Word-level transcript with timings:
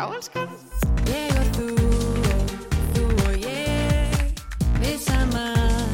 Já, 0.00 0.08
elskan. 0.16 0.48
Ég 1.12 1.28
og 1.36 1.48
þú, 1.56 1.66
þú 2.94 3.02
og 3.26 3.34
ég, 3.36 4.14
við 4.80 4.96
saman, 5.04 5.92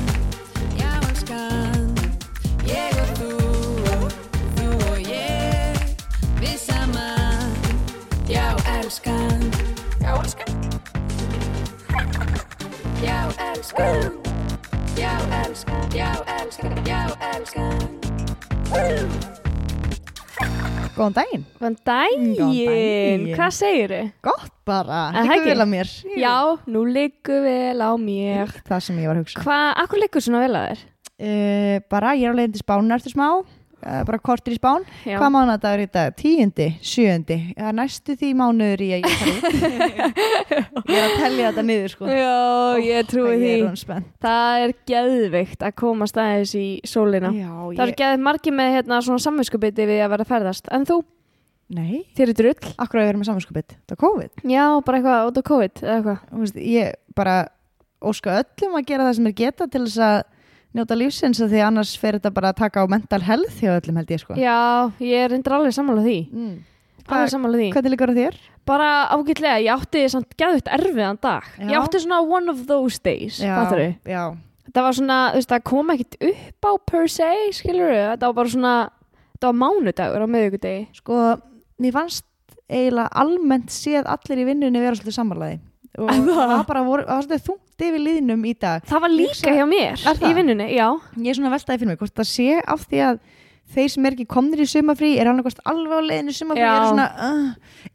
já 0.78 0.92
elskan. 1.08 1.90
Ég 2.70 2.94
og 3.02 3.10
þú, 3.18 3.30
þú 4.60 4.68
og 4.92 5.10
ég, 5.10 5.74
við 6.38 6.54
saman, 6.68 7.50
já 8.30 8.46
elskan. 8.76 9.42
Já, 9.98 10.14
elskan. 10.22 10.54
Já 13.02 13.18
elskan, 13.50 14.22
já 14.94 15.14
elskan, 15.42 15.82
já 15.98 16.14
elskan, 16.38 16.78
já 16.86 17.02
elskan. 17.34 19.35
Góðan 20.96 21.12
daginn. 21.12 21.42
Góðan 21.58 21.74
daginn. 21.84 22.28
daginn, 22.38 23.24
hvað 23.36 23.50
segir 23.52 23.92
þau? 23.92 24.06
Gott 24.30 24.52
bara. 24.64 25.00
Ekki? 25.20 25.42
vel 25.44 25.58
að 25.60 25.68
mér. 25.74 25.90
Já, 26.16 26.36
nú 26.72 26.84
liggur 26.88 27.42
vel 27.44 27.84
á 27.84 27.92
mér. 28.00 28.54
Það 28.64 28.84
sem 28.86 29.02
ég 29.02 29.10
var 29.10 29.18
að 29.18 29.26
hugsa. 29.26 29.42
Hvað, 29.44 29.66
akkur 29.82 30.00
liggur 30.00 30.24
svona 30.24 30.40
vel 30.46 30.56
að 30.56 30.70
þér? 30.70 30.84
Uh, 31.16 31.74
bara 31.92 32.14
ég 32.16 32.24
er 32.28 32.32
á 32.32 32.36
leiðin 32.40 32.56
til 32.56 32.64
spánu 32.64 32.96
eftir 32.96 33.12
smá. 33.12 33.28
Uh, 33.86 34.00
bara 34.02 34.18
kortir 34.18 34.56
í 34.56 34.58
spán. 34.58 34.82
Já. 35.06 35.14
Hvað 35.20 35.30
mánudagur 35.30 35.82
í 35.84 35.86
dag? 35.94 36.14
Tíundi, 36.18 36.64
sjöundi. 36.82 37.36
Það 37.54 37.68
er 37.70 37.76
næstu 37.78 38.16
því 38.18 38.30
mánuður 38.34 38.82
í 38.82 38.88
að 38.96 39.04
ég 39.04 39.18
fara 39.20 39.34
út. 39.36 39.44
ég 40.90 40.96
er 40.96 41.04
að 41.04 41.14
tellja 41.20 41.50
þetta 41.52 41.64
niður 41.68 41.92
sko. 41.92 42.08
Já, 42.10 42.32
ég 42.82 43.10
trúi 43.12 43.36
því. 43.36 43.52
Ég 43.52 43.86
er. 43.94 44.08
Það 44.26 44.64
er 44.64 44.74
geðveikt 44.90 45.62
að 45.68 45.76
komast 45.84 46.18
aðeins 46.18 46.56
í 46.58 46.66
sólina. 46.82 47.30
Já, 47.36 47.52
Það 47.52 47.84
eru 47.86 47.98
geðið 48.02 48.24
margir 48.26 48.58
með 48.58 48.72
hérna, 48.80 49.02
svona 49.06 49.22
samvinskupiti 49.28 49.86
við 49.86 50.02
að 50.02 50.14
vera 50.16 50.28
ferðast. 50.34 50.72
En 50.74 50.88
þú, 50.90 51.00
Nei, 51.76 52.04
þér 52.18 52.32
er 52.34 52.38
drull? 52.42 52.72
akkur 52.74 52.98
að 52.98 53.06
ég 53.06 53.12
verið 53.12 53.22
með 53.22 53.30
samanskupið. 53.30 53.76
Það 53.86 53.94
er 53.94 54.02
COVID. 54.02 54.46
Já, 54.50 54.64
bara 54.86 54.98
eitthvað 54.98 55.30
út 55.30 55.40
af 55.40 55.46
COVID 55.52 56.64
ég 56.66 56.98
bara 57.14 57.36
óska 58.02 58.40
öllum 58.42 58.76
að 58.78 58.88
gera 58.90 59.06
það 59.08 59.16
sem 59.18 59.28
er 59.30 59.36
geta 59.38 59.66
til 59.70 59.86
þess 59.86 60.02
að 60.04 60.18
njóta 60.76 60.96
lífsins 60.98 61.40
því 61.42 61.60
annars 61.66 61.94
fer 62.00 62.18
þetta 62.18 62.32
bara 62.36 62.52
að 62.52 62.60
taka 62.62 62.84
á 62.84 62.86
mental 62.90 63.22
health 63.24 63.60
hjá 63.62 63.72
öllum 63.78 64.00
held 64.00 64.12
ég 64.14 64.22
sko. 64.22 64.36
Já, 64.38 64.56
ég 65.02 65.24
er 65.24 65.32
reyndar 65.32 65.58
alveg 65.58 65.74
sammála 65.76 66.04
því. 66.04 66.18
Mm. 66.32 66.56
Alveg 67.06 67.06
Hvað, 67.06 67.30
sammála 67.34 67.60
því. 67.60 67.68
hvernig 67.74 67.94
líkur 67.94 68.12
á 68.12 68.16
þér? 68.16 68.38
Bara 68.66 68.88
ágætlega, 69.14 69.58
ég 69.62 69.70
átti 69.76 70.04
samt 70.10 70.32
geðvitt 70.40 70.70
erfiðan 70.74 71.20
dag. 71.22 71.44
Já. 71.56 71.68
Ég 71.70 71.76
átti 71.78 72.02
svona 72.02 72.20
one 72.26 72.50
of 72.50 72.64
those 72.66 72.98
days, 72.98 73.38
já. 73.38 73.54
Það 74.74 74.82
var 74.82 74.96
svona, 74.98 75.18
þú 75.30 75.38
veist, 75.38 75.50
það 75.52 75.62
kom 75.70 75.92
ekkit 75.94 76.16
upp 76.26 76.66
á 76.66 76.72
per 76.90 77.06
se, 77.08 77.28
skilur 77.54 77.92
þau? 77.94 78.08
Þetta 78.10 78.26
var 78.26 78.34
bara 78.40 78.52
svona, 78.52 78.72
þetta 79.36 79.52
var 79.52 79.60
mánudagur 79.62 80.24
á 80.26 80.28
miðvíkudegi. 80.34 80.80
Sko, 80.98 81.20
mér 81.80 81.94
fannst 81.94 82.26
eiginlega 82.66 83.08
almennt 83.22 83.70
séð 83.70 84.08
allir 84.10 84.42
í 84.42 84.46
vinnunni 84.48 84.82
vera 84.82 84.98
svolítið 84.98 85.16
samanlæði 85.20 85.60
og 86.02 86.10
það? 86.10 86.40
það 86.50 86.64
bara 86.68 86.82
voru, 86.86 87.06
það 87.06 87.14
var 87.14 87.26
svolítið 87.28 87.46
þungt 87.76 87.88
yfir 87.90 88.00
liðnum 88.00 88.44
í 88.48 88.54
dag 88.58 88.84
Það 88.88 89.00
var 89.04 89.10
líka 89.12 89.52
hjá 89.56 89.64
mér 89.68 90.06
Er 90.08 90.22
í 90.30 90.34
vinnunni, 90.36 90.68
ég 90.76 91.28
er 91.28 91.34
svona 91.36 91.52
veltaði 91.52 91.78
fyrir 91.82 91.92
mig, 91.92 91.98
hvort 92.00 92.14
það 92.16 92.30
sé 92.32 92.62
af 92.66 92.86
því 92.88 93.02
að 93.10 93.18
þeir 93.66 93.88
sem 93.90 94.04
er 94.06 94.14
ekki 94.14 94.26
komnir 94.30 94.60
í 94.62 94.66
sumafrí 94.70 95.08
er 95.18 95.26
alveg 95.26 95.50
á 95.58 95.72
leiðinu 96.06 96.30
sumafrí 96.32 96.62
er 96.62 96.84
svona, 96.86 97.06
uh, 97.18 97.48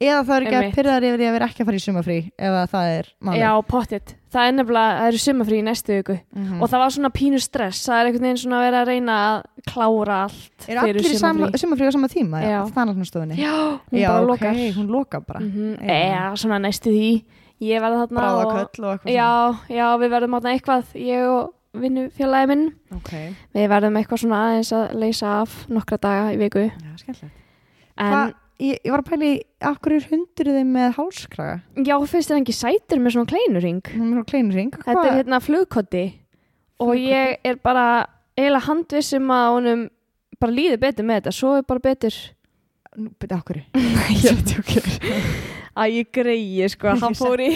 eða 0.04 0.18
það 0.28 0.34
er 0.36 0.44
ekki 0.44 0.52
að 0.52 0.64
Einmitt. 0.66 0.76
pyrraðar 0.76 1.06
yfir 1.08 1.22
því 1.22 1.28
að 1.30 1.36
vera 1.38 1.48
ekki 1.48 1.64
að 1.64 1.70
fara 1.70 1.80
í 1.80 1.84
sumafrí 1.86 2.18
ef 2.36 2.52
að 2.60 2.66
það 2.73 2.90
er 2.98 3.08
málið 3.23 3.40
Já, 3.40 3.52
pottitt. 3.72 4.12
Það 4.36 4.50
er 4.50 4.58
nefnilega, 4.58 4.98
það 5.00 5.08
eru 5.14 5.22
sumafrí 5.23 5.56
í 5.62 5.64
næstu 5.70 5.95
viku 5.95 6.18
Mhm. 6.36 6.60
og 6.62 6.70
það 6.70 6.84
var 6.84 6.92
svona 6.98 7.12
pínu 7.16 7.40
stress. 7.40 7.88
Það 7.88 7.95
er 8.02 8.06
einhvern 8.12 8.28
veginn 8.28 8.42
svona 8.44 8.60
að 8.60 8.66
vera 8.68 8.82
að 8.84 8.88
reyna 8.92 9.16
að 9.32 9.38
klára 9.72 10.18
allt 10.28 10.68
er 10.68 10.78
allir 10.84 11.00
í 11.08 11.16
sama, 11.23 11.48
sumafrí 11.56 11.88
á 11.88 11.92
sama 11.95 12.08
tíma 12.12 12.44
Já. 12.44 12.60
það 12.68 12.82
er 12.84 12.92
alltaf 12.92 13.08
stofunni 13.08 13.36
Já, 13.40 13.56
hún 13.80 14.00
Já, 14.04 14.08
bara 14.12 14.22
ok, 14.22 14.28
lokar. 14.28 14.54
hún 14.76 14.88
lokar 14.92 15.22
bara 15.26 15.40
Mm 15.40 15.78
Já. 15.80 15.88
Eða, 15.88 16.36
svona 16.36 16.60
næstu 16.60 16.92
því. 16.92 17.23
Ég 17.62 17.81
verði 17.84 17.98
þarna 18.02 18.22
bráðaköll 18.22 18.86
og 18.88 18.94
eitthvað 18.95 19.14
Já, 19.14 19.30
já, 19.70 19.88
við 20.02 20.14
verðum 20.16 20.38
þarna 20.38 20.54
eitthvað, 20.56 20.94
ég 20.98 21.26
og 21.30 21.52
vinnufélagi 21.81 22.49
minn. 22.52 22.64
svona. 22.89 22.98
ok, 22.98 23.11
Við 23.55 23.67
verðum 23.72 23.99
eitthvað 24.02 24.22
svona 24.23 24.39
aðeins 24.48 24.72
að 24.76 24.95
leysa 25.04 25.33
af 25.42 25.58
nokkra 25.72 25.99
daga 26.02 26.32
í 26.33 26.39
viku. 26.42 26.64
já, 26.72 26.94
skemmtilegt. 26.99 27.38
En 28.02 28.11
Hva, 28.16 28.23
ég, 28.60 28.80
ég 28.82 28.92
var 28.95 29.04
að 29.04 29.11
af 29.70 29.77
hverju 29.83 30.02
er 30.02 30.10
hundurinn 30.10 30.58
þeim 30.58 30.73
með 30.80 30.98
hálskraga? 30.98 31.55
Já, 31.86 31.95
finnst 32.10 32.32
þér 32.32 32.42
ekki 32.42 32.58
sætur 32.58 32.99
með 33.04 33.16
svona 33.16 33.30
er 34.11 34.17
með 34.17 34.28
kleinring 34.33 34.76
Þetta 34.82 35.05
er 35.05 35.17
hérna 35.22 35.42
flugkotti 35.43 36.04
og 36.82 36.95
ég 36.98 37.38
er 37.45 37.60
bara 37.61 37.88
eiginlega 38.36 38.66
handvissum 38.66 39.30
að 39.30 39.49
honum 39.54 39.82
bara 40.42 40.55
líði 40.58 40.80
betur 40.82 41.05
með 41.05 41.20
þetta, 41.22 41.33
svo 41.38 41.52
er 41.60 41.66
bara 41.70 41.83
betur. 41.83 42.16
Byrja, 43.22 43.38
af 43.38 43.43
hverju? 43.45 43.64
ég 44.26 44.39
veit 44.39 44.55
ekki 44.58 45.61
að 45.81 45.95
ég 45.97 46.09
greiði 46.15 46.67
sko, 46.73 46.93
hann 47.02 47.15
fór 47.21 47.42
í 47.43 47.49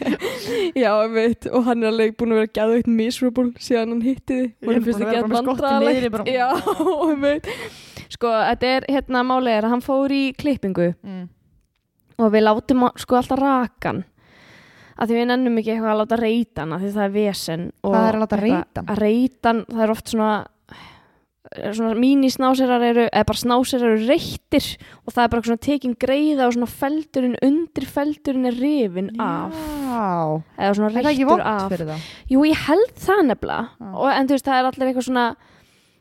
já, 0.82 0.90
ég 0.90 1.12
veit 1.14 1.46
og 1.50 1.64
hann 1.68 1.82
er 1.84 1.90
alveg 1.92 2.14
búin 2.18 2.34
að 2.34 2.40
vera 2.42 2.52
gæðveikt 2.60 2.90
miserable 3.00 3.50
síðan 3.60 3.94
hann 3.94 4.04
hitti 4.04 4.38
er 4.48 4.68
honum 4.70 4.86
finnst 4.86 5.02
að 5.04 5.18
að 5.20 5.34
vandræðalegt. 5.36 6.10
bara- 6.14 6.30
já, 6.30 6.48
ég 7.10 7.20
veit 7.24 7.50
sko, 8.10 8.30
þetta 8.50 8.70
er 8.76 8.88
hérna 8.90 9.24
málið 9.26 9.56
er 9.58 9.68
að 9.68 9.74
hann 9.76 9.84
fór 9.86 10.14
í 10.16 10.22
klippingu 10.38 10.88
Mm. 11.04 11.26
og 12.20 12.32
við 12.34 12.42
látum 12.44 12.82
sko 13.00 13.16
alltaf 13.16 13.38
rakan. 13.40 14.02
Að 15.00 15.08
því 15.08 15.14
við 15.16 15.26
nennum 15.30 15.54
ekki 15.60 15.70
eitthvað 15.72 15.92
að 15.94 16.00
láta 16.02 16.16
reyta 16.20 16.60
hann 16.60 16.72
af 16.76 16.82
því 16.82 16.90
það 16.92 17.04
er 17.06 17.12
vesen 17.14 17.62
og 17.80 17.94
Hvað 17.94 18.08
er 18.10 18.16
að 18.18 18.20
láta 18.20 18.36
eitthvað- 18.36 18.50
reyta. 18.50 18.80
hann? 18.82 18.90
Að 18.92 18.98
reyta 19.00 19.48
hann, 19.48 19.62
það 19.70 19.84
er 19.86 19.92
oft 19.94 20.10
svona 20.12 20.32
svona 21.74 21.94
mínisnásirar 21.98 22.82
eru 22.86 23.04
eða 23.08 23.26
bara 23.26 23.40
snásirar 23.40 23.90
eru 23.96 24.06
reyttir 24.06 24.66
og 25.06 25.12
það 25.16 25.22
er 25.24 25.30
bara 25.32 25.46
svona 25.48 25.62
tekin 25.66 25.96
greiða 25.98 26.46
og 26.46 26.54
svona 26.54 26.68
feldurinn 26.70 27.36
undir 27.42 27.86
feldurinn 27.90 28.46
er 28.52 28.58
rifin 28.60 29.08
af. 29.20 29.54
Já, 29.90 30.42
eða 30.62 30.74
svona 30.78 30.90
er 30.90 30.94
það 30.94 31.00
ekki 31.00 31.24
reyttur 31.24 31.30
vond 31.32 31.46
af. 31.50 31.64
fyrir 31.72 31.88
það? 31.90 32.04
Jú, 32.30 32.44
ég 32.46 32.66
held 32.68 32.92
það 33.06 33.22
nefnilega. 33.32 33.90
Og, 33.94 34.06
en 34.14 34.28
þú 34.30 34.36
veist, 34.36 34.46
það 34.50 34.60
er 34.60 34.70
allir 34.70 34.90
eitthvað 34.92 35.08
svona 35.10 35.28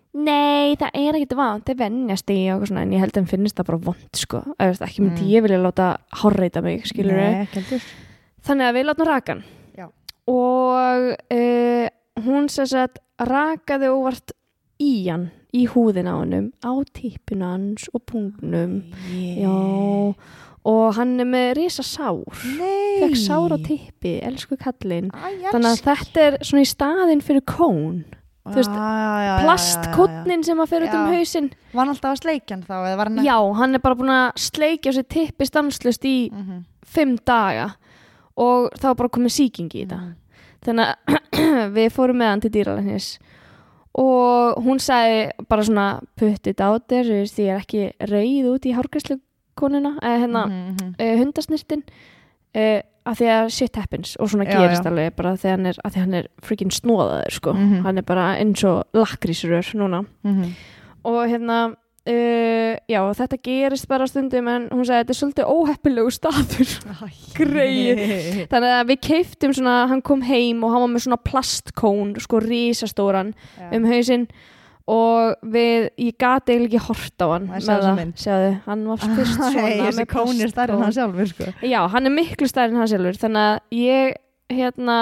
Nei, 0.10 0.74
það 0.82 0.96
er 0.98 1.18
ekkert 1.20 1.34
vant, 1.38 1.64
það 1.68 1.82
vennjast 1.84 2.32
í 2.34 2.38
og 2.50 2.64
svona, 2.66 2.82
en 2.82 2.94
ég 2.96 3.02
held 3.04 3.12
að 3.14 3.20
hann 3.22 3.28
finnst 3.30 3.60
það 3.60 3.68
bara 3.68 3.80
vond 3.86 4.18
sko, 4.18 4.40
eða 4.58 4.72
veist, 4.72 4.82
ekki 4.88 5.04
myndi 5.04 5.22
Mm. 5.22 5.30
ég 5.36 5.44
vilja 5.46 5.60
láta 5.62 5.90
hárreita 6.18 6.64
mig, 6.66 6.82
skilur 6.90 7.14
heldur. 7.54 7.84
Þannig 8.42 8.66
að 8.66 8.74
við 8.80 8.88
látum 8.90 9.06
rakan 9.06 9.44
Já. 9.78 9.86
og 10.26 11.14
uh, 11.14 11.88
hún 12.26 12.50
sem 12.50 12.66
sagt 12.66 12.98
rakaði 13.22 13.92
óvart 13.94 14.34
í 14.82 15.10
hann, 15.12 15.30
í 15.54 15.66
húðina 15.72 16.14
á 16.14 16.18
hannum, 16.22 16.52
á 16.62 16.72
típuna 16.94 17.54
hans 17.56 17.88
og 17.94 18.04
pungnum. 18.06 18.84
Já, 19.10 20.16
og 20.70 20.94
hann 20.96 21.20
er 21.20 21.26
með 21.26 21.54
risa 21.58 21.84
sár. 21.84 22.22
Fekk 22.36 23.16
sár 23.18 23.56
á 23.56 23.58
tippi, 23.66 24.20
elsku 24.22 24.58
kallinn. 24.62 25.10
Æ, 25.10 25.50
Þannig 25.52 25.72
að 25.74 25.84
þetta 25.88 26.26
er 26.28 26.38
svona 26.46 26.62
í 26.66 26.70
staðin 26.70 27.22
fyrir 27.26 27.42
kón. 27.50 28.04
Plastkotnin 28.50 30.44
sem 30.46 30.58
að 30.62 30.70
fer 30.72 30.86
út 30.88 30.94
um 30.96 31.04
Já. 31.06 31.18
hausinn. 31.18 31.50
Var 31.74 31.80
hann 31.84 31.92
alltaf 31.94 32.16
að 32.16 32.22
sleikja 32.24 32.56
hann 32.56 32.64
þá? 32.66 32.76
hann 33.04 33.20
Já, 33.26 33.38
hann 33.60 33.76
er 33.76 33.80
bara 33.84 33.96
búin 34.00 34.10
að 34.14 34.40
sleikja 34.42 34.94
sér 34.96 35.08
tippi 35.08 35.46
stanslust 35.46 36.06
í 36.06 36.32
Mhm. 36.32 36.64
fimm 36.86 37.18
daga 37.26 37.76
og 38.38 38.72
þá 38.80 38.84
var 38.84 38.96
bara 38.96 39.10
komið 39.10 39.34
sýking 39.38 39.70
í 39.74 39.86
þetta. 39.86 40.00
Mhm. 40.00 40.16
þannig 40.66 40.86
að 40.86 41.72
við 41.78 41.90
fórum 41.94 42.18
með 42.20 42.28
hann 42.30 42.42
til 42.42 42.50
dýralæknis 42.52 43.18
og 44.00 44.60
hún 44.64 44.80
sagði 44.80 45.32
bara 45.50 45.66
svona 45.68 45.88
put 46.20 46.48
it 46.48 46.62
out 46.64 46.88
there, 46.88 47.04
veist, 47.22 47.40
ég 47.42 47.52
er 47.52 47.60
ekki 47.64 47.82
reyð 48.10 48.48
út 48.54 48.68
í 48.70 48.76
hárgræslukonuna 48.78 49.98
eða 50.00 50.20
hérna 50.24 50.46
Mhm, 50.48 50.78
mhm. 50.78 50.94
uh, 51.00 51.18
hundasnirtin 51.20 51.84
uh, 52.56 52.80
af 53.10 53.18
því 53.18 53.28
að 53.34 53.50
shit 53.52 53.76
happens 53.76 54.16
og 54.20 54.30
svona 54.30 54.46
Já, 54.46 54.54
gerist 54.60 54.84
já. 54.86 54.90
alveg 54.92 55.16
bara 55.16 55.34
þegar 55.36 55.56
hann 55.58 55.66
er, 55.66 55.78
því 55.94 56.00
að 56.00 56.04
er 56.14 56.28
freaking 56.46 56.72
snóðaður 56.72 57.32
sko, 57.32 57.54
Mhm. 57.54 57.82
hann 57.84 57.98
er 57.98 58.02
bara 58.04 58.36
eins 58.38 58.64
og 58.64 58.84
lakrísrör 58.94 59.76
núna 59.76 60.06
Mhm. 60.24 60.54
og 61.06 61.28
hérna 61.30 61.76
uh, 62.10 62.76
já, 62.90 63.00
þetta 63.22 63.40
gerist 63.46 63.88
bara 63.90 64.08
stundum 64.10 64.48
en 64.52 64.68
hún 64.74 64.86
sagði 64.88 65.04
þetta 65.04 65.14
er 65.16 65.20
svolítið 65.20 65.52
óheppilegu 65.56 66.14
staður. 66.14 66.76
Greyið. 67.38 68.06
þannig 68.52 68.76
að 68.76 68.86
við 68.92 69.02
keiftum 69.10 69.56
svona, 69.58 69.76
hann 69.92 70.04
kom 70.06 70.24
heim 70.26 70.64
og 70.66 70.74
hann 70.76 70.86
var 70.86 70.94
með 70.96 71.06
svona 71.08 71.20
plastkón 71.30 72.16
sko 72.22 72.42
risastóran 72.44 73.34
Já. 73.60 73.70
um 73.78 73.88
hausinn 73.90 74.28
og 74.90 75.36
við, 75.54 75.90
ég 76.02 76.16
gati 76.18 76.56
ekki 76.58 76.80
hort 76.82 77.22
á 77.22 77.28
hann 77.30 77.46
Maður 77.52 77.68
með 77.70 77.84
það, 77.86 78.14
sjáðu, 78.24 78.52
hann 78.66 78.86
var 78.90 79.04
fyrst 79.04 79.36
svona 79.38 79.66
Æ, 79.70 79.82
Þessi 79.84 80.06
kón 80.10 80.40
er 80.42 80.54
stærri 80.54 80.74
en 80.74 80.82
hann 80.88 80.96
sjálfur 80.96 81.30
sko. 81.30 81.50
já, 81.62 81.80
hann 81.94 82.10
er 82.10 82.16
miklu 82.16 82.50
stærri 82.50 82.74
en 82.74 82.82
hann 82.82 82.90
sjálfur. 82.90 83.20
Þannig 83.22 83.44
að 83.52 83.78
ég, 83.78 84.16
hérna 84.50 84.96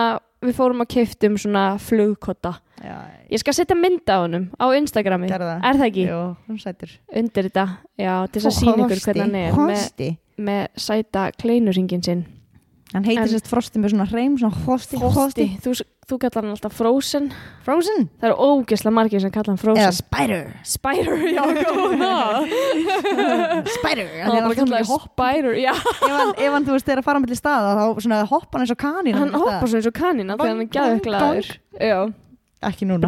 við 0.44 0.58
fórum 0.60 0.84
að 0.84 0.92
keiftum 0.98 1.38
svona 1.40 1.64
flugkotta. 1.80 2.58
Já, 2.84 2.98
ég 3.32 3.42
skal 3.44 3.56
setja 3.58 3.78
mynd 3.78 4.08
á 4.08 4.18
honum 4.24 4.48
á 4.56 4.66
Instagrami, 4.78 5.30
gerðu 5.32 5.50
það. 5.52 5.68
Er 5.68 5.82
það 5.82 5.90
ekki? 5.92 6.08
Jú, 6.08 6.22
hún 6.48 6.62
sætur 6.64 6.96
undir 7.22 7.50
þetta, 7.50 7.68
já, 8.00 8.14
til 8.32 8.42
þess 8.42 8.50
að 8.54 8.58
sína 8.62 8.88
ykkur 8.88 9.06
hvernig 9.08 9.24
hann 9.26 9.38
er 9.42 9.54
með, 9.60 9.76
Hosti. 9.76 10.10
með 10.50 10.66
sæta 10.88 11.28
kleinuringin 11.38 12.04
sinn. 12.08 12.26
Hann 12.94 13.04
heitir 13.04 13.28
sérst 13.34 13.50
Frosti 13.52 13.82
með 13.84 13.92
svona 13.92 14.06
hreim, 14.08 14.38
svona 14.40 14.64
Frosti, 14.64 14.96
Frosti, 15.02 15.46
þú, 15.60 15.74
þú 16.08 16.18
kallar 16.22 16.46
hann 16.46 16.54
alltaf 16.54 16.76
Frozen. 16.78 17.26
Frozen. 17.66 18.06
Það 18.22 18.30
eru 18.30 18.46
ógeðslega 18.48 18.96
margir 18.96 19.24
sem 19.26 19.34
kalla 19.36 19.52
hann 19.52 19.60
Frozen. 19.60 19.82
Eða 19.84 19.98
Spider. 19.98 20.54
Spider, 20.64 21.26
já, 21.36 21.42
góða 21.68 22.14
Spider. 23.74 24.14
Bara 24.24 24.38
Hann 24.38 24.56
kallaði 24.62 24.88
Spider, 25.04 25.58
já. 25.60 25.74
Ef 25.76 26.56
hann, 26.56 26.70
þú 26.70 26.78
veist, 26.78 26.94
er 26.96 27.02
að 27.04 27.10
fara 27.10 27.24
með 27.24 27.34
til 27.34 27.40
staða 27.42 27.76
þá 27.76 28.24
hoppa 28.32 28.56
hann 28.56 28.64
eins 28.64 28.74
og 28.78 28.80
kanín 28.86 29.20
Hann 29.20 29.36
hoppar 29.36 29.68
svo 29.68 29.82
eins 29.82 29.92
og 29.92 29.98
kanina 30.00 30.40
þegar 30.40 30.56
hann 30.56 31.36
er 31.36 31.52
Já, 31.78 32.00
Ekki 32.66 32.88
núna. 32.90 33.06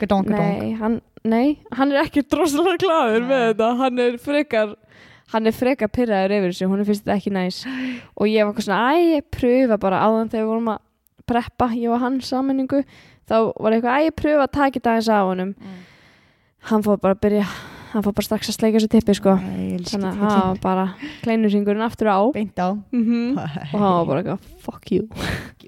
gadonk. 0.00 0.30
Nei, 0.60 0.72
hann, 0.80 1.00
nei, 1.24 1.58
hann 1.76 1.92
er 1.92 2.02
ekki 2.04 2.24
droslega 2.26 2.76
glæður 2.82 3.26
með 3.28 3.44
þetta. 3.52 3.68
Hann 3.84 3.98
er 4.06 4.16
frekar 4.18 4.76
Hann 5.30 5.46
er 5.46 5.54
frekar 5.54 5.86
pyrraður 5.94 6.32
yfir 6.34 6.50
þessu, 6.50 6.66
hún 6.66 6.80
fyrst 6.88 7.04
þetta 7.04 7.14
ekki 7.14 7.30
næs. 7.30 7.60
Og 8.18 8.26
ég 8.26 8.48
var 8.48 8.64
svona, 8.66 8.94
æ, 8.98 9.20
ég 9.20 9.28
pröfa 9.30 9.76
bara 9.78 10.00
áðan 10.02 10.30
þegar 10.32 10.42
við 10.42 10.48
vorum 10.50 10.70
að 10.72 10.80
preppa 11.30 11.68
Ég 11.78 11.92
og 11.94 12.00
hann 12.02 12.16
saminningu 12.26 12.80
Þá 13.30 13.36
var 13.62 13.76
eitthvað, 13.76 13.94
æ, 13.94 13.98
ég 14.08 14.16
pröfa 14.18 14.46
að 14.48 14.54
taka 14.56 14.74
þetta 14.80 14.90
aðeins 14.96 15.10
á 15.14 15.18
honum. 15.22 15.52
Hann 16.66 16.82
fór 16.82 16.98
bara 16.98 17.14
að 17.14 17.20
byrja 17.28 17.44
Hann 17.90 18.02
fór 18.06 18.14
bara 18.14 18.26
strax 18.26 18.50
að 18.50 18.54
sleika 18.54 18.78
þessu 18.78 18.90
tippi, 18.90 19.14
sko. 19.18 19.32
Þannig 19.90 20.10
að 20.10 20.18
hann 20.18 20.34
var 20.50 20.58
bara 20.62 20.84
kleinurringurinn 21.22 21.82
aftur 21.86 22.10
á. 22.10 22.18
Á. 22.58 22.66
mm 22.90 23.38
og 23.38 23.78
hann 23.78 23.94
var 23.94 24.06
bara 24.10 24.20
eitthvað, 24.22 24.50
fuck 24.66 24.90
you 24.94 25.06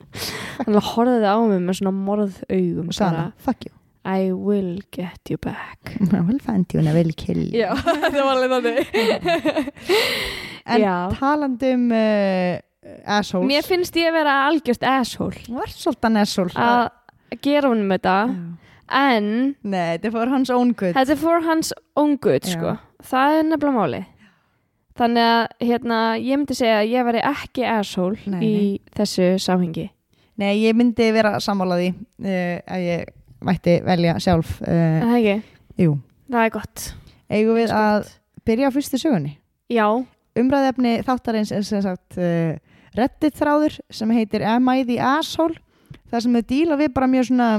hann 0.58 0.74
var 0.78 0.88
horfði 0.92 1.28
á 1.28 1.36
mig 1.48 1.62
með 1.68 1.78
svona 1.80 1.94
morðaugum 1.96 2.90
Og 2.92 2.96
sagði 2.98 3.24
fuck 3.46 3.66
you. 3.68 3.72
I 4.04 4.32
will 4.34 4.80
get 4.90 5.30
you 5.30 5.38
back 5.38 5.92
I 6.10 6.20
will 6.26 6.40
find 6.42 6.66
you 6.74 6.80
and 6.82 6.88
I 6.90 6.94
will 6.96 7.12
kill 7.14 7.38
you. 7.38 7.62
já, 7.62 7.70
það 8.12 8.18
var 8.18 8.32
alveg 8.34 8.50
þannig 8.56 9.72
En 10.66 10.80
já. 10.82 10.96
talandi 11.18 11.72
um 11.74 11.88
uh, 11.90 12.58
assholes. 13.18 13.46
mér 13.50 13.66
finnst 13.66 13.96
ég 13.98 14.10
að 14.10 14.16
vera 14.20 14.34
algjörst 14.48 14.84
asshole 14.86 15.38
Þú 15.46 15.62
ert 15.64 15.76
svolítið 15.78 16.18
asshole. 16.22 16.54
að 16.54 17.38
gera 17.46 17.70
honum 17.72 17.90
þetta 17.94 18.16
en 18.92 19.28
Nei, 19.62 19.96
þetta 19.96 20.10
er 20.10 20.14
for 20.18 20.32
hans 20.34 20.50
own 20.52 20.72
good. 20.76 20.94
þetta 20.98 21.14
er 21.16 21.20
for 21.22 21.46
hans 21.46 21.72
own 21.96 22.16
good 22.22 22.44
sko. 22.46 22.74
það 23.02 23.38
er 23.38 23.46
nefnilega 23.48 23.78
máli 23.78 24.02
þannig 24.98 25.24
að 25.24 25.46
hérna, 25.70 25.98
ég 26.20 26.36
myndi 26.42 26.54
segja 26.58 26.82
að 26.82 26.90
ég 26.92 27.06
veri 27.08 27.22
ekki 27.24 27.64
asshole 27.64 28.18
Nei, 28.28 28.42
í 28.44 28.50
nei. 28.52 28.80
þessu 28.98 29.30
samhengi 29.40 29.86
Nei, 30.40 30.54
ég 30.64 30.74
myndi 30.78 31.10
vera 31.12 31.34
sammálaði 31.42 31.90
uh, 31.92 32.58
að 32.72 32.84
ég 32.86 33.10
mætti 33.44 33.78
velja 33.84 34.14
sjálf. 34.22 34.60
Er 34.64 34.72
Uh, 34.72 35.04
það 35.04 35.16
ekki, 35.18 35.34
jú, 35.84 35.94
það 36.32 36.44
er 36.46 36.52
gott 36.54 36.84
eigum 37.32 37.56
við 37.58 37.72
að 37.76 38.08
byrja 38.46 38.68
á 38.70 38.74
fyrstu 38.74 39.00
sögunni. 39.02 39.34
já, 39.72 39.86
Umræðefni 40.38 40.94
þáttarins 41.04 41.50
er 41.52 41.62
sem 41.68 41.82
sagt 41.84 42.16
uh, 42.16 42.54
Reddit 42.96 43.36
þráður 43.36 43.76
sem 43.92 44.10
heitir 44.16 44.42
Am 44.48 44.68
I 44.72 44.84
the 44.88 44.98
asshole? 45.00 45.56
Það 46.12 46.24
sem 46.24 46.34
þau 46.38 46.44
díla 46.48 46.76
við 46.80 46.90
bara 46.96 47.08
mjög 47.08 47.28
svona 47.28 47.50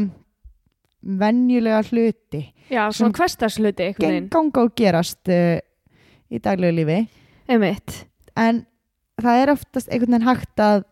venjulega 1.03 1.81
hluti. 1.89 2.43
já, 2.69 2.87
svona 2.93 3.13
hverstagsluti 3.17 3.83
einhvern 3.87 4.01
Geng 4.05 4.13
veginn, 4.13 4.29
ganga 4.33 4.63
og 4.63 4.73
gerast 4.77 5.29
í 6.33 6.39
daglegu 6.41 6.77
lífi. 6.79 6.99
einmitt 7.49 8.05
En 8.39 8.63
það 9.21 9.41
er 9.43 9.51
oftast 9.53 9.89
einhvern 9.91 10.15
veginn 10.15 10.29
hægt 10.29 10.63
að 10.63 10.85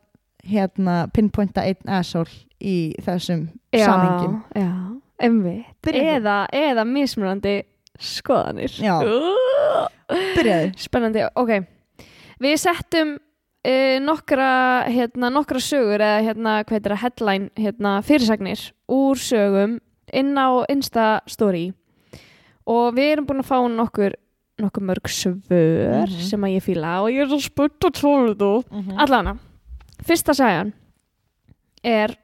hérna, 0.47 1.07
pinpointa 1.13 1.61
einn 1.67 1.89
asshole 1.89 2.31
í 2.61 2.93
þessum 3.01 3.47
já, 3.73 3.85
samhengjum. 3.85 4.37
já, 4.55 4.71
einmitt 5.21 5.91
eða, 5.91 6.45
eða 6.53 6.85
mismunandi 6.85 7.63
skoðanir 8.01 8.71
Já. 8.81 8.95
Byrjaðu. 10.35 10.71
spennandi, 10.81 11.25
ok 11.37 11.51
við 12.41 12.55
settum 12.57 13.13
uh, 13.17 13.97
nokkra, 14.01 14.49
hérna, 14.89 15.29
nokkra 15.33 15.61
sögur 15.61 16.01
eða 16.01 16.23
hérna, 16.25 16.55
hvað 16.65 16.77
heitir 16.79 16.95
það, 16.95 17.03
headline 17.05 17.49
hérna, 17.61 17.93
fyrirsagnir 18.07 18.63
úr 18.91 19.21
sögum 19.21 19.77
inn 20.11 20.33
á 20.35 20.65
Insta 20.73 21.05
story 21.29 21.69
og 22.67 22.91
við 22.97 23.13
erum 23.15 23.29
búin 23.29 23.43
að 23.43 23.49
fá 23.51 23.59
nokkur 23.69 24.17
nokkur 24.61 24.83
mörg 24.85 25.07
svör 25.09 26.05
Mhm. 26.05 26.19
sem 26.21 26.41
að 26.45 26.51
ég 26.57 26.61
fíla 26.65 26.99
og 27.01 27.09
ég 27.09 27.23
er 27.23 27.29
svo 27.31 27.39
sputt 27.41 27.79
að 27.87 27.95
tóla 27.97 28.35
þú 28.37 28.51
Mhm. 28.71 28.97
Allana, 28.99 29.37
fyrsta 30.05 30.35
sagan 30.37 30.73
er 31.83 32.15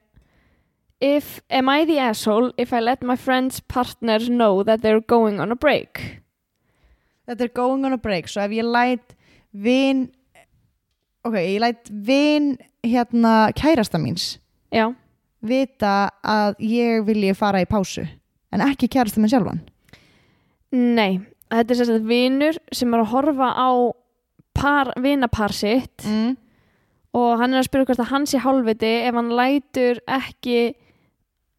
if, 1.00 1.42
Am 1.50 1.70
I 1.70 1.86
the 1.86 2.00
asshole 2.00 2.52
if 2.58 2.74
I 2.74 2.80
let 2.80 3.04
my 3.04 3.16
friend's 3.16 3.60
partner 3.60 4.20
know 4.30 4.64
that 4.64 4.82
they're 4.82 5.02
going 5.02 5.40
on 5.40 5.52
a 5.52 5.56
break? 5.56 6.22
Þetta 7.28 7.44
er 7.44 7.54
going 7.54 7.86
on 7.86 7.94
a 7.94 8.02
break 8.02 8.30
svo 8.32 8.42
ef 8.46 8.54
ég 8.56 8.66
læt 8.66 9.16
vin 9.52 10.08
ok, 11.28 11.36
ég 11.36 11.60
læt 11.62 11.90
vin 11.92 12.56
hérna 12.86 13.52
kærasta 13.58 14.00
míns 14.00 14.38
Já, 14.74 14.92
vita 15.42 16.10
að 16.24 16.58
ég 16.64 17.06
vilji 17.08 17.36
fara 17.38 17.62
í 17.64 17.70
pásu 17.70 18.06
en 18.52 18.64
ekki 18.64 18.90
kærasta 18.92 19.22
minn 19.22 19.32
sjálfan 19.32 19.64
nei 20.72 21.20
Þetta 21.48 21.72
er 21.72 21.78
sérst 21.80 22.08
vinur 22.08 22.58
sem 22.76 22.92
er 22.92 23.00
að 23.06 23.12
horfa 23.14 23.54
á 23.56 23.72
par, 24.58 24.90
vinapar 25.00 25.54
sitt 25.56 26.04
mm. 26.04 26.34
Og 27.18 27.40
hann 27.42 27.56
er 27.56 27.64
að 27.64 27.68
spyrja 27.70 27.90
hvort 27.90 28.04
að 28.06 28.12
hann 28.14 28.28
sé 28.30 28.42
hálfviti 28.44 28.94
ef 29.10 29.18
hann 29.18 29.34
lætur 29.38 30.00
ekki 30.20 30.60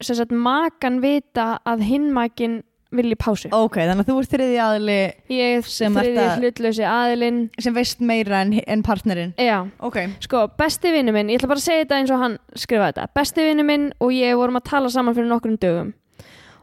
sérst 0.05 0.31
makan 0.31 1.01
vita 1.03 1.57
að 1.67 1.83
hinn 1.89 2.11
makin 2.15 2.61
vilji 2.95 3.17
pásu. 3.21 3.51
Ok, 3.53 3.75
þannig 3.83 4.01
að 4.07 4.09
þú 4.09 4.15
ert 4.23 4.31
þriði 4.33 4.59
aðli 4.65 4.95
Ég 5.35 5.57
er 5.59 5.67
þriði 5.67 6.27
hlutlösi 6.39 6.85
aðilinn. 6.89 7.41
sem 7.61 7.75
veist 7.77 8.01
meira 8.01 8.39
en, 8.47 8.55
en 8.65 8.85
partnerinn. 8.87 9.35
Já, 9.37 9.59
ok, 9.85 9.99
Sko, 10.25 10.47
besti 10.57 10.93
vinnu 10.95 11.13
minn, 11.13 11.29
ég 11.29 11.41
ætla 11.43 11.51
bara 11.51 11.61
að 11.61 11.67
segja 11.67 11.83
þetta 11.85 11.99
eins 12.01 12.13
og 12.15 12.23
hann 12.23 12.39
skrifaði 12.57 12.95
þetta. 12.95 13.11
Besti 13.19 13.45
vinnu 13.51 13.67
minn 13.69 13.91
og 14.01 14.15
ég 14.17 14.39
vorum 14.41 14.57
að 14.57 14.69
tala 14.71 14.93
saman 14.95 15.17
fyrir 15.19 15.29
nokkrum 15.29 15.59
dögum. 15.61 15.91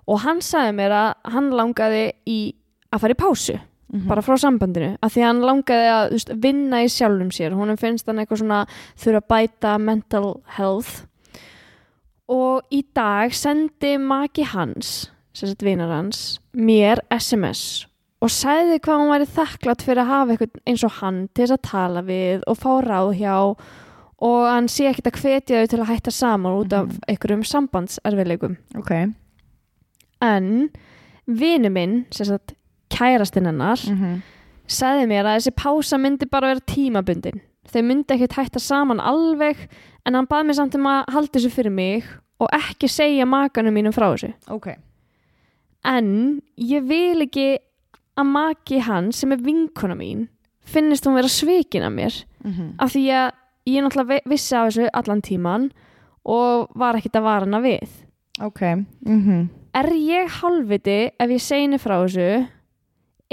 Og 0.09 0.21
hann 0.25 0.41
sagði 0.45 0.73
mér 0.79 0.95
að 0.97 1.11
hann 1.35 1.51
langaði 1.59 2.03
í 2.25 2.39
að 2.89 3.03
fara 3.05 3.13
í 3.17 3.21
pásu, 3.21 3.59
Mhm. 3.95 4.07
bara 4.07 4.21
frá 4.21 4.35
sambandinu 4.37 4.97
af 5.01 5.13
því 5.13 5.21
að 5.23 5.29
hann 5.29 5.41
langaði 5.41 5.89
að 5.95 6.11
veist, 6.11 6.31
vinna 6.43 6.83
í 6.83 6.91
sjálfum 6.91 7.31
sér, 7.31 7.55
honum 7.55 7.77
finnst 7.77 8.05
hann 8.07 8.19
eitthvað 8.19 8.43
svona 8.43 8.67
þurfa 8.99 9.21
að 9.21 9.27
bæta 9.31 9.79
mental 9.79 10.41
health. 10.57 11.05
Og 12.27 12.63
í 12.71 12.83
dag 12.93 13.33
sendi 13.33 13.97
maki 13.97 14.43
hans 14.43 15.09
sem 15.33 15.49
sett 15.49 15.61
vinar 15.63 15.91
hans 15.91 16.39
mér 16.55 16.99
SMS 17.11 17.85
og 18.23 18.31
sagði 18.31 18.79
hvað 18.81 19.01
hann 19.01 19.11
væri 19.11 19.27
þakklátt 19.35 19.83
fyrir 19.85 20.01
að 20.01 20.11
hafa 20.11 20.33
eitthvað 20.33 20.61
eins 20.65 20.83
og 20.87 20.93
hann 21.01 21.19
til 21.33 21.43
þess 21.43 21.55
að 21.57 21.65
tala 21.69 22.01
við 22.07 22.45
og 22.47 22.57
fá 22.57 22.71
ráð 22.85 23.11
hjá. 23.19 23.35
Og 24.25 24.47
hann 24.47 24.69
sé 24.71 24.87
ekkert 24.89 25.11
að 25.11 25.21
hvetja 25.21 25.61
þau 25.61 25.71
til 25.73 25.79
að 25.83 25.89
hætta 25.91 26.11
saman 26.15 26.59
út 26.61 26.73
af 26.73 26.93
einhverjum 27.11 27.43
sambandserfileikum 27.45 28.55
ok. 28.79 28.91
En 30.23 30.69
vinu 31.27 31.69
minn 31.69 32.05
sagt 32.15 32.55
kærastinn 32.95 33.45
hennar 33.51 33.81
mm 33.91 34.21
sagði 34.65 35.03
mér 35.05 35.27
að 35.29 35.35
þessi 35.37 35.51
pása 35.61 35.97
myndi 36.01 36.25
bara 36.25 36.47
vera 36.49 36.63
tímabundin. 36.65 37.35
Þau 37.69 37.81
myndi 37.85 38.15
ekkert 38.15 38.33
hætta 38.39 38.57
saman 38.59 38.97
alveg 38.97 39.59
en 40.09 40.15
hann 40.17 40.25
bað 40.25 40.47
mér 40.47 40.55
samt 40.57 40.73
um 40.79 40.87
að 40.89 41.03
halda 41.13 41.37
þessu 41.37 41.51
fyrir 41.53 41.69
mig 41.75 42.07
og 42.41 42.49
ekki 42.57 42.89
segja 42.89 43.27
makanum 43.29 43.75
mínum 43.77 43.93
frá 43.93 44.07
þessu. 44.15 44.31
Ok, 44.49 44.71
en 45.85 46.07
ég 46.57 46.81
vil 46.89 47.21
ekki 47.27 47.45
að 48.17 48.29
maki 48.31 48.79
hans 48.87 49.21
sem 49.21 49.35
er 49.35 49.43
vinkona 49.45 49.93
mín 49.99 50.25
finnist 50.65 51.05
hún 51.05 51.17
vera 51.19 51.29
svikin 51.29 51.85
af 51.85 51.93
mér. 51.93 52.17
Mm 52.45 52.73
af 52.81 52.89
því 52.95 53.03
að 53.13 53.31
ég 53.69 53.83
náttúrulega 53.85 54.07
vi- 54.15 54.29
vissi 54.33 54.55
af 54.55 54.67
þessu 54.71 54.89
allan 54.93 55.21
tíman 55.21 55.69
og 56.25 56.69
var 56.75 56.95
ekkert 56.97 57.15
að 57.21 57.23
vara 57.29 57.45
hana 57.45 57.61
við. 57.61 57.87
Ok 58.41 58.61
mm 59.05 59.49
er 59.75 59.89
ég 59.93 60.29
hálfviti 60.41 61.11
ef 61.19 61.29
ég 61.29 61.41
segi 61.41 61.61
henni 61.67 61.77
frá 61.77 61.99
þessu 62.01 62.47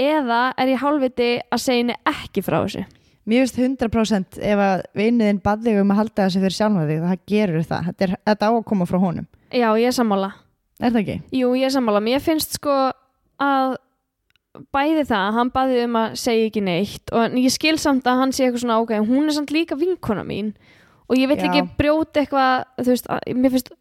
eða 0.01 0.41
er 0.57 0.73
ég 0.73 0.81
hálfviti 0.81 1.29
að 1.53 1.63
segja 1.63 1.83
henni 1.83 1.97
ekki 2.09 2.43
frá 2.45 2.59
þessu? 2.63 2.83
Mér 3.29 3.45
finnst 3.45 3.59
100% 3.87 4.39
ef 4.43 4.61
að 4.65 4.81
vinniðin 4.99 5.39
bað 5.43 5.67
þig 5.67 5.79
um 5.79 5.93
að 5.93 5.99
halda 6.01 6.25
þessi 6.25 6.41
fyrir 6.43 6.57
sjálfa 6.57 6.87
þig 6.89 7.05
það 7.05 7.21
gerur 7.31 7.67
það, 7.69 7.85
þetta, 7.89 8.05
er, 8.07 8.15
þetta 8.27 8.49
á 8.49 8.51
að 8.51 8.65
koma 8.67 8.87
frá 8.89 8.99
honum. 8.99 9.29
Já, 9.53 9.69
ég 9.79 9.87
er 9.87 9.95
sammála. 9.95 10.33
Er 10.81 10.91
það 10.91 10.99
ekki? 11.03 11.17
jú, 11.39 11.53
ég 11.55 11.69
er 11.69 11.75
sammála, 11.77 12.03
mér 12.03 12.23
finnst 12.23 12.57
sko 12.57 12.75
að 13.43 13.75
bæði 14.73 15.05
það, 15.09 15.27
hann 15.37 15.51
bæði 15.53 15.83
um 15.87 15.95
að 15.97 16.17
segja 16.21 16.49
ekki 16.49 16.63
neitt 16.65 17.13
og 17.15 17.37
ég 17.41 17.53
skil 17.53 17.77
samt 17.81 18.05
að 18.09 18.19
hann 18.21 18.33
sé 18.35 18.45
eitthvað 18.45 18.65
svona 18.65 18.81
ok, 18.83 18.91
hún 19.07 19.29
er 19.29 19.37
samt 19.37 19.53
líka 19.53 19.77
vinkona 19.79 20.25
mín 20.27 20.51
og 21.09 21.17
ég 21.17 21.29
vil 21.31 21.39
Já. 21.39 21.47
ekki 21.47 21.63
brjóta 21.79 22.21
eitthvað 22.21 22.67
þú 22.77 22.89
veist, 22.91 23.09
að, 23.09 23.23
mér 23.39 23.55
finnst 23.55 23.71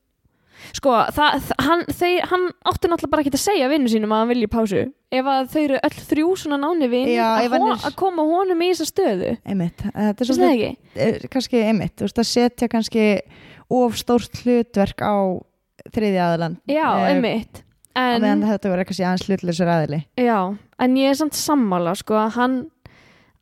sko, 0.76 0.92
það, 1.16 1.46
hann, 1.66 1.84
þeir, 1.92 2.26
hann 2.30 2.44
átti 2.68 2.90
náttúrulega 2.90 3.12
bara 3.12 3.24
ekki 3.24 3.32
að 3.36 3.42
segja 3.44 3.70
vinnu 3.72 3.92
sínum 3.92 4.12
að 4.14 4.22
hann 4.22 4.30
vilji 4.32 4.50
pásu. 4.52 4.82
Ef 5.12 5.28
að 5.28 5.48
þau 5.52 5.60
eru 5.62 5.80
öll 5.88 5.96
þrjú 6.10 6.28
svona 6.40 6.58
náni 6.62 6.88
Já, 7.12 7.24
að, 7.36 7.56
hon, 7.58 7.72
er- 7.74 7.86
að 7.90 7.96
koma 8.00 8.24
honum 8.28 8.62
í 8.64 8.70
þessa 8.72 8.88
stöðu. 8.88 9.32
Einmitt, 9.44 9.84
þetta 9.92 10.24
er 10.24 10.30
svolítið 10.30 11.06
er, 11.06 11.26
kannski 11.32 11.64
einmitt, 11.66 11.96
þú 11.98 12.08
veist 12.08 12.22
að 12.22 12.30
setja 12.30 12.68
kannski 12.72 13.06
of 13.72 13.98
stórt 14.00 14.40
hlutverk 14.44 15.04
á 15.04 15.14
þriði 15.92 16.20
aðalan 16.22 16.56
Já, 16.70 16.86
einmitt. 17.08 17.62
en 17.98 18.24
en, 18.24 18.44
þetta 18.46 18.70
verður 18.72 18.88
kannski 18.88 19.04
aðeins 19.06 19.26
hlutleysur 19.28 19.72
aðili. 19.72 20.02
Já, 20.20 20.38
en 20.78 20.96
ég 20.96 21.12
er 21.12 21.18
samt 21.18 21.36
sammála 21.36 21.94
sko 21.98 22.16
að 22.20 22.36
hann 22.38 22.56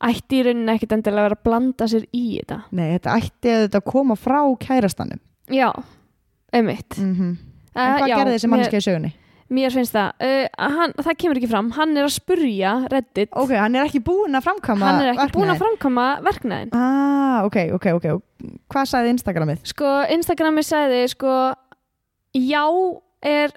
ætti 0.00 0.40
í 0.40 0.44
rauninni 0.46 0.72
ekkit 0.74 0.94
endilega 0.96 1.20
að 1.20 1.28
vera 1.28 1.38
að 1.38 1.46
blanda 1.46 1.88
sér 1.92 2.06
í 2.16 2.24
þetta. 2.40 2.60
Nei, 2.72 2.86
þetta 2.96 3.16
ætti 3.20 3.52
að 3.54 3.64
þetta 3.66 3.82
koma 3.90 4.16
frá 4.16 4.38
kærastanum. 4.62 5.20
Já, 5.52 5.68
einmitt. 6.52 6.98
Mm 6.98 7.38
En 7.70 7.86
Eh, 7.86 7.98
hvað 8.00 8.08
já, 8.10 8.16
gerði 8.18 8.32
þessi 8.34 8.48
mannskja 8.50 8.78
í 8.80 8.82
sögunni? 8.82 9.10
Mér 9.50 9.70
finnst 9.74 9.94
það, 9.94 10.08
uh, 10.26 10.70
hann, 10.74 10.92
það 10.98 11.16
kemur 11.22 11.38
ekki 11.38 11.48
fram. 11.50 11.68
Hann 11.74 11.96
er 11.96 12.04
að 12.06 12.12
spurja 12.16 12.72
Reddit. 12.90 13.30
Ok, 13.38 13.50
hann 13.58 13.74
er 13.78 13.86
ekki 13.86 14.00
búinn 14.02 14.34
að 14.38 14.44
framkama 14.46 14.86
hann 14.86 15.00
er 15.04 15.10
ekki 15.14 15.32
búin 15.36 15.50
að 15.50 15.58
framkama 15.62 16.04
verknæðin 16.26 16.70
Ah, 16.74 17.44
ok, 17.46 17.56
ok, 17.78 17.86
ok. 17.98 18.06
Hvað 18.70 18.90
sagði 18.90 19.12
Instagramið? 19.14 19.62
sko, 19.70 19.90
Instagrami 20.14 20.62
sagði 20.66 21.00
sko, 21.14 21.34
já 22.34 22.64
er 23.22 23.54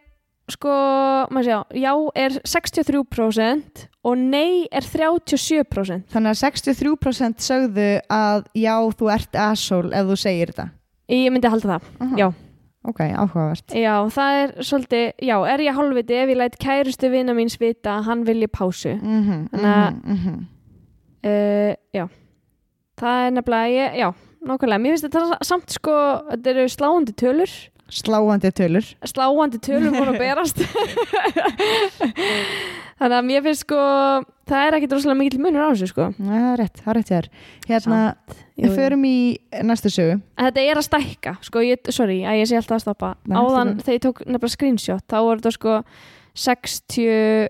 sko, 0.50 0.74
maður 1.34 1.50
sjá 1.50 1.60
já 1.78 1.94
er 2.16 2.38
63% 2.46 3.86
og 4.04 4.18
nei 4.18 4.68
er 4.72 4.82
37% 4.82 6.10
Þannig 6.14 6.34
að 6.34 6.42
63% 6.44 7.46
sögðu 7.50 7.90
að 8.14 8.46
já, 8.58 8.76
þú 8.98 9.12
ert 9.14 9.36
asshole 9.50 9.94
ef 9.94 10.10
þú 10.10 10.18
segir 10.20 10.54
þetta. 10.54 10.70
Ég 11.14 11.32
myndi 11.34 11.50
halda 11.50 11.76
það, 11.78 11.94
Aha. 12.00 12.16
já 12.18 12.28
Ok, 12.84 13.00
áhugavert 13.00 13.72
Já, 13.80 13.94
það 14.12 14.40
er 14.44 14.52
svolítið, 14.68 15.06
já, 15.24 15.36
er 15.54 15.60
ég 15.64 15.76
hálfviti 15.78 16.14
ef 16.20 16.30
ég 16.34 16.38
læt 16.38 16.58
kærustu 16.60 17.10
vina 17.14 17.34
míns 17.34 17.56
vita 17.62 17.98
að 18.00 18.04
hann 18.10 18.24
vilji 18.28 18.48
pásu. 18.48 18.96
mm 19.02 19.22
-hmm, 19.24 19.50
Þannig 19.54 19.76
að- 19.76 20.04
mm 20.04 20.18
-hmm. 20.18 20.42
Uh, 21.24 21.76
já, 21.96 22.08
það 23.00 23.26
er 23.28 23.32
nefnilega, 23.32 23.68
ég, 23.72 23.96
já, 24.00 24.10
nákvæmlega. 24.46 24.82
Mér 24.84 24.92
finnst 24.92 25.06
þetta 25.08 25.38
samt 25.42 25.70
sko, 25.72 25.92
þetta 26.32 26.50
eru 26.50 26.66
sláandi 26.68 27.14
tölur, 27.16 27.54
Sláandi 27.94 28.50
tölur. 28.58 28.88
Sláandi 29.06 29.60
tölur 29.62 29.94
voru 29.94 30.16
að 30.16 30.22
berast. 30.24 30.64
Þannig 33.00 33.18
að 33.18 33.26
mér 33.28 33.42
finnst 33.46 33.64
sko, 33.66 33.78
það 34.50 34.66
er 34.68 34.76
ekkit 34.78 34.94
rosalega 34.96 35.20
mikill 35.20 35.42
munur 35.44 35.66
á 35.66 35.68
þessu 35.74 35.88
sko. 35.92 36.06
Nei, 36.18 36.38
Það 36.38 36.52
er 36.52 36.58
rétt, 36.62 36.78
það 36.84 36.92
er 36.94 36.98
rétt 37.00 37.12
þér 37.14 37.26
Hérna, 37.70 38.00
við 38.64 38.72
förum 38.78 39.04
í 39.10 39.16
næstu 39.70 39.90
sögu. 39.94 40.16
Þetta 40.40 40.60
er 40.70 40.76
að 40.80 40.88
stækka, 40.88 41.32
sko, 41.50 41.58
ég, 41.66 41.78
sorry, 41.96 42.20
að 42.28 42.40
ég 42.42 42.48
sé 42.52 42.56
alltaf 42.60 42.78
að 42.80 42.86
stoppa. 42.86 43.10
Nei, 43.28 43.36
Áðan 43.42 43.70
þegar 43.82 43.98
ég 43.98 44.04
tók 44.06 44.18
nefnilega 44.28 44.54
screenshot, 44.56 45.06
þá 45.10 45.18
voru 45.26 45.40
þetta 45.42 45.54
sko 45.58 45.74
60, 46.46 47.50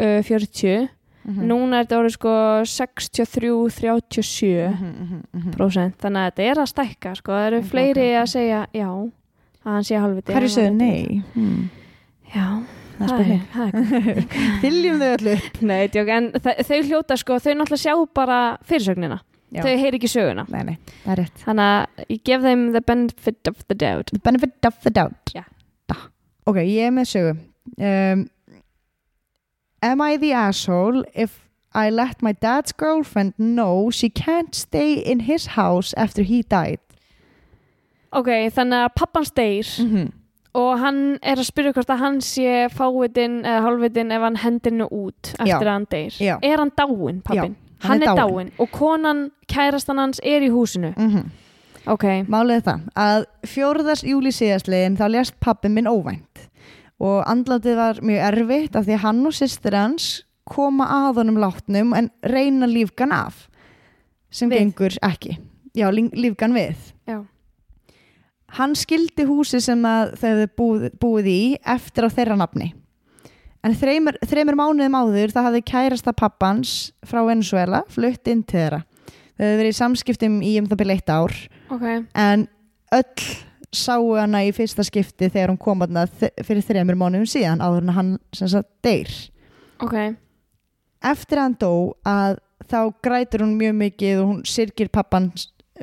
uh, 0.00 0.20
40 0.32 0.90
Mhm. 1.22 1.44
Núna 1.46 1.78
er 1.78 1.84
þetta 1.86 1.98
orðið 2.00 2.14
sko 2.16 2.32
63-37 2.66 4.72
Mhm, 4.72 4.88
mhm, 4.90 5.18
mhm. 5.38 5.52
prósent, 5.54 5.94
þannig 6.02 6.18
að 6.18 6.26
þetta 6.32 6.42
er 6.50 6.56
að 6.62 6.66
stækka 6.72 7.10
sko, 7.14 7.30
það 7.36 7.46
eru 7.46 7.60
fleiri 7.70 8.06
að 8.18 8.26
segja 8.32 8.60
já, 8.74 8.88
að 9.64 9.76
hann 9.76 9.86
sé 9.88 9.98
halvviti 10.00 10.34
Hverju 10.34 10.52
sögðu 10.52 10.74
nei? 10.78 11.22
Hmm. 11.34 11.66
Já, 12.32 12.46
Fylgjum 14.62 14.98
þau 15.02 15.10
öllu 15.16 15.36
Nei, 15.66 15.86
djók, 15.92 16.10
en 16.12 16.30
þau, 16.38 16.78
hljóta 16.86 17.18
sko, 17.20 17.38
þau 17.42 17.54
náttúrulega 17.58 17.82
sjá 17.82 17.94
bara 18.14 18.40
fyrirsögnina 18.68 19.18
Já. 19.52 19.62
þau 19.66 19.72
heyri 19.82 19.98
ekki 20.00 20.10
söguna 20.12 20.44
Nei, 20.52 20.62
nei, 20.72 20.76
þannig 21.44 21.64
að 21.66 22.04
ég 22.14 22.22
gef 22.28 22.44
þeim 22.46 22.66
the 22.76 22.84
benefit 22.88 23.50
of 23.50 23.64
the 23.68 23.76
doubt 23.76 24.12
The 24.12 24.22
benefit 24.24 24.68
of 24.68 24.78
the 24.84 24.92
doubt. 24.94 25.34
Da. 25.90 25.98
Ok, 26.48 26.62
ég 26.64 26.88
er 26.88 26.94
með 26.94 27.10
sögu 27.12 27.34
um, 27.78 28.26
Am 29.82 30.00
I 30.00 30.16
the 30.16 30.32
asshole 30.32 31.04
if 31.14 31.40
I 31.74 31.90
let 31.90 32.22
my 32.22 32.32
dad's 32.32 32.72
girlfriend 32.72 33.32
know 33.38 33.90
she 33.90 34.08
can't 34.10 34.54
stay 34.54 34.92
in 34.94 35.20
his 35.20 35.56
house 35.56 35.94
after 35.96 36.22
he 36.22 36.42
died? 36.42 36.78
Ok, 38.12 38.28
þannig 38.52 38.84
að 38.84 38.94
pappan 38.96 39.24
steyr 39.24 39.66
Mm 39.80 39.90
-hmm. 39.92 40.10
og 40.54 40.78
hann 40.78 41.18
er 41.22 41.36
að 41.36 41.46
spyrja 41.48 41.72
hvort 41.72 41.90
að 41.90 41.98
hann 41.98 42.20
sé 42.20 42.68
fávitin 42.68 43.42
eða 43.44 43.62
hálfvitin 43.64 44.12
ef 44.12 44.20
hann 44.22 44.36
hendinu 44.36 44.88
út 44.90 45.32
eftir 45.38 45.46
Já. 45.46 45.56
að 45.60 45.72
hann 45.72 45.86
deyr 45.90 46.10
Já. 46.20 46.38
Er 46.42 46.56
hann 46.58 46.70
dáinn, 46.76 47.22
pappin? 47.22 47.56
Já, 47.82 47.88
hann, 47.88 48.02
er 48.02 48.08
dáinn 48.16 48.50
og 48.58 48.68
konan, 48.70 49.30
kærastan 49.48 49.98
hans 49.98 50.20
er 50.22 50.40
í 50.42 50.50
húsinu 50.50 50.92
Ok, 51.86 52.04
Málið 52.28 52.56
er 52.56 52.60
það 52.60 52.80
að 52.96 53.24
fjórðars 53.46 54.04
júli 54.04 54.30
síðastlegin 54.30 54.96
þá 54.96 55.08
lést 55.10 55.34
pappi 55.40 55.68
minn 55.68 55.86
óvænt 55.88 56.48
og 57.00 57.24
andlatið 57.26 57.76
var 57.76 57.94
mjög 58.02 58.20
erfitt 58.32 58.76
af 58.76 58.84
því 58.86 58.92
að 58.94 58.98
hann 59.02 59.26
og 59.26 59.32
systir 59.34 59.74
hans 59.74 60.24
koma 60.46 60.84
að 60.86 61.14
honum 61.16 61.36
látnum 61.38 61.92
en 61.96 62.10
reyna 62.22 62.66
lífgan 62.66 63.12
af 63.12 63.48
sem 64.30 64.50
Við. 64.50 64.58
gengur 64.58 64.98
ekki. 65.02 65.38
Já, 65.74 65.90
líf- 65.90 66.12
lífgan 66.14 66.52
við. 66.54 66.76
já 67.08 67.24
Hann 68.58 68.74
skildi 68.76 69.24
húsi 69.28 69.60
sem 69.64 69.80
þau 70.20 70.46
búið, 70.58 70.88
búið 71.00 71.28
í 71.32 71.40
eftir 71.64 72.04
á 72.04 72.10
þeirra 72.12 72.36
nafni. 72.36 72.72
En 73.64 73.76
þreymur, 73.78 74.16
þreymur 74.26 74.56
mánuðum 74.58 74.96
áður 74.98 75.32
það 75.32 75.46
hafði 75.48 75.62
kærasta 75.70 76.12
pappans 76.18 76.72
frá 77.06 77.22
Venezuela 77.28 77.84
flutt 77.94 78.26
inn 78.28 78.42
til 78.42 78.58
þeirra. 78.58 78.80
Þau 79.38 79.44
hefðu 79.46 79.60
verið 79.62 79.72
í 79.72 79.78
samskiptum 79.78 80.34
í 80.44 80.52
um 80.60 80.66
það 80.68 80.80
byrja 80.82 80.96
eitt 80.98 81.12
ár 81.14 81.32
Ok, 81.72 81.84
en 82.20 82.42
öll 82.92 83.28
sáu 83.72 84.10
hana 84.20 84.42
í 84.44 84.50
fyrsta 84.52 84.84
skipti 84.84 85.30
þegar 85.32 85.54
hún 85.54 85.60
kom 85.62 85.80
þarna 85.80 86.02
þ- 86.10 86.44
fyrir 86.44 86.66
þreymur 86.68 86.98
mánuðum 87.00 87.30
síðan 87.32 87.62
áður 87.64 87.86
en 87.86 87.94
hann 87.96 88.10
sem 88.36 88.50
sagt 88.52 88.68
deyr. 88.84 89.08
ok 89.80 89.96
Eftir 91.02 91.40
að 91.40 91.46
hann 91.48 91.56
dó 91.58 91.70
að 92.06 92.36
þá 92.68 92.76
grætur 93.02 93.42
hún 93.46 93.56
mjög 93.58 93.74
mikið 93.80 94.20
og 94.22 94.28
hún 94.28 94.42
syrgir 94.46 94.90
pappan 94.94 95.30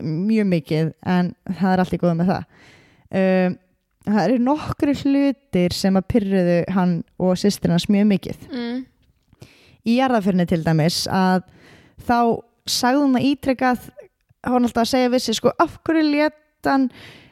mjög 0.05 0.49
mikið 0.53 0.91
en 1.15 1.33
það 1.49 1.73
er 1.73 1.83
allt 1.83 1.95
í 1.95 2.01
góða 2.01 2.17
með 2.19 2.31
það. 2.33 2.45
Um, 3.09 3.57
það 4.09 4.21
eru 4.23 4.41
nokkru 4.45 4.95
hlutir 5.03 5.75
sem 5.75 5.99
að 5.99 6.09
pyrruðu 6.13 6.59
hann 6.75 6.95
og 7.21 7.39
sýstir 7.39 7.73
hans 7.73 7.89
mjög 7.91 8.09
mikið. 8.13 8.45
mm. 8.49 8.85
Í 9.87 9.95
jarðaförni 9.95 10.45
til 10.45 10.61
dæmis 10.65 11.05
að 11.07 11.45
þá 12.05 12.19
sagði 12.69 13.03
hún 13.03 13.17
að 13.17 13.27
ítrekkað 13.29 13.85
hann 14.45 14.65
alltaf 14.65 14.85
að 14.85 14.91
segja 14.93 15.11
við 15.13 15.23
sig 15.25 15.37
sko 15.39 15.53
af 15.59 15.77
hverju 15.87 16.05
lét 16.05 16.67
hann 16.67 16.89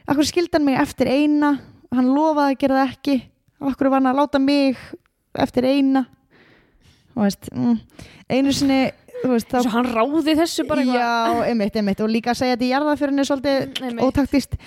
af 0.08 0.16
hverju 0.16 0.30
skildi 0.30 0.56
hann 0.56 0.66
mig 0.66 0.78
eftir 0.80 1.10
eina 1.10 1.54
hann 1.94 2.12
lofaði 2.12 2.54
að 2.54 2.62
gera 2.62 2.78
það 2.80 2.94
ekki 2.94 3.16
af 3.58 3.76
hverju 3.76 3.92
var 3.92 4.00
hann 4.00 4.10
að 4.10 4.20
láta 4.20 4.40
mig 4.42 4.80
eftir 5.38 5.68
eina 5.68 6.04
þú 7.12 7.24
veist 7.24 7.50
mm, 7.52 7.78
einu 8.28 8.54
sinni 8.54 8.80
veist, 9.24 9.50
Svo 9.52 9.72
hann 9.72 9.88
ráði 9.90 10.34
þessu 10.38 10.64
bara 10.68 10.84
eitthvað. 10.84 11.00
Já, 11.00 11.46
einmitt, 11.50 11.78
einmitt. 11.80 12.02
Og 12.04 12.12
líka 12.12 12.32
að 12.34 12.40
segja 12.42 12.56
þetta 12.56 12.66
í 12.66 12.72
jarðaförni 12.72 13.22
er 13.22 13.28
svolítið 13.28 13.80
Einmitt. 13.88 14.04
ótaktist. 14.04 14.58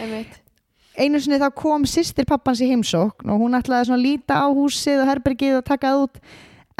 Einu 0.99 1.21
sinni 1.23 1.39
þá 1.39 1.47
kom 1.55 1.85
sýstir 1.87 2.27
pappans 2.27 2.59
í 2.61 2.67
heimsókn 2.67 3.31
og 3.31 3.39
hún 3.39 3.55
ætlaði 3.57 3.95
að 3.95 4.03
líta 4.03 4.41
á 4.43 4.47
húsið 4.51 5.05
og 5.05 5.09
herbergið 5.11 5.61
og 5.61 5.65
taka 5.69 5.93
það 5.93 6.03
út. 6.03 6.21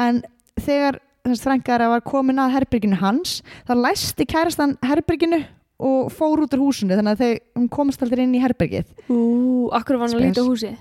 En 0.04 0.22
þegar 0.60 1.00
þess 1.24 1.46
frængar 1.46 1.86
var 1.94 2.04
komin 2.04 2.42
að 2.44 2.58
herberginu 2.58 3.00
hans 3.00 3.40
þá 3.70 3.74
læsti 3.80 4.28
kærastan 4.28 4.76
herberginu 4.84 5.44
og 5.82 6.12
fór 6.14 6.44
út 6.44 6.54
úr 6.58 6.66
húsinu 6.68 6.98
þannig 6.98 7.16
að 7.16 7.22
þau, 7.24 7.44
hún 7.58 7.70
komst 7.72 8.04
aldrei 8.04 8.26
inn 8.28 8.36
í 8.38 8.42
herbergið. 8.44 8.90
Ú, 9.10 9.70
akkur 9.74 9.98
var 9.98 10.12
hann 10.12 10.20
að 10.20 10.28
líta 10.28 10.44
á 10.44 10.50
húsi 10.50 10.76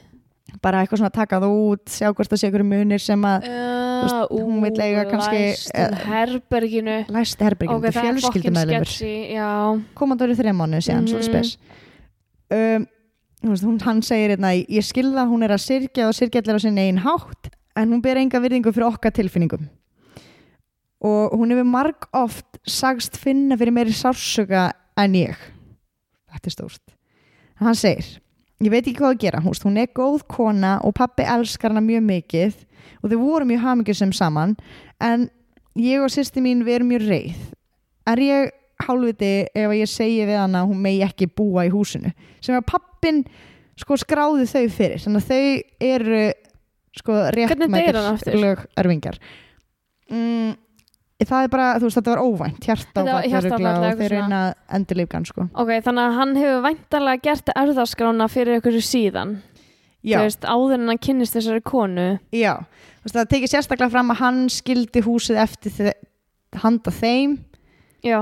bara 0.63 0.83
eitthvað 0.83 1.03
svona 1.03 1.15
taka 1.15 1.39
það 1.43 1.55
út, 1.55 1.85
sjá 1.93 2.11
hvort 2.11 2.31
það 2.31 2.41
sé 2.43 2.51
ykkur 2.51 2.65
munir 2.67 3.03
sem 3.03 3.27
að 3.29 3.47
uh, 3.47 3.90
hún 4.31 4.63
vill 4.65 4.81
eiga 4.85 5.05
kannski, 5.11 5.43
Læstum 5.51 5.81
eh, 5.81 6.07
herberginu. 6.11 6.97
læsti 7.09 7.45
herberginu, 7.45 7.77
Ok, 7.79 7.85
þetta 7.87 8.01
er 8.01 8.07
fjölskyldumæðlumur 8.07 8.89
þreja 10.41 10.55
mánuði 10.57 10.83
síðan, 10.87 11.07
mm 11.07 11.23
spes. 11.27 11.59
Um, 12.51 12.87
hún, 13.47 13.81
hann 13.87 14.03
segir 14.03 14.35
hérna, 14.35 14.53
ég 14.59 14.85
skilða 14.85 15.27
hún 15.31 15.45
er 15.47 15.55
að 15.55 15.65
syrgja 15.65 16.09
og 16.09 16.17
syrgja 16.17 16.43
allir 16.43 16.59
á 16.59 16.61
sinni 16.61 16.87
einn 16.89 17.03
hátt 17.05 17.53
en 17.79 17.93
hún 17.93 18.03
ber 18.03 18.19
enga 18.21 18.41
virðingu 18.43 18.73
fyrir 18.75 18.89
okkar 18.91 19.15
tilfinningum. 19.15 19.69
Og 21.01 21.33
hún 21.39 21.55
hefur 21.55 21.65
marg 21.65 22.09
oft 22.13 22.59
sagst 22.69 23.17
finna 23.17 23.57
fyrir 23.57 23.73
meiri 23.73 23.95
sársöka 23.97 24.73
en 25.01 25.15
ég. 25.17 25.37
Þetta 26.31 26.51
er 26.51 26.57
stórt. 26.57 26.97
Hann 27.61 27.77
segir, 27.79 28.21
ég 28.61 28.73
veit 28.73 28.85
ekki 28.85 28.99
hvað 28.99 29.15
að 29.15 29.21
gera 29.25 29.43
hún, 29.45 29.57
hún 29.65 29.81
er 29.81 29.93
góð 29.97 30.25
kona 30.29 30.79
og 30.85 30.95
pappi 30.99 31.25
elskar 31.25 31.73
hana 31.73 31.83
mjög 31.85 32.07
mikið 32.09 32.59
og 33.01 33.13
þau 33.13 33.21
voru 33.23 33.49
mjög 33.49 33.63
hamingjusum 33.65 34.13
saman 34.17 34.57
en 35.01 35.29
ég 35.81 36.03
og 36.05 36.13
sýsti 36.13 36.43
mín 36.45 36.65
við 36.67 36.81
erum 36.81 36.91
mjög 36.93 37.07
reið. 37.09 37.45
Er 38.11 38.23
ég 38.25 38.51
hálfviti 38.85 39.33
ef 39.55 39.75
ég 39.77 39.91
segi 39.91 40.25
við 40.29 40.41
hana 40.41 40.65
hún 40.69 40.81
megi 40.83 41.05
ekki 41.07 41.31
búa 41.37 41.67
í 41.69 41.73
húsinu? 41.73 42.13
Sem 42.45 42.57
að 42.57 42.67
pappin 42.69 43.23
sko 43.81 43.97
skráði 44.01 44.49
þau 44.51 44.65
fyrir 44.75 45.05
þannig 45.05 45.25
að 45.25 45.31
þau 45.31 45.87
eru 45.91 46.23
sko 47.01 47.21
aftur? 48.13 48.41
lög 48.41 48.65
erfingjar. 48.83 49.21
Mm, 50.11 50.57
það 51.29 51.45
er 51.45 51.53
bara, 51.53 51.69
þú 51.77 51.89
veist 51.89 51.99
þetta 51.99 52.15
var 52.15 52.23
óvænt. 52.25 52.67
Hjartáfall 52.67 53.67
og 53.71 54.01
þeir 54.01 54.15
reyna 54.15 54.41
að 54.41 54.53
endurlífgan 54.79 55.27
sko. 55.29 55.47
Ok, 55.53 55.73
þannig 55.85 56.03
að 56.07 56.19
hann 56.21 56.35
hefur 56.41 56.63
væntalega 56.65 57.25
gert 57.29 57.53
erðaskrána 57.57 58.29
fyrir 58.33 58.61
ykkur 58.61 58.79
síðan. 58.85 59.35
Já, 60.01 60.17
Þú 60.17 60.25
veist, 60.25 60.47
áður 60.49 60.77
en 60.79 60.89
hann 60.89 61.03
kynnist 61.05 61.37
þessari 61.37 61.61
konu. 61.69 62.07
Já, 62.33 62.55
þú 63.03 63.09
veist 63.09 63.19
það 63.19 63.33
tekið 63.35 63.53
sérstaklega 63.53 63.93
fram 63.93 64.15
að 64.15 64.23
hann 64.23 64.39
skildi 64.49 65.03
húsið 65.05 65.41
eftir 65.43 65.75
þe 65.77 65.93
handa 66.63 66.95
þeim. 66.95 67.37
Já, 68.07 68.21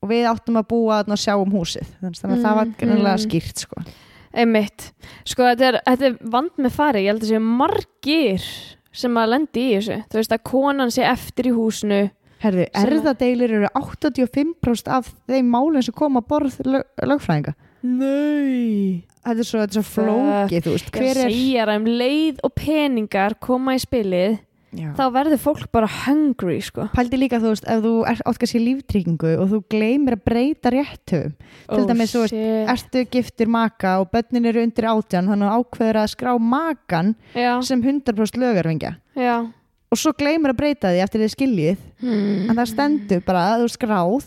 og 0.00 0.10
við 0.10 0.26
áttum 0.30 0.58
að 0.58 0.68
búa 0.72 1.00
og 1.04 1.20
sjá 1.20 1.36
um 1.38 1.52
húsið. 1.54 1.86
Þannig 2.00 2.24
að 2.24 2.44
það 2.44 2.58
var 2.58 2.66
Mm, 2.66 2.76
grunlega 2.80 3.14
mm. 3.16 3.24
skýrt 3.26 3.62
sko. 3.66 3.82
Einmitt. 4.30 4.92
Sko, 5.26 5.46
þetta 5.52 5.66
er, 5.68 5.80
þetta 5.86 6.06
er 6.06 6.18
vand 6.30 6.58
með 6.62 6.74
fari 6.76 7.00
Ég 7.04 7.10
held 7.10 7.24
að 7.24 7.32
séu 7.32 7.40
margir 7.42 8.44
sem 8.92 9.16
að 9.18 9.30
lendi 9.34 9.64
í 9.64 9.74
þessu. 9.76 9.98
Þú 10.10 10.18
veist, 10.18 10.34
að 10.34 10.44
konan 10.50 10.90
sé 10.94 11.02
eftir 11.06 11.50
í 11.50 11.54
húsinu 11.54 12.00
Að- 12.40 12.86
erðadeilir 12.86 13.56
eru 13.58 13.70
85% 13.76 14.88
af 14.88 15.12
þeim 15.28 15.50
málum 15.52 15.84
sem 15.84 15.94
koma 15.94 16.22
að 16.22 16.28
borð 16.32 16.60
lög, 16.64 16.84
lögfræðinga 17.04 17.54
Nei 17.82 19.04
Þetta 19.20 19.42
er 19.42 19.48
svo, 19.48 19.64
svo 19.68 19.82
flókið, 19.84 20.62
þú 20.64 20.76
veist 20.76 20.94
er 20.96 21.18
segja 21.28 21.66
það 21.68 21.74
um 21.76 21.90
leið 22.00 22.38
og 22.46 22.54
peningar 22.56 23.36
koma 23.42 23.74
í 23.76 23.82
spilið 23.82 24.38
Já. 24.70 24.92
þá 24.94 25.02
verður 25.10 25.40
fólk 25.42 25.64
bara 25.74 25.88
hungry 26.06 26.60
sko. 26.62 26.84
Pældi 26.94 27.18
líka, 27.18 27.40
þú 27.42 27.50
veist, 27.50 27.64
ef 27.66 27.80
þú 27.82 27.92
er 28.06 28.20
átt 28.22 28.38
kannski 28.38 28.60
líftryggingu 28.62 29.32
og 29.42 29.48
þú 29.50 29.58
gleymir 29.74 30.14
að 30.14 30.24
breyta 30.30 30.70
réttum 30.70 31.32
Til 31.66 31.86
dæmis, 31.88 32.14
þú 32.14 32.22
veist. 32.22 32.36
Ertu 32.76 33.02
giftir 33.10 33.50
maka 33.50 33.96
og 34.00 34.12
börnin 34.14 34.46
eru 34.46 34.62
undir 34.62 34.86
átján 34.92 35.26
þannig 35.30 35.50
að 35.50 35.56
ákveður 35.58 36.00
að 36.04 36.12
skrá 36.14 36.32
makan 36.38 37.14
já, 37.34 37.52
sem 37.66 37.82
100% 37.82 38.38
lögarvingja 38.40 38.94
já. 39.18 39.50
Og 39.90 39.98
svo 39.98 40.12
gleymir 40.16 40.54
að 40.54 40.60
breyta 40.60 40.92
því 40.92 41.02
eftir 41.04 41.24
þið 41.24 41.32
skiljið. 41.34 41.88
Hmm. 42.00 42.44
en 42.48 42.56
það 42.56 42.70
stendur 42.70 43.24
bara 43.26 43.46
að 43.54 43.64
þú 43.64 43.72
skráð 43.74 44.20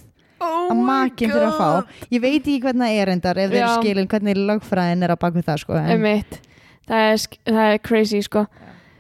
oh 0.44 0.74
að 0.74 0.82
makin 0.90 1.32
fyrir 1.32 1.48
að 1.48 1.56
fá. 1.58 2.04
Ég 2.12 2.24
veit 2.24 2.42
ekki 2.42 2.60
hvernig 2.66 2.90
það 2.90 3.00
er 3.04 3.14
endar 3.16 3.40
ef 3.42 3.56
eru 3.56 3.72
skilin 3.80 4.12
hvernig 4.12 4.44
lögfræðin 4.50 5.08
er 5.08 5.16
á 5.16 5.18
bakvið 5.18 5.48
það 5.48 5.64
sko, 5.64 5.80
það 6.84 7.08
er, 7.08 7.26
það 7.48 7.66
er 7.72 7.82
crazy 7.88 8.22
sko. 8.26 8.46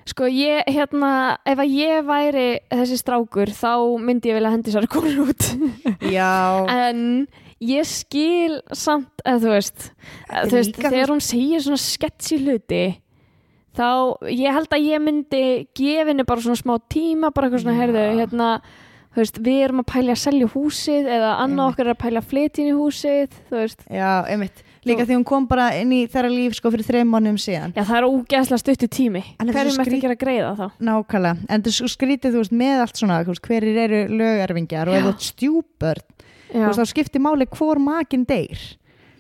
Sko 0.04 0.28
ég 0.28 0.68
hérna 0.68 1.12
ef 1.48 1.62
að 1.64 1.76
ég 1.78 2.02
væri 2.04 2.48
þessi 2.72 2.98
strákur 3.00 3.52
þá 3.56 3.72
myndi 4.04 4.34
ég 4.34 4.36
vilja 4.36 4.52
hendi 4.52 4.74
sér 4.74 4.88
konur 4.92 5.30
út. 5.30 5.48
Já, 6.12 6.64
en 6.90 7.24
ég 7.64 7.88
skil 7.88 8.58
samt 8.76 9.24
eða 9.24 9.40
þú 9.46 9.54
veist, 9.54 9.88
þú 10.28 10.58
veist 10.58 10.82
þegar 10.82 11.14
hún 11.14 11.24
segir 11.24 11.64
svona 11.64 11.80
sketchy 11.80 12.42
hluti 12.44 12.84
þá 13.78 13.88
ég 14.30 14.54
held 14.54 14.70
að 14.78 14.88
ég 14.88 15.02
myndi 15.04 15.44
gefa 15.76 16.10
henni 16.12 16.26
bara 16.28 16.42
svona 16.46 16.60
smá 16.60 16.76
tíma 16.90 17.32
bara 17.34 17.48
eitthvað 17.50 17.64
svona 17.66 17.78
Já. 17.78 17.82
herðu 17.84 18.04
hérna 18.20 18.50
þú 19.14 19.22
veist, 19.22 19.36
við 19.46 19.58
erum 19.68 19.82
að 19.84 19.90
pælja 19.94 20.14
að 20.16 20.22
selja 20.24 20.48
húsið 20.50 21.10
eða 21.16 21.32
annað 21.44 21.68
okkar 21.72 21.86
er 21.90 21.94
að 21.94 22.00
pælja 22.02 22.22
að 22.24 22.30
flytja 22.32 22.62
inn 22.64 22.70
í 22.72 22.78
húsið 22.78 23.36
þú 23.50 23.58
veist, 23.60 23.84
já, 23.94 24.12
einmitt. 24.34 24.64
Líka 24.84 25.06
Þú- 25.06 25.08
því 25.08 25.16
hún 25.16 25.24
kom 25.30 25.46
bara 25.48 25.68
inn 25.80 25.92
í 25.96 26.00
þeirra 26.12 26.28
líf 26.34 26.56
sko 26.58 26.72
fyrir 26.74 26.84
þreim 26.84 27.08
mannum 27.14 27.38
síðan. 27.40 27.72
Já 27.78 27.86
það 27.88 27.98
er 28.02 28.08
ógeðslega 28.10 28.60
stuttu 28.60 28.88
tími. 28.92 29.22
Er 29.40 29.46
hverjum 29.48 29.78
ertu 29.80 29.86
skrít- 29.94 30.10
að 30.10 30.18
greiða 30.20 30.50
þá? 30.58 30.66
nákvæmlega, 30.90 31.38
en 31.48 31.62
er 31.64 31.72
svo 31.78 31.88
skrítið 31.88 32.34
þú 32.34 32.42
veist 32.42 32.52
með 32.60 32.82
allt 32.84 32.98
svona, 33.00 33.20
þú 33.24 33.38
hverjir 33.48 33.78
eru 33.86 34.02
lögarvingjar 34.18 34.92
og 34.92 34.98
þú 34.98 35.14
ert 35.14 35.24
stjúbörn 35.30 36.04
þú 36.52 36.66
veist, 36.68 36.80
þá 36.82 36.86
skiptir 36.92 37.22
máli 37.24 37.48
hvor 37.48 37.80
makin 37.80 38.26
deyr. 38.26 38.60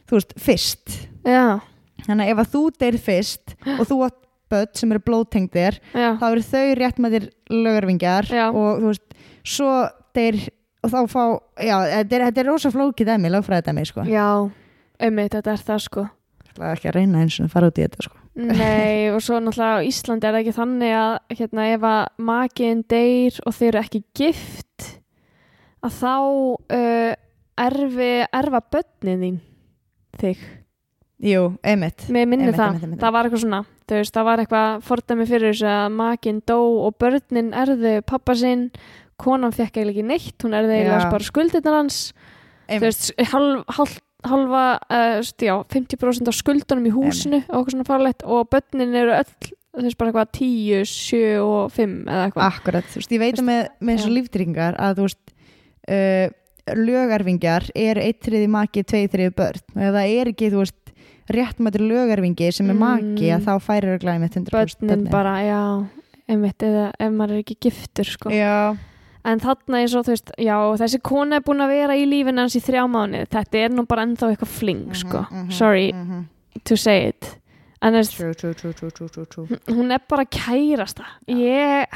Þú 0.09 0.17
veist, 0.19 0.33
fyrst. 0.37 0.97
Já, 1.23 1.61
þannig 2.09 2.25
að 2.27 2.33
ef 2.33 2.43
að 2.43 2.51
þú 2.57 2.63
deyr 2.83 2.97
fyrst 2.99 3.55
og 3.79 3.87
þú 3.87 4.01
átt 4.09 4.19
börn 4.53 4.71
sem 4.79 4.93
eru 4.95 5.03
blóðtengdir 5.09 5.79
já, 5.91 6.09
þá 6.21 6.25
eru 6.31 6.45
þau 6.47 6.65
rétt 6.79 7.03
með 7.03 7.17
þér 7.17 7.29
lögarvingjar 7.65 8.31
Já. 8.31 8.45
og 8.53 8.81
þú 8.83 8.91
veist, 8.93 9.15
svo 9.43 9.71
deyr 10.15 10.41
og 10.83 10.91
þá 10.93 10.99
fá, 11.11 11.23
já, 11.63 11.75
þetta 11.97 12.17
er, 12.19 12.25
þetta 12.29 12.43
er 12.43 12.51
rosa 12.53 12.71
flókið 12.73 13.09
dæmi, 13.13 13.31
lögfræði 13.33 13.67
dæmi, 13.69 13.85
sko 13.89 14.05
já 14.09 14.27
ummitt, 15.03 15.33
þetta 15.39 15.57
er 15.57 15.65
það 15.71 15.87
sko 15.89 16.09
Það 16.53 16.67
er 16.69 16.75
ekki 16.77 16.89
að 16.91 16.95
reyna 16.99 17.21
eins 17.23 17.35
og 17.41 17.47
fara 17.49 17.69
út 17.71 17.79
í 17.81 17.85
þetta, 17.87 18.03
sko 18.05 18.19
Nei, 18.33 19.09
og 19.13 19.19
svo 19.25 19.37
náttúrulega 19.41 19.77
á 19.81 19.85
Íslandi 19.85 20.25
er 20.25 20.33
það 20.35 20.39
ekki 20.43 20.53
þannig 20.57 20.93
að 20.97 21.37
hérna, 21.37 21.65
ef 21.73 21.83
að 21.89 21.99
makiðin 22.29 22.83
deyr 22.93 23.35
og 23.45 23.55
þeir 23.57 23.69
eru 23.71 23.81
ekki 23.83 24.01
gift 24.17 24.87
að 25.85 25.97
þá 25.99 26.13
uh, 26.77 27.11
erfi, 27.65 28.11
erfa 28.33 28.61
börnin 28.73 29.21
þín 29.25 29.37
þig. 30.21 30.45
Jú, 31.23 31.43
einmitt 31.61 32.07
Mér 32.09 32.25
minni 32.29 32.47
Einmitt, 32.49 32.57
það, 32.57 32.67
einmitt, 32.71 32.87
einmitt. 32.87 33.01
það 33.05 33.13
var 33.17 33.29
eitthvað 33.29 33.43
svona 33.45 33.61
þú 33.87 33.99
veist, 33.99 34.15
það 34.15 34.27
var 34.29 34.43
eitthvað 34.43 34.83
fordæmi 34.87 35.27
fyrir 35.29 35.53
þessu 35.53 35.69
að 35.71 35.97
makiðin 35.99 36.43
dó 36.49 36.59
og 36.87 36.97
börnin 37.01 37.51
erðu 37.63 37.95
pappa 38.09 38.35
sinn, 38.37 38.69
konan 39.21 39.55
fekk 39.55 39.79
eiginlega 39.79 39.93
ekki 39.93 40.07
neitt, 40.09 40.37
hún 40.43 40.57
erði 40.57 40.79
eiginlega 40.79 41.11
bara 41.13 41.29
skuldirnar 41.29 41.79
hans. 41.81 41.99
Þú 42.63 42.77
Einmitt. 42.77 42.85
veist, 42.85 43.09
halv, 43.33 43.63
halv, 43.77 43.97
halva 44.23 44.63
uh, 44.87 45.17
já, 45.19 45.55
50% 45.75 46.31
af 46.31 46.37
skuldunum 46.37 46.87
í 46.87 46.93
húsinu 46.95 47.41
og 47.43 47.57
eitthvað 47.57 47.73
svona 47.75 47.89
farlegt 47.89 48.23
og 48.23 48.47
börnin 48.53 48.95
eru 48.95 49.17
öll 49.17 49.51
þú 49.73 49.87
veist 49.87 49.99
bara 49.99 50.11
eitthvað 50.11 50.31
10, 50.37 50.85
7 50.85 51.19
og 51.41 51.73
5 51.73 51.97
eða 52.05 52.27
eitthvað. 52.27 52.45
Akkurat, 52.47 52.87
þú 52.91 53.01
veist, 53.01 53.13
ég 53.15 53.21
veit 53.23 53.41
með, 53.41 53.61
með 53.81 53.97
þessu 53.97 54.11
já. 54.11 54.15
líftryggingar 54.17 54.77
að 54.77 54.99
þú 54.99 55.07
veist 55.07 55.33
uh, 55.89 56.27
lögarvingjar 56.79 57.67
eru 57.75 58.03
eitt 58.03 58.21
þriði 58.23 58.49
maki, 58.53 58.85
tvei 58.87 59.03
þriði 59.11 59.33
börn. 59.39 59.65
Og 59.73 59.97
það 59.97 60.13
er 60.19 60.31
ekki, 60.31 60.51
þú 60.53 60.61
veist 60.61 60.77
réttmættur 61.31 61.83
lögarvingi 61.87 62.51
sem 62.51 62.69
er 62.69 62.77
maki 62.77 63.27
Mm. 63.29 63.35
að 63.37 63.45
þá 63.45 63.53
færir 63.61 63.93
að 63.95 64.01
glæmi 64.03 64.29
100% 64.29 64.51
börnin 64.51 65.11
bara, 65.11 65.35
já 65.43 65.85
einmitt, 66.27 66.63
eða 66.63 66.91
ef 66.99 67.11
maður 67.11 67.37
er 67.37 67.43
ekki 67.43 67.57
giftur 67.67 68.09
sko. 68.09 68.31
Já, 68.33 68.77
en 69.25 69.39
þarna 69.39 69.81
eins 69.81 69.95
og 69.95 70.05
þú 70.05 70.15
veist 70.15 70.33
já, 70.37 70.57
þessi 70.79 71.01
kona 71.01 71.39
er 71.39 71.45
búin 71.45 71.63
að 71.63 71.75
vera 71.75 71.95
í 71.95 72.05
lífin 72.07 72.41
hans 72.41 72.55
í 72.55 72.63
þrjá 72.63 72.83
mánuð, 72.91 73.29
þetta 73.29 73.63
er 73.63 73.69
nú 73.69 73.85
bara 73.87 74.05
ennþá 74.07 74.31
eitthvað 74.33 74.51
fling 74.57 74.91
sko, 74.95 75.25
mhm, 75.29 75.51
sorry 75.51 75.91
mhm. 75.93 76.25
to 76.63 76.75
say 76.75 77.07
it. 77.07 77.39
En 77.83 77.93
þess, 77.93 78.15
hún 79.67 79.91
er 79.91 79.99
bara 80.07 80.23
kærasta. 80.23 81.03
Ég 81.27 81.87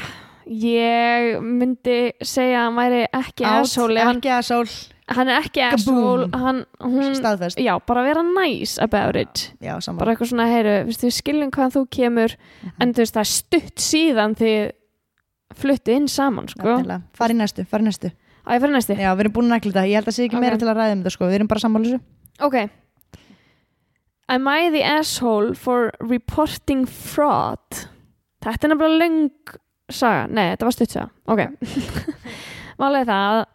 ég 0.48 1.40
myndi 1.44 2.12
segja 2.24 2.62
að 2.62 2.66
hann 2.66 2.78
væri 2.78 3.00
ekki 3.06 3.44
hann, 3.44 3.64
ekki 4.16 4.32
að 4.32 4.46
sól 4.48 4.68
hann 5.08 5.28
er 5.32 5.40
ekki 5.42 5.62
asshole 5.64 6.28
hann, 6.36 6.64
hún, 6.84 7.14
staðfest. 7.16 7.58
Já, 7.62 7.74
bara 7.86 8.02
vera 8.04 8.22
nice 8.22 8.78
about 8.82 9.16
it. 9.16 9.52
Já, 9.64 9.76
saman 9.80 9.98
bara 10.02 10.14
eitthvað 10.14 10.32
svona, 10.34 10.46
heyru, 10.52 10.74
við 10.90 11.14
skiljum 11.16 11.50
hvað 11.54 11.76
þú 11.78 11.82
kemur 11.90 12.34
Mhm. 12.62 12.72
en 12.80 12.92
þú 12.94 13.04
veist, 13.04 13.14
það 13.14 13.24
er 13.24 13.32
stutt 13.32 13.76
síðan 13.84 14.34
þið 14.36 14.72
fluttu 15.58 15.94
inn 15.96 16.08
saman, 16.08 16.48
sko. 16.48 16.76
Fari 17.16 17.34
næstu, 17.34 17.64
fari 17.66 17.84
næstu. 17.84 18.10
Að 18.46 18.54
ég 18.56 18.62
fyrir 18.62 18.76
næsti, 18.76 18.96
Já, 18.96 19.14
við 19.14 19.20
erum 19.20 19.32
búin 19.32 19.48
að 19.48 19.54
negla 19.56 19.72
þetta, 19.72 19.88
ég 19.88 19.94
held 19.98 20.06
að 20.08 20.14
sé 20.16 20.24
ekki 20.28 20.36
Ok. 20.36 20.40
meira 20.40 20.56
til 20.58 20.68
að 20.68 20.76
ræða 20.76 20.92
um 20.92 21.02
þetta 21.02 21.10
sko, 21.12 21.24
við 21.28 21.34
erum 21.38 21.48
bara 21.48 21.60
sammála 21.60 21.84
þessu. 21.84 22.00
Ok. 22.40 22.70
Am 24.30 24.46
I 24.48 24.68
the 24.70 24.82
asshole 24.84 25.54
for 25.54 25.90
reporting 26.00 26.86
fraud? 26.86 27.86
Þetta 28.44 28.64
er 28.64 28.72
nefnilega 28.74 28.98
löng 29.00 29.30
saga, 29.90 30.26
nei, 30.30 30.54
þetta 30.54 30.66
var 30.68 30.72
stutt 30.76 30.90
saga. 30.90 31.10
Ok. 31.26 31.46
Málega 32.80 33.08
það 33.08 33.28
að 33.32 33.46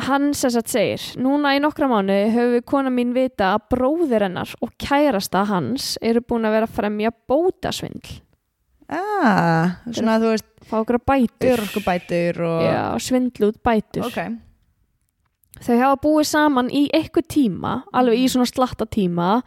hann 0.00 0.32
sem 0.34 0.50
sagt 0.54 0.72
segir 0.72 1.02
núna 1.20 1.52
í 1.56 1.60
nokkra 1.60 1.88
mánu 1.90 2.14
við 2.32 2.62
kona 2.68 2.90
mín 2.92 3.12
vita 3.16 3.52
að 3.56 3.66
bróðir 3.74 4.24
hennar 4.26 4.52
og 4.64 4.72
kærasta 4.80 5.44
hans 5.50 5.98
eru 6.00 6.22
búin 6.24 6.48
að 6.48 6.54
vera 6.56 6.68
að 6.70 6.76
fremja 6.78 7.12
bótasvindl. 7.28 8.20
Ah, 8.92 9.78
svona 9.88 10.18
þú 10.20 10.32
veist, 10.32 10.48
fá 10.68 10.78
okkur 10.82 10.98
bætur. 11.00 11.52
örorkubætur 11.54 12.40
og 12.44 12.64
Já, 12.66 12.80
svindlu 13.00 13.48
út 13.52 13.60
bætur 13.64 14.04
Ok, 14.04 14.18
þau 15.64 15.76
hafa 15.80 16.00
búið 16.02 16.26
saman 16.28 16.68
í 16.72 16.82
eitthvað 16.92 17.28
tíma 17.32 17.76
alveg 17.92 18.20
í 18.20 18.26
svona 18.28 18.48
slatta 18.50 18.84
tíma 18.84 19.42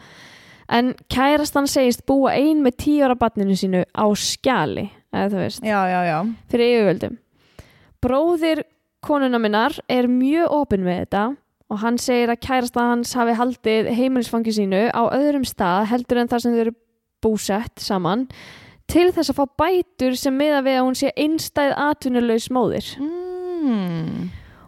en 0.73 0.95
kærastan 1.13 1.67
segist 1.69 2.05
búa 2.09 2.33
ein 2.33 2.63
með 2.65 2.77
tíu 2.85 3.03
ára 3.05 3.17
barninu 3.19 3.53
sínu 3.57 3.83
á 3.93 4.05
skjali 4.17 4.87
eða 5.13 5.29
þú 5.29 5.41
veist, 5.43 5.61
já, 5.63 5.77
já, 5.89 5.99
já. 6.09 6.17
Fyrir 6.49 6.71
yfirvöldum. 6.73 7.19
Bróðir 8.01 8.63
konuna 9.05 9.39
minnar 9.41 9.75
er 9.91 10.09
mjög 10.11 10.53
opinn 10.61 10.85
með 10.85 11.03
þetta 11.03 11.25
og 11.71 11.81
hann 11.81 11.97
segir 12.01 12.29
að 12.29 12.41
kærastan 12.45 12.91
hans 12.91 13.13
hafi 13.17 13.35
haldið 13.39 13.89
heimilisfangi 13.97 14.53
sínu 14.53 14.81
á 14.93 15.01
öðrum 15.15 15.45
stað 15.47 15.89
heldur 15.91 16.21
en 16.21 16.29
þar 16.29 16.43
sem 16.43 16.53
þau 16.53 16.63
eru 16.65 16.75
búsett 17.25 17.81
saman 17.81 18.27
til 18.91 19.07
þess 19.13 19.31
að 19.33 19.39
fá 19.39 19.45
bætur 19.63 20.17
sem 20.19 20.35
miða 20.37 20.61
við 20.65 20.79
að 20.79 20.87
hún 20.87 20.97
sé 20.99 21.11
einstæð 21.17 21.73
atvinnulegs 21.87 22.51
móðir 22.53 22.91
mm. 23.01 24.27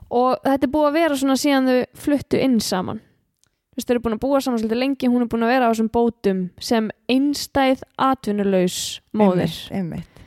og 0.09 0.39
þetta 0.47 0.65
er 0.65 0.73
búið 0.73 0.89
að 0.89 0.97
vera 0.97 1.19
svona 1.21 1.37
síðan 1.37 1.69
þau 1.69 2.01
fluttu 2.07 2.41
inn 2.41 2.57
saman 2.63 3.03
þú 3.03 3.77
veist, 3.77 3.87
þau 3.87 3.95
eru 3.95 4.05
búin 4.07 4.17
að 4.17 4.23
búa 4.25 4.41
saman 4.41 4.61
svolítið 4.63 4.81
lengi 4.81 5.11
hún 5.13 5.25
er 5.25 5.31
búin 5.31 5.45
að 5.45 5.53
vera 5.53 5.69
á 5.69 5.71
þessum 5.71 5.93
bótum 5.93 6.43
sem 6.57 6.89
einstæð 7.13 7.85
atvinnulaus 8.09 8.79
móðir 9.13 9.53
Einmitt, 9.69 9.73
einmitt. 9.77 10.23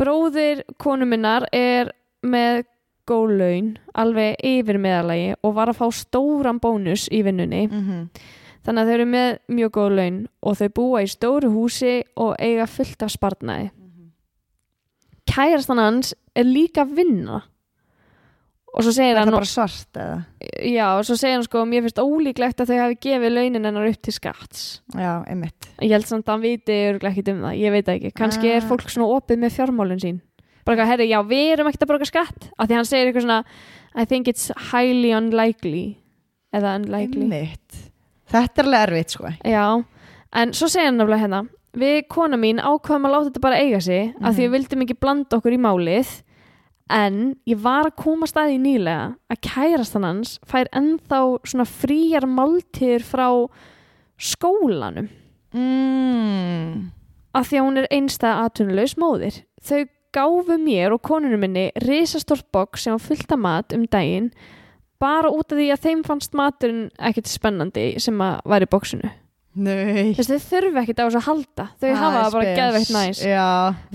bróðir 0.00 0.64
konu 0.82 1.06
minnar 1.06 1.46
er 1.54 1.94
með 2.24 2.64
góð 3.06 3.36
laun 3.38 3.68
alveg 3.94 4.36
yfir 4.42 4.78
meðalagi 4.78 5.34
og 5.42 5.54
var 5.54 5.68
að 5.72 5.78
fá 5.82 5.86
stóran 5.92 6.60
bónus 6.60 7.08
í 7.12 7.22
vinnunni 7.24 7.66
Mhm. 7.70 8.08
þannig 8.64 8.80
að 8.82 8.86
þau 8.88 8.94
eru 8.94 9.04
með 9.06 9.38
mjög 9.48 9.70
góð 9.76 9.96
laun 9.96 10.28
og 10.42 10.56
þau 10.56 10.68
búa 10.74 11.02
í 11.04 11.08
stóru 11.12 11.50
húsi 11.52 12.02
og 12.16 12.36
eiga 12.38 12.66
fullt 12.66 13.02
af 13.02 13.10
spartnaði 13.10 13.70
kærastan 15.30 15.78
hans 15.80 16.14
er 16.36 16.44
líka 16.44 16.84
að 16.84 16.94
vinna 16.98 17.42
og 18.74 18.82
svo 18.82 18.90
segir 18.90 19.14
Er 19.14 19.20
hann? 19.22 19.30
Já, 20.66 20.86
og 20.98 21.04
svo 21.06 21.14
segir 21.14 21.36
hann 21.36 21.44
sko, 21.46 21.60
mér 21.64 21.84
finnst 21.84 22.00
ólíklegt 22.02 22.58
að 22.58 22.72
þau 22.72 22.78
hafi 22.82 22.96
gefið 23.06 23.30
launin 23.36 23.64
hennar 23.68 23.86
upp 23.86 24.00
til 24.02 24.12
skatts. 24.16 24.80
Já, 24.98 25.22
Ég 25.78 25.92
held 25.94 26.08
samt 26.08 26.24
að 26.26 26.32
hann 26.32 26.42
viti 26.42 26.72
ekkit 26.98 27.28
um 27.30 27.42
það, 27.44 27.54
ég 27.60 27.70
veit 27.70 27.86
ekki. 27.94 28.10
Kanski 28.18 28.50
er 28.50 28.62
Ah. 28.64 28.68
fólk 28.68 28.90
svona 28.90 29.06
opið 29.14 29.38
með 29.44 29.54
fjármálun 29.54 30.02
sín. 30.02 30.20
Bara 30.64 30.76
eitthvað, 30.76 30.90
herri, 30.92 31.08
já, 31.10 31.18
við 31.28 31.50
erum 31.54 31.68
ekkert 31.68 31.84
að 31.84 31.90
borga 31.92 32.08
skatt. 32.08 32.48
Af 32.56 32.68
því 32.70 32.78
hann 32.78 32.88
segir 32.88 33.10
eitthvað 33.10 33.26
svona, 33.26 33.42
I 33.94 34.06
think 34.08 34.30
it's 34.30 34.48
highly 34.72 35.12
unlikely. 35.16 35.84
Eða 36.54 36.78
unlikely. 36.80 37.26
Einmitt 37.26 37.90
Þetta 38.34 38.62
er 38.62 38.68
alveg 38.68 38.86
erfitt 38.88 39.14
sko 39.14 39.32
Já, 39.46 39.66
en 40.34 40.54
svo 40.56 40.68
segir 40.70 40.88
hann 40.88 40.98
nefnilega 40.98 41.24
hérna, 41.24 41.40
við 41.74 41.98
kona 42.10 42.38
mín 42.40 42.62
ákvaðum 42.62 43.08
að 43.08 43.14
láta 43.14 43.28
þetta 43.28 43.42
bara 43.44 43.58
eiga 43.62 43.80
sig, 43.84 44.14
af 44.22 44.36
því 44.36 44.46
við 44.46 44.54
vildum 44.56 44.84
ekki 44.86 45.00
blanda 45.02 45.38
okkur 45.38 45.56
í 45.56 45.60
málið, 45.60 46.12
en 46.94 47.20
ég 47.48 47.60
var 47.64 47.88
að 47.88 47.98
koma 48.00 48.28
staði 48.28 48.58
nýlega 48.62 49.14
að 49.32 49.42
kærastan 49.46 50.06
hans 50.06 50.34
fær 50.48 50.70
ennþá 50.76 51.20
svona 51.48 51.66
fríjar 51.68 52.26
máltíður 52.28 53.06
frá 53.08 53.28
skólanum 54.20 55.08
mm. 55.56 56.74
af 57.34 57.48
því 57.48 57.60
að 57.60 57.66
hún 57.66 57.80
er 57.80 57.88
einstæða 57.94 58.44
atvinnulegs 58.44 58.98
móðir. 59.00 59.40
Þau 59.64 59.86
gáfu 60.14 60.56
mér 60.62 60.94
og 60.94 61.02
konunum 61.06 61.40
minni 61.44 61.68
risastort 61.84 62.46
box 62.54 62.84
sem 62.86 62.94
var 62.94 63.02
fullt 63.02 63.32
af 63.34 63.38
mat 63.42 63.74
um 63.76 63.84
daginn 63.90 64.30
bara 65.02 65.28
út 65.28 65.50
af 65.52 65.58
því 65.58 65.66
að 65.74 65.82
þeim 65.84 66.04
fannst 66.06 66.32
maturinn 66.38 66.86
ekkert 66.98 67.28
spennandi 67.28 67.86
sem 68.00 68.20
að 68.24 68.40
var 68.48 68.64
í 68.64 68.68
boxinu. 68.70 69.10
Nei 69.54 70.14
Þess 70.16 70.30
að 70.32 70.38
þau 70.40 70.46
þurfi 70.50 70.80
ekkert 70.80 70.98
á 70.98 71.04
þessu 71.06 71.18
að 71.20 71.26
halda. 71.28 71.64
Þau 71.78 71.84
Það 71.88 72.00
hafa 72.00 72.22
bara 72.22 72.44
spes. 72.44 72.56
geðveikt 72.58 72.94
næs. 72.94 73.20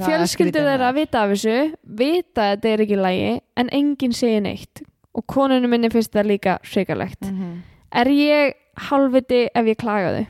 Fjölskyldur 0.05 0.67
þeirra 0.69 0.85
maður. 0.85 0.99
vita 0.99 1.23
af 1.23 1.33
þessu, 1.33 1.55
vita 1.99 2.45
að 2.45 2.51
þetta 2.53 2.69
er 2.73 2.83
ekki 2.85 2.95
í 2.95 3.01
lagi 3.03 3.31
en 3.59 3.71
enginn 3.79 4.15
segir 4.15 4.43
neitt. 4.45 4.83
Og 5.17 5.25
konunum 5.27 5.73
minni 5.73 5.89
finnst 5.91 6.13
það 6.15 6.29
líka 6.31 6.57
hrikalegt. 6.63 7.19
Mhm. 7.27 7.49
Er 7.91 8.05
ég 8.13 8.53
halvviti 8.89 9.41
ef 9.55 9.65
ég 9.65 9.75
klaga 9.81 10.13
þau? 10.15 10.27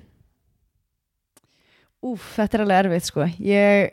Úf, 2.09 2.25
þetta 2.37 2.55
er 2.57 2.61
alveg 2.63 2.85
erfitt 2.85 3.07
sko 3.09 3.25
Ég, 3.43 3.89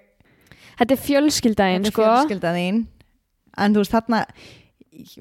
Þetta 0.76 0.94
er 0.96 1.02
fjölskyldaðin, 1.06 1.84
þetta 1.86 1.90
er 1.90 1.94
sko. 1.94 2.06
fjölskylda 2.06 2.52
þín 2.56 2.80
En 3.56 3.72
þú 3.72 3.82
veist 3.82 3.94
þarna 3.94 4.20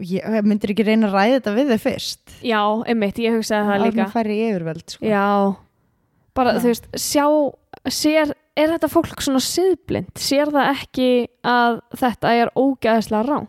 ég, 0.04 0.39
Myndir 0.46 0.74
ekki 0.74 0.86
reyna 0.88 1.10
að 1.10 1.15
ræða 1.15 1.38
þetta 1.39 1.54
við 1.56 1.72
þau 1.74 1.84
fyrst 1.86 2.34
Já, 2.46 2.62
einmitt, 2.91 3.22
ég 3.24 3.38
hugsaði 3.38 3.70
það 3.70 3.86
líka. 3.86 4.08
færi 4.13 4.39
yfirvöld 4.50 4.96
sko. 4.96 5.13
Bara 6.36 6.56
Já. 6.56 6.60
þú 6.60 6.72
veist, 6.74 6.88
sjá, 7.00 7.26
sér, 7.96 8.34
er 8.60 8.74
þetta 8.76 8.91
fólk 8.91 9.24
svona 9.24 9.39
siðblind? 9.44 10.12
Sér 10.20 10.52
það 10.52 10.72
ekki 10.74 11.10
að 11.48 11.80
þetta 12.02 12.34
er 12.41 12.52
ógæðislega 12.60 13.28
rán? 13.30 13.48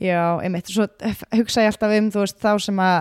Já, 0.00 0.40
einmitt 0.42 0.70
Svo 0.72 0.86
hugsa 1.36 1.62
ég 1.66 1.70
alltaf 1.74 1.94
um 1.98 2.10
þú 2.10 2.24
veist 2.24 2.38
þá 2.42 2.52
sem 2.66 2.78
að 2.82 3.00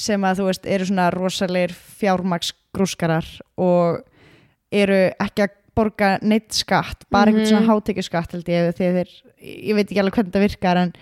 sem 0.00 0.22
að 0.24 0.38
þú 0.38 0.44
veist 0.46 0.68
eru 0.70 0.86
svona 0.86 1.08
rosalegir 1.12 1.72
fjármaksgrúskarar 2.00 3.26
og 3.60 3.98
eru 4.72 5.00
ekki 5.20 5.44
að 5.44 5.56
borga 5.76 6.18
neitt 6.22 6.52
skatt, 6.52 7.04
bara 7.10 7.30
einhvern 7.30 7.46
Mhm. 7.46 7.50
svona 7.52 7.66
hátekjuskatt 7.70 8.32
held 8.32 8.44
ég 8.48 8.74
þegar 8.74 9.04
þeir, 9.04 9.10
ég 9.70 9.74
veit 9.74 9.86
ekki 9.90 10.00
alveg 10.00 10.14
hvernig 10.14 10.32
þetta 10.32 10.44
virkar 10.48 10.76
en 10.76 10.92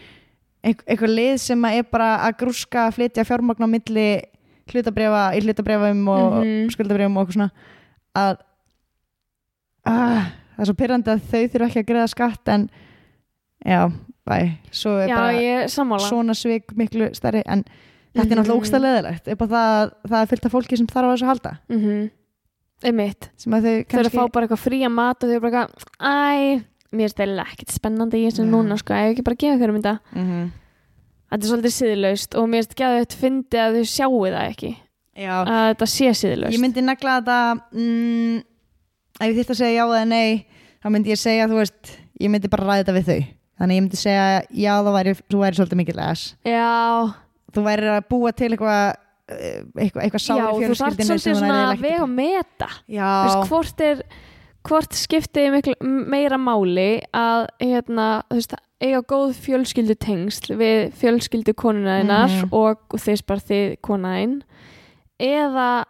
ein- 0.64 0.74
eitthvað 0.86 1.14
lið 1.16 1.38
sem 1.40 1.62
að 1.62 1.78
er 1.78 1.82
bara 1.90 2.18
að 2.28 2.36
grúska, 2.38 2.92
flytja 2.92 3.24
fjármagn 3.24 3.64
á 3.64 3.68
milli 3.68 4.22
hlutabrefa, 4.68 5.32
í 5.34 5.40
hlutabrefum 5.40 6.08
og 6.08 6.44
Mhm. 6.44 6.68
skuldabrefum 6.70 7.16
og 7.16 7.26
eitthvað 7.28 7.34
svona 7.34 7.50
að 8.14 8.36
að 9.86 10.26
það 10.56 10.60
er 10.60 10.64
svo 10.68 10.74
pyrrandi 10.74 11.12
að 11.14 11.22
þau 11.30 11.42
þurfa 11.52 11.68
ekki 11.70 11.82
að 11.82 11.88
greiða 11.90 12.08
skatt 12.12 12.48
en 12.54 12.70
já, 13.64 13.92
bæ 14.28 14.38
svo 14.70 14.96
er 15.02 15.08
Já, 15.08 15.14
bara 15.16 15.32
svona 16.10 16.34
svik 16.36 16.74
miklu 16.76 17.10
stærri 17.16 17.42
en 17.46 17.64
þetta 18.14 18.32
er 18.32 18.36
náttúrulega 18.42 18.58
Mhm. 18.58 18.64
á 19.38 19.46
það 19.48 19.58
að 19.58 19.92
það 20.10 20.22
er 20.22 20.26
fyllt 20.26 20.46
af 20.46 20.52
fólki 20.52 20.76
sem 20.76 20.86
þarf 20.86 21.04
á 21.08 21.12
þessu 21.14 21.24
að 21.24 21.32
halda 21.32 21.58
Mm 21.70 22.10
Einmitt. 22.84 23.30
að 23.42 23.64
þau 23.66 23.98
eru 23.98 24.08
að 24.08 24.14
fá 24.14 24.24
bara 24.32 24.46
eitthvað 24.46 24.62
fría 24.62 24.88
mat 24.92 25.22
og 25.24 25.28
þau 25.30 25.34
eru 25.34 25.42
bara 25.46 25.62
eitthvað, 25.66 25.86
æ, 25.98 26.64
mér 26.94 27.08
er 27.08 27.14
þetta 27.18 27.46
ekkert 27.48 27.74
spennandi 27.74 28.20
í 28.22 28.26
þessu 28.28 28.44
Já. 28.44 28.50
núna, 28.52 28.78
sko, 28.78 28.94
ef 28.94 29.12
ekki 29.12 29.24
bara 29.26 29.40
gefa 29.42 29.58
hverjum 29.58 29.80
þetta. 29.82 29.94
Mhm. 30.14 30.44
Þetta 31.28 31.44
er 31.44 31.50
svolítið 31.50 31.74
siðlaust 31.76 32.36
og 32.40 32.46
mér 32.48 32.62
er 32.62 32.68
þetta 32.68 32.78
geðið 32.82 33.16
fyndi 33.20 33.58
að 33.60 33.74
þau 33.76 33.88
sjáu 33.92 34.20
það 34.32 34.44
ekki, 34.48 34.70
Já, 35.18 35.34
að 35.44 35.64
þetta 35.74 35.88
sé 35.92 36.12
siðlaust. 36.22 36.54
ég 36.56 36.62
myndi 36.62 36.84
negla 36.86 37.16
þetta 37.18 37.38
mm, 37.74 38.38
ef 39.18 39.26
ég 39.26 39.36
þýtt 39.40 39.50
að 39.52 39.58
segja 39.60 39.74
já 39.76 39.84
eða 39.88 40.06
nei 40.08 40.46
þá 40.78 40.88
myndi 40.94 41.10
ég 41.12 41.18
segja, 41.20 41.48
þú 41.50 41.58
veist 41.58 41.92
ég 42.22 42.30
myndi 42.32 42.48
bara 42.48 42.64
ræða 42.70 42.84
þetta 42.84 42.94
við 42.96 43.08
þau 43.10 43.20
þannig 43.58 43.74
ég 43.76 43.82
myndi 43.82 43.98
segja, 43.98 44.24
já, 44.54 44.72
það 44.86 44.94
væri, 44.96 45.14
þú 45.28 45.42
væri 45.42 45.58
svolítið 45.58 45.80
mikil 45.82 45.98
ass 46.06 46.24
Já, 46.46 46.70
þú 47.52 47.64
væri 47.66 47.90
að 47.92 48.08
búa 48.08 48.32
til 48.32 48.50
eitthvað 48.54 48.96
eh, 49.28 49.62
eitthvað, 49.76 50.02
eitthvað 50.04 50.22
já, 50.22 50.26
sári 50.26 50.40
þú 50.42 50.48
þarf 50.48 50.62
fjölskyldinu 50.68 51.08
svolítið 51.08 51.38
svona 51.40 51.58
að 51.72 51.82
vega 51.84 52.02
og 52.02 52.08
meta. 52.14 52.68
Já, 52.88 53.10
veist, 53.24 53.50
hvort 53.52 53.80
er, 53.80 54.02
hvort 54.68 54.92
skiptið 54.98 55.50
miklu, 55.54 55.74
meira 56.14 56.38
máli 56.40 56.88
að, 57.16 57.46
hérna, 57.62 58.08
veist, 58.30 58.54
eiga 58.80 59.02
góð 59.10 59.34
fjölskyldu 59.42 59.96
tengsl 59.98 60.54
við 60.58 60.92
fjölskyldu 61.00 61.54
konuna 61.58 62.00
þinnar 62.00 62.28
Mhm. 62.30 62.48
og 62.52 62.78
þess 62.94 63.24
bara 63.26 63.40
þið 63.40 63.76
konaðinn 63.82 64.42
eða 65.18 65.84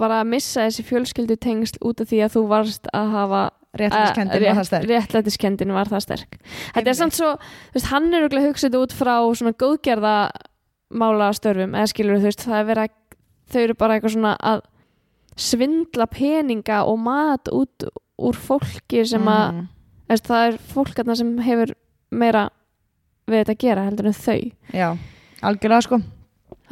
bara 0.00 0.24
missa 0.24 0.64
þessi 0.66 0.82
fjölskyldu 0.88 1.36
tengsl 1.38 1.78
út 1.86 2.00
af 2.00 2.08
því 2.10 2.24
að 2.26 2.32
þú 2.34 2.48
varst 2.50 2.88
að 2.92 3.10
hafa 3.12 3.42
réttlætiskendin 3.78 5.72
var 5.72 5.88
það 5.88 6.02
sterk. 6.04 6.38
þetta 6.74 6.88
er 6.92 6.98
samt 6.98 7.16
svo, 7.16 7.30
veist, 7.72 7.86
hann 7.92 8.12
er 8.14 8.26
hugsað 8.28 8.76
út 8.80 8.92
frá 8.92 9.14
svona 9.32 9.54
góðgerða 9.56 10.30
mála 10.92 11.30
störfum, 11.36 11.74
eða 11.76 11.90
skilur 11.90 12.20
þú 12.20 12.28
veist 12.28 12.46
það 12.46 12.58
er 12.58 12.68
verið 12.70 12.86
að, 12.88 12.96
þau 13.52 13.60
eru 13.62 13.76
bara 13.80 13.96
eitthvað 13.96 14.14
svona 14.16 14.32
að 14.52 14.64
svindla 15.40 16.06
peninga 16.12 16.82
og 16.88 16.98
mat 17.00 17.52
út 17.52 17.86
úr 18.22 18.38
fólki 18.38 19.04
sem 19.08 19.28
að, 19.30 19.62
þú 20.04 20.14
veist, 20.14 20.28
það 20.28 20.48
er 20.48 20.58
fólk 20.72 20.96
þarna 20.98 21.18
sem 21.18 21.32
hefur 21.46 21.74
meira 22.12 22.48
við 23.30 23.38
þetta 23.40 23.54
að 23.54 23.62
gera 23.64 23.86
heldur 23.86 24.10
en 24.10 24.18
þau. 24.18 24.40
Já, 24.76 24.88
algjörlega 25.40 25.86
sko. 25.86 26.00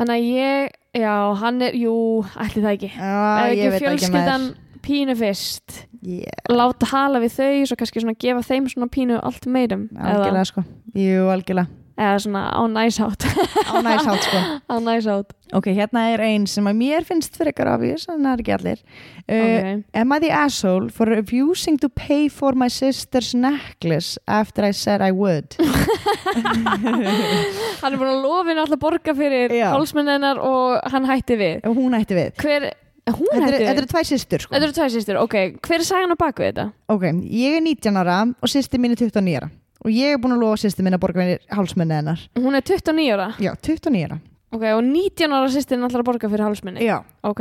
Þannig 0.00 0.16
að 0.16 0.28
ég, 0.40 0.74
já, 1.00 1.14
hann 1.40 1.62
er 1.64 1.78
jú, 1.78 1.94
ætli 2.36 2.64
það 2.64 2.74
ekki. 2.74 2.90
Já, 2.94 3.14
eða 3.14 3.46
ekki 3.46 3.60
veit 3.60 3.76
ekki 3.78 3.84
fjölskyldan 3.86 4.50
pínu 4.84 5.16
fyrst. 5.16 5.82
Yeah. 6.00 6.32
láta 6.48 6.86
hala 6.88 7.20
við 7.20 7.34
þau 7.34 7.66
svo 7.68 7.76
kannski 7.76 8.00
svona 8.00 8.16
gefa 8.16 8.40
þeim 8.46 8.70
svona 8.72 8.86
pínu 8.88 9.18
allt 9.20 9.44
meirum 9.52 9.82
eða, 9.92 10.14
Algjörlega 10.14 10.48
sko. 10.48 10.62
Jú, 10.96 11.26
algjörlega 11.28 11.79
eða 12.00 12.16
svona 12.24 12.42
á 12.56 12.62
næsátt 12.72 13.26
Á 13.68 13.74
næsátt 13.84 14.24
sko. 14.24 14.40
Á 14.72 14.76
næsátt 14.80 15.36
Ok, 15.52 15.66
hérna 15.74 16.04
er 16.14 16.22
ein 16.22 16.46
sem 16.46 16.64
að 16.70 16.76
mér 16.78 17.04
finnst 17.06 17.34
frekar 17.36 17.66
obvious 17.72 18.04
en 18.08 18.22
það 18.22 18.32
er 18.32 18.42
ekki 18.44 18.52
allir. 18.54 18.82
Uh, 19.26 19.34
okay. 19.34 19.72
Am 19.98 20.12
I 20.14 20.18
the 20.22 20.30
asshole 20.30 20.90
for 20.94 21.10
refusing 21.10 21.76
to 21.82 21.88
pay 21.90 22.28
for 22.30 22.54
my 22.54 22.68
sister's 22.70 23.32
necklace 23.34 24.14
after 24.30 24.62
I 24.64 24.70
said 24.70 25.02
I 25.02 25.10
would? 25.10 25.56
hann 27.82 27.90
er 27.90 27.98
búin 27.98 28.12
að 28.12 28.22
lofinu 28.22 28.62
alltaf 28.62 28.80
borga 28.82 29.14
fyrir 29.16 29.54
Já. 29.58 29.72
hálsmenninar 29.74 30.38
og 30.38 30.92
hann 30.92 31.08
hætti 31.10 31.38
við. 31.40 31.66
Og 31.66 31.74
hún 31.78 31.98
ætti 31.98 32.18
við. 32.18 32.30
Hver, 32.40 32.70
Þetta 33.10 33.46
hætti 33.48 33.70
eru- 33.72 33.90
tvær 33.90 34.06
systur 34.06 34.44
sko. 34.44 34.54
Þetta 34.54 34.66
eru 34.68 34.76
tvær 34.76 34.90
sýstur, 34.94 35.18
ok, 35.24 35.36
hver 35.66 35.80
er 35.80 35.86
sagan 35.88 36.14
á 36.14 36.16
baku 36.20 36.44
þetta? 36.46 36.68
Ok, 36.94 37.08
ég 37.26 37.56
er 37.58 37.64
19 37.64 37.98
ára 37.98 38.20
og 38.38 38.52
systir 38.52 38.78
mín 38.78 38.94
er 38.94 39.00
29 39.02 39.40
ára 39.40 39.50
Og 39.80 39.92
ég 39.94 40.14
er 40.14 40.20
búin 40.20 40.36
að 40.36 40.44
lofa 40.44 40.60
systir 40.60 40.84
mín 40.84 40.96
að 40.96 41.04
borga 41.06 41.24
mér 41.24 41.44
hálsmenni 41.56 41.96
hennar. 41.96 42.24
Hún 42.36 42.58
er 42.58 42.64
29 42.66 43.12
ára? 43.14 43.28
Já, 43.40 43.54
29 43.56 44.06
ára. 44.08 44.20
Ok, 44.50 44.64
og 44.74 44.82
19 44.82 45.32
ára 45.32 45.50
sýstin 45.52 45.86
ætlar 45.86 46.02
að 46.02 46.08
borga 46.10 46.28
fyrir 46.28 46.48
hálsmenni 46.48 46.82
Já. 46.82 46.96
Ok, 47.22 47.40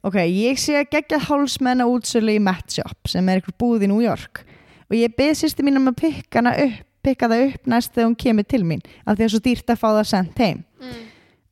Ok, 0.00 0.16
ég 0.32 0.56
sé 0.56 0.78
að 0.80 0.94
gegja 0.94 1.18
hálsmenn 1.26 1.82
á 1.84 1.86
útsölu 1.88 2.32
í 2.32 2.40
Met 2.40 2.72
Shop 2.72 3.08
sem 3.10 3.26
er 3.28 3.40
eitthvað 3.40 3.58
búð 3.60 3.82
í 3.84 3.90
New 3.90 4.00
York. 4.00 4.46
Og 4.88 4.96
ég 4.96 5.12
beð 5.12 5.34
sýsti 5.42 5.64
mín 5.66 5.76
um 5.76 5.90
að 5.90 5.98
pikka, 6.00 6.40
hana 6.40 6.54
upp, 6.56 6.78
það 7.04 7.34
upp 7.44 7.68
næst 7.68 7.92
þegar 7.92 8.08
hún 8.08 8.16
kemur 8.22 8.46
til 8.48 8.62
mín 8.64 8.80
af 9.04 9.18
því 9.18 9.26
að 9.26 9.32
svo 9.34 9.40
dýrt 9.44 9.72
að 9.72 9.80
fá 9.82 9.88
það 9.90 10.06
sendt 10.08 10.40
heim. 10.40 10.62
Mm. 10.80 11.02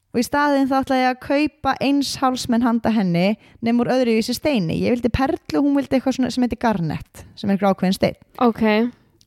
og 0.08 0.20
í 0.22 0.24
staðinn 0.24 0.68
þá 0.70 0.76
ætla 0.78 0.96
ég 1.02 1.10
að 1.12 1.20
kaupa 1.26 1.74
eins 1.84 2.14
hálsmenn 2.22 2.64
handa 2.64 2.92
henni 2.96 3.26
nefnum 3.60 3.82
úr 3.84 3.92
öðru 3.92 4.14
vísi 4.16 4.32
steini. 4.32 4.78
Ég 4.80 4.96
vildi 4.96 5.12
perlu 5.12 5.60
hún 5.60 5.76
vildi 5.76 5.98
eitthvað 5.98 6.32
sem 6.32 6.46
heitir 6.46 6.60
garnett 6.64 7.24
sem 7.36 7.52
er 7.52 7.60
ákveðin 7.60 7.96
stein 7.96 8.16
ok 8.40 8.64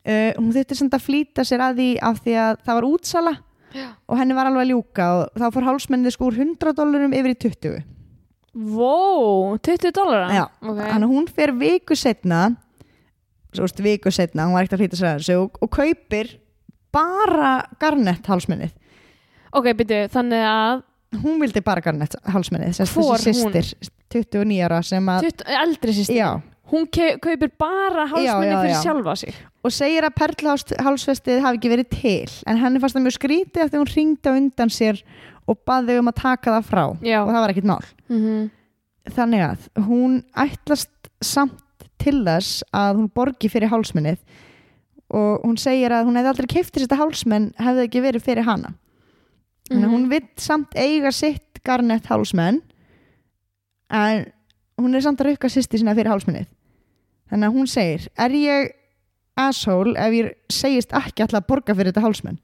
uh, 0.07 0.31
hún 0.37 0.51
þurfti 0.55 0.77
samt 0.79 0.97
að 0.97 1.05
flýta 1.05 1.45
sér 1.47 1.63
að 1.67 1.79
því 1.79 1.87
af 2.09 2.21
því 2.25 2.35
að 2.45 2.59
það 2.65 2.79
var 2.79 2.89
útsala 2.89 3.33
Já. 3.71 3.87
og 4.07 4.19
henni 4.19 4.35
var 4.35 4.49
alveg 4.49 4.65
að 4.65 4.73
ljúka 4.73 5.07
og 5.15 5.39
þá 5.39 5.47
fór 5.55 5.67
hálsmennið 5.69 6.15
sko 6.15 6.27
úr 6.27 6.39
100 6.43 6.75
dólarum 6.75 7.15
yfir 7.15 7.35
í 7.35 7.39
20 7.47 7.81
Wow, 8.51 9.55
20 9.63 9.93
dólara? 9.95 10.27
Já, 10.35 10.43
ok 10.59 10.75
Þannig 10.81 11.05
að 11.07 11.13
hún 11.13 11.27
fer 11.31 11.53
viku 11.55 11.95
setna 11.95 12.41
svo 13.51 13.63
veist, 13.63 13.79
viku 13.83 14.11
setna, 14.11 14.47
hún 14.47 14.57
var 14.57 14.65
ekkert 14.67 14.77
að 14.77 14.83
flýta 14.83 14.99
sér 14.99 15.09
að 15.09 15.21
þessu 15.21 15.37
og, 15.39 15.57
og 15.63 15.71
kaupir 15.71 16.33
bara 16.91 17.53
garnett 17.79 18.27
hálsmennið 18.27 18.75
Ok, 19.55 19.71
byrju, 19.75 20.05
þannig 20.11 20.45
að 20.47 20.83
hún 21.23 21.41
vildi 21.41 21.63
bara 21.63 21.83
garnett 21.83 22.15
hálsmennið 22.31 22.77
þessi 22.77 22.99
hún? 22.99 23.23
systir, 23.23 23.71
29 24.11 24.59
ára 24.67 24.79
sem 24.83 25.09
að 25.11 25.27
20, 25.27 25.47
eldri 25.63 25.95
sýstin 25.95 26.19
já, 26.19 26.29
Hún 26.71 26.87
kaupir 26.87 27.51
bara 27.59 28.05
hálsmenni 28.07 28.55
fyrir 28.61 28.75
já. 28.77 28.83
sjálfa 28.85 29.15
sig. 29.19 29.35
Og 29.61 29.73
segir 29.75 30.05
að 30.07 30.15
perlhálsfestið 30.21 31.41
hafi 31.43 31.59
ekki 31.59 31.71
verið 31.73 31.89
til 31.91 32.31
en 32.47 32.61
henni 32.61 32.79
fannst 32.79 32.95
það 32.95 33.05
mjög 33.09 33.17
skrítið 33.17 33.73
því 33.73 33.81
hún 33.81 33.91
ringdi 33.91 34.31
á 34.31 34.37
undan 34.37 34.71
sér 34.71 35.03
og 35.51 35.59
baði 35.67 35.99
um 35.99 36.07
að 36.07 36.21
taka 36.21 36.55
það 36.55 36.69
frá. 36.69 36.83
Já. 37.03 37.19
og 37.25 37.33
það 37.33 37.41
var 37.41 37.53
ekkert 37.53 37.71
mál. 37.73 37.85
Mm 38.07 38.49
þannig 39.09 39.43
að 39.45 39.67
hún 39.87 40.19
ætlast 40.37 41.11
samt 41.23 41.87
til 42.01 42.21
þess 42.25 42.61
að 42.73 42.99
hún 42.99 43.09
borgi 43.13 43.49
fyrir 43.51 43.71
hálsmennið 43.71 44.21
og 45.11 45.43
hún 45.45 45.57
segir 45.59 45.93
að 45.93 46.07
hún 46.07 46.17
hefði 46.17 46.31
aldrei 46.31 46.49
keftir 46.49 46.85
þetta 46.85 46.99
hálsmenn 47.01 47.49
hefði 47.59 47.87
ekki 47.87 48.03
verið 48.03 48.25
fyrir 48.25 48.47
hana. 48.47 48.73
Þannig 49.69 49.87
að 49.87 49.95
hún 49.95 50.07
vill 50.11 50.27
samt 50.41 50.77
eiga 50.77 51.11
sitt 51.15 51.61
garnett 51.65 52.07
hálsmenn 52.09 52.61
en 53.91 54.25
hún 54.81 54.97
er 54.97 55.05
samt 55.05 55.21
að 55.21 55.31
rukka 55.31 55.51
sýsti 55.51 55.81
sína 55.81 55.95
fyrir 55.97 56.13
hálsmennið 56.13 56.49
þannig 57.31 57.47
að 57.49 57.55
hún 57.57 57.67
segir 57.71 58.07
er 58.19 58.35
ég 58.37 58.71
asshole 59.41 59.95
ef 59.97 60.13
ég 60.13 60.33
segist 60.51 60.91
ekki 60.93 61.23
alltaf 61.23 61.41
að 61.43 61.47
borga 61.47 61.75
fyrir 61.75 61.91
þetta 61.93 62.03
hálsmenn 62.05 62.39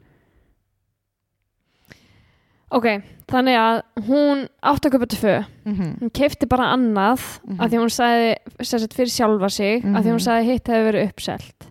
ok, 2.78 2.88
þannig 3.32 3.56
að 3.60 3.78
hún 4.10 4.42
átti 4.68 4.90
að 4.90 4.96
köpa 4.98 5.08
tvö 5.14 5.34
mm 5.40 5.74
-hmm. 5.76 5.92
hún 6.02 6.12
kefti 6.14 6.48
bara 6.50 6.72
annað 6.76 7.22
Mhm. 7.48 7.60
af 7.62 7.72
því 7.72 7.78
hún 7.80 7.90
sagði 7.96 8.36
sagt, 8.64 8.94
fyrir 8.94 9.12
sjálfa 9.12 9.50
sig 9.50 9.76
af 9.86 10.04
því 10.04 10.10
hún 10.12 10.20
Mhm. 10.20 10.28
sagði 10.28 10.46
hitt 10.52 10.68
hefði 10.68 10.88
verið 10.92 11.08
uppselt 11.10 11.70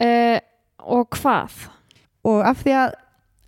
uh, 0.00 0.38
og 0.78 1.08
hvað? 1.10 1.68
og 2.24 2.44
af 2.46 2.64
því 2.64 2.72
að 2.72 2.92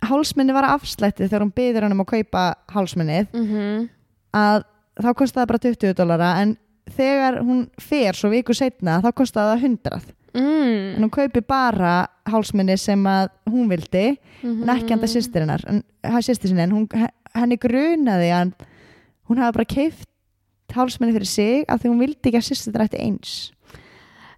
hálsmenni 0.01 0.53
var 0.53 0.63
afslætti 0.63 1.27
þegar 1.27 1.41
hún 1.41 1.53
byður 1.53 1.81
hann 1.83 1.91
um 1.91 2.01
að 2.01 2.05
kaupa 2.05 2.55
hálsmennið 2.71 3.27
Mm 3.33 3.89
að 4.33 4.63
þá 5.01 5.13
kostaði 5.15 5.41
það 5.43 5.47
bara 5.47 5.59
20 5.59 5.93
dollara 5.93 6.41
en 6.41 6.57
þegar 6.95 7.41
hún 7.45 7.65
fer 7.81 8.17
svo 8.17 8.31
viku 8.33 8.55
setna 8.57 8.99
þá 9.03 9.11
kostaði 9.15 9.53
það 9.53 9.67
100 9.67 10.15
en 10.29 10.43
mm. 10.43 11.01
hún 11.01 11.11
kaupi 11.13 11.41
bara 11.41 11.93
hálsmenni 12.29 12.77
sem 12.77 13.05
að 13.09 13.29
hún 13.49 13.69
vildi 13.71 14.07
mm 14.43 14.63
en 14.63 14.69
ekki 14.75 15.09
sýstirinnar 15.11 15.63
en, 15.67 15.83
ha- 16.05 16.21
systir 16.21 16.47
sinni, 16.51 16.63
en 16.63 16.71
hún, 16.71 16.85
henni 17.35 17.57
grunaði 17.59 18.29
að 18.31 18.53
hún 19.27 19.41
hafi 19.41 19.57
bara 19.57 19.65
keift 19.65 20.07
hálsmenni 20.73 21.15
fyrir 21.17 21.27
sig 21.27 21.65
af 21.67 21.81
því 21.81 21.89
hún 21.91 21.99
vildi 22.05 22.29
ekki 22.29 22.39
að 22.39 22.47
sýstirinnar 22.47 22.85
ætti 22.87 23.01
eins 23.03 23.33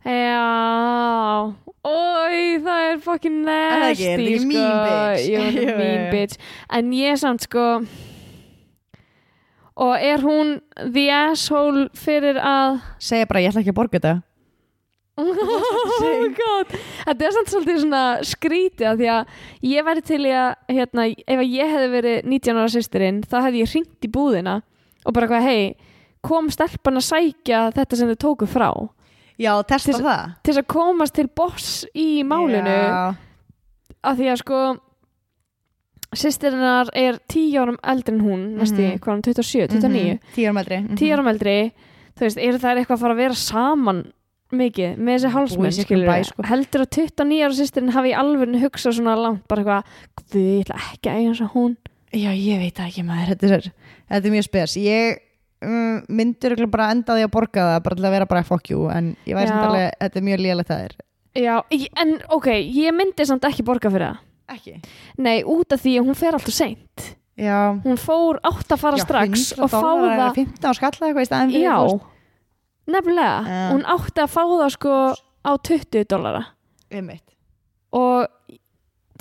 Já 0.02 1.54
Ói, 1.82 2.58
það 2.62 2.84
er 2.92 2.98
fucking 3.02 3.38
það 3.46 3.80
nasty 3.82 4.06
ekki? 4.06 4.08
Er 4.12 4.20
ekki 4.22 4.40
sko. 4.40 4.48
mean 4.48 4.74
bitch? 4.86 5.28
Jú, 5.28 5.42
þetta 5.42 5.62
Jú, 5.62 5.70
er 5.70 5.78
mean 5.78 6.02
jú. 6.02 6.12
bitch 6.16 6.36
En 6.78 6.92
ég 6.98 7.20
samt 7.22 7.46
sko 7.46 7.66
Og 9.82 9.94
er 9.98 10.22
hún 10.22 10.60
the 10.94 11.08
asshole 11.16 11.88
fyrir 11.98 12.38
að 12.38 12.82
segja 13.02 13.30
bara 13.30 13.42
ég 13.42 13.50
ætla 13.52 13.64
ekki 13.64 13.74
að 13.74 13.80
borga 13.80 13.98
þetta. 14.00 14.18
Oh 15.22 15.98
my 16.02 16.30
god. 16.34 16.72
Þetta 17.04 17.26
er 17.28 17.34
samt 17.36 17.50
svolítið 17.52 17.80
svona 17.84 18.04
skrítið 18.26 18.88
af 18.88 18.96
Því 18.98 19.10
að 19.12 19.34
ég 19.68 19.86
væri 19.86 20.04
til 20.08 20.22
í 20.24 20.32
að 20.34 20.72
hérna, 20.72 21.06
Ef 21.12 21.42
ég 21.44 21.74
hefði 21.76 21.90
verið 21.92 22.30
19 22.32 22.62
ára 22.62 22.72
sýstirinn 22.72 23.20
Þá 23.28 23.36
hefði 23.44 23.62
ég 23.62 23.74
hringt 23.76 24.08
í 24.08 24.12
búðina 24.16 24.56
Og 25.04 25.14
bara 25.14 25.28
hvað, 25.30 25.46
hei 25.46 25.92
Kom 26.26 26.50
stelpan 26.54 27.02
að 27.02 27.08
sækja 27.10 27.62
þetta 27.76 27.98
sem 27.98 28.10
þau 28.14 28.20
tóku 28.22 28.48
frá. 28.50 28.70
Já, 29.42 29.56
testa 29.66 29.92
Til- 29.96 30.06
það. 30.06 30.34
Til 30.46 30.54
að 30.60 30.68
komast 30.70 31.16
til 31.18 31.28
boss 31.28 31.70
í 31.98 32.22
málinu. 32.22 32.70
Já. 32.70 33.16
af 34.04 34.18
því 34.18 34.28
að 34.32 34.38
sko 34.42 34.60
sýstirinnar 36.16 36.90
er 36.98 37.20
10 37.32 37.58
árum 37.62 37.78
eldri 37.84 38.16
en 38.16 38.22
hún 38.26 38.42
næsti, 38.60 38.84
Mhm. 38.94 39.00
hvað 39.00 39.12
er 39.12 39.16
hún, 39.16 39.24
27, 39.24 39.68
29 39.68 40.14
Mhm, 40.14 40.20
tíu 40.36 40.48
árum 40.50 40.58
eldri 40.62 40.78
mhm. 40.82 40.96
10 40.98 41.12
árum 41.16 41.28
eldri, 41.32 41.72
þú 42.18 42.22
veist, 42.26 42.38
eru 42.38 42.58
það 42.58 42.78
eitthvað 42.82 42.98
að 42.98 43.00
fara 43.00 43.14
að 43.14 43.22
vera 43.24 43.34
saman 43.34 44.02
mikið 44.52 44.98
með 44.98 45.16
þessi 45.16 45.32
hálsmenn, 45.32 46.26
sko. 46.26 46.44
heldur 46.44 46.82
að 46.82 46.90
29 46.90 47.44
ára 47.46 47.56
sýstirinn 47.56 47.92
hafi 47.96 48.14
alveg 48.14 48.60
hugsað 48.60 48.98
svona 49.00 49.16
langt, 49.16 49.48
bara 49.48 49.64
eitthvað 49.64 49.84
ég 50.36 50.66
ætla 50.66 50.76
ekki 50.76 51.08
að 51.08 51.16
eiga 51.16 51.30
eins 51.30 51.42
og 51.42 51.52
hún. 51.54 51.78
Já, 52.12 52.32
ég 52.36 52.60
veit 52.60 52.76
ekki 52.76 53.04
maður 53.08 53.28
þetta 53.32 53.52
er, 53.56 53.72
þetta 54.12 54.26
er 54.28 54.32
mjög 54.32 54.44
spes. 54.44 54.76
Ég 54.76 55.18
um, 55.64 56.02
myndur 56.10 56.52
örugglega 56.52 56.72
bara 56.72 56.90
enda 56.92 57.16
því 57.16 57.24
að 57.24 57.32
borga 57.32 57.68
það 57.70 57.84
bara 57.86 57.96
til 57.96 58.06
að 58.06 58.12
vera 58.12 58.26
bara 58.26 58.44
you 58.70 58.90
en 58.90 59.16
ég 59.26 59.36
væri 59.38 59.48
samt 59.48 59.66
alveg, 59.70 59.92
þetta 60.02 60.20
er 60.20 60.28
mjög 60.28 60.44
lélegt 60.44 60.68
það 60.68 60.84
er. 60.84 60.96
Já, 61.34 61.64
en 61.96 62.22
ok, 62.30 62.48
ég 62.52 62.92
myndi 62.92 63.26
samt 63.26 63.44
ekki 63.48 63.64
borga 63.64 63.90
fyrir 63.90 64.10
það 64.12 64.18
ekki? 64.56 64.76
Nei, 65.18 65.42
út 65.48 65.74
af 65.76 65.82
því 65.84 65.98
að 66.00 66.08
hún 66.10 66.18
fer 66.20 66.38
alltaf 66.38 66.56
seint. 66.56 67.08
Já, 67.42 67.58
hún 67.86 67.98
fór 67.98 68.38
átt 68.46 68.74
að 68.76 68.82
fara 68.84 69.00
já, 69.00 69.06
strax 69.08 69.46
100 69.56 69.64
og 69.64 69.72
fá 69.72 69.80
það 69.82 70.08
eða 70.12 70.30
15 70.36 70.68
á 70.68 70.72
skalla 70.78 71.08
eitthvað 71.08 71.24
í 71.24 71.30
staðin 71.30 71.54
fyrir 71.54 71.64
Já, 71.66 71.78
veist, 71.82 72.10
nefnilega 72.92 73.60
hún 73.72 73.86
átti 73.96 74.22
að 74.26 74.34
fá 74.36 74.42
það 74.44 74.74
sko 74.76 74.96
á 75.42 75.52
20 75.72 76.10
dollara. 76.12 76.44
Einmitt. 76.92 77.26
og 77.96 78.28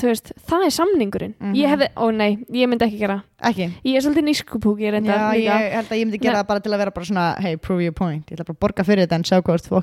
veist, 0.08 0.32
það 0.48 0.64
er 0.64 0.70
samningurinn. 0.70 1.34
Mhm. 1.40 1.54
ég 1.54 1.68
hefði, 1.68 1.88
ó 1.96 2.04
nei, 2.14 2.38
ég 2.52 2.68
myndi 2.70 2.84
ekki 2.86 2.98
gera. 2.98 3.18
Ekki? 3.42 3.66
Ég 3.84 3.96
er 3.96 4.00
svolítið 4.04 4.24
nískupúki 4.28 4.90
reynda 4.92 5.12
Já, 5.16 5.32
ég 5.40 5.72
held 5.72 5.88
að 5.90 5.98
ég 6.00 6.06
myndi 6.06 6.18
gera 6.20 6.38
það 6.42 6.46
bara 6.48 6.60
til 6.60 6.72
að 6.72 6.78
vera 6.78 6.90
bara 6.90 7.06
svona 7.08 7.26
hey, 7.40 7.56
prove 7.56 7.82
your 7.82 7.92
point, 7.96 8.24
ég 8.30 8.36
ætla 8.36 8.44
bara 8.48 8.56
að 8.56 8.60
borga 8.64 8.84
fyrir 8.84 9.06
þetta 9.06 9.16
en 9.20 9.24
sjá 9.24 9.36
hvað 9.40 9.54
þú 9.66 9.76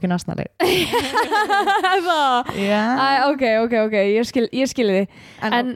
það 2.07 2.51
Já, 2.67 2.81
Æ, 2.97 3.07
ok, 3.31 3.43
ok, 3.65 3.73
ok, 3.87 3.95
ég 4.17 4.27
skil, 4.29 4.47
ég 4.53 4.69
skil 4.69 4.87
þið 4.91 5.07
en, 5.47 5.53
en 5.53 5.71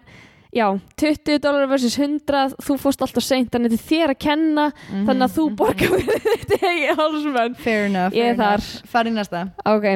já, 0.54 0.68
20 1.02 1.40
dólar 1.42 1.68
versus 1.72 1.98
100 1.98 2.56
þú 2.62 2.78
fórst 2.82 3.02
alltaf 3.06 3.24
seint, 3.26 3.50
þannig 3.54 3.74
er 3.78 3.84
þér 3.90 4.14
að 4.16 4.20
kenna 4.28 4.66
Mhm, 4.92 5.06
þannig 5.10 5.28
að 5.28 5.36
þú 5.38 5.46
borgar 5.56 5.94
fyrir 5.98 6.26
þetta 6.28 6.62
hegi 6.68 6.96
hálsmenn 7.00 7.56
fair 7.66 7.86
enough, 7.90 8.14
Ég 8.14 8.36
fair 8.36 8.36
enough. 8.38 8.72
Fara 8.92 9.10
í 9.10 9.14
næsta. 9.16 9.46
Ok 9.66 9.88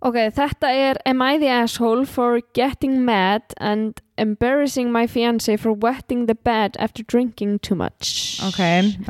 Ok, 0.00 0.14
þetta 0.30 0.68
er 0.70 0.98
Am 1.10 1.22
I 1.22 1.38
the 1.38 1.48
asshole 1.50 2.04
for 2.06 2.40
getting 2.54 3.00
mad 3.04 3.42
and 3.58 3.98
embarrassing 4.16 4.92
my 4.92 5.06
fiancé 5.10 5.56
for 5.58 5.72
wetting 5.72 6.26
the 6.26 6.34
bed 6.36 6.76
after 6.78 7.02
drinking 7.02 7.58
too 7.58 7.74
much 7.74 8.38
Ok, 8.46 8.60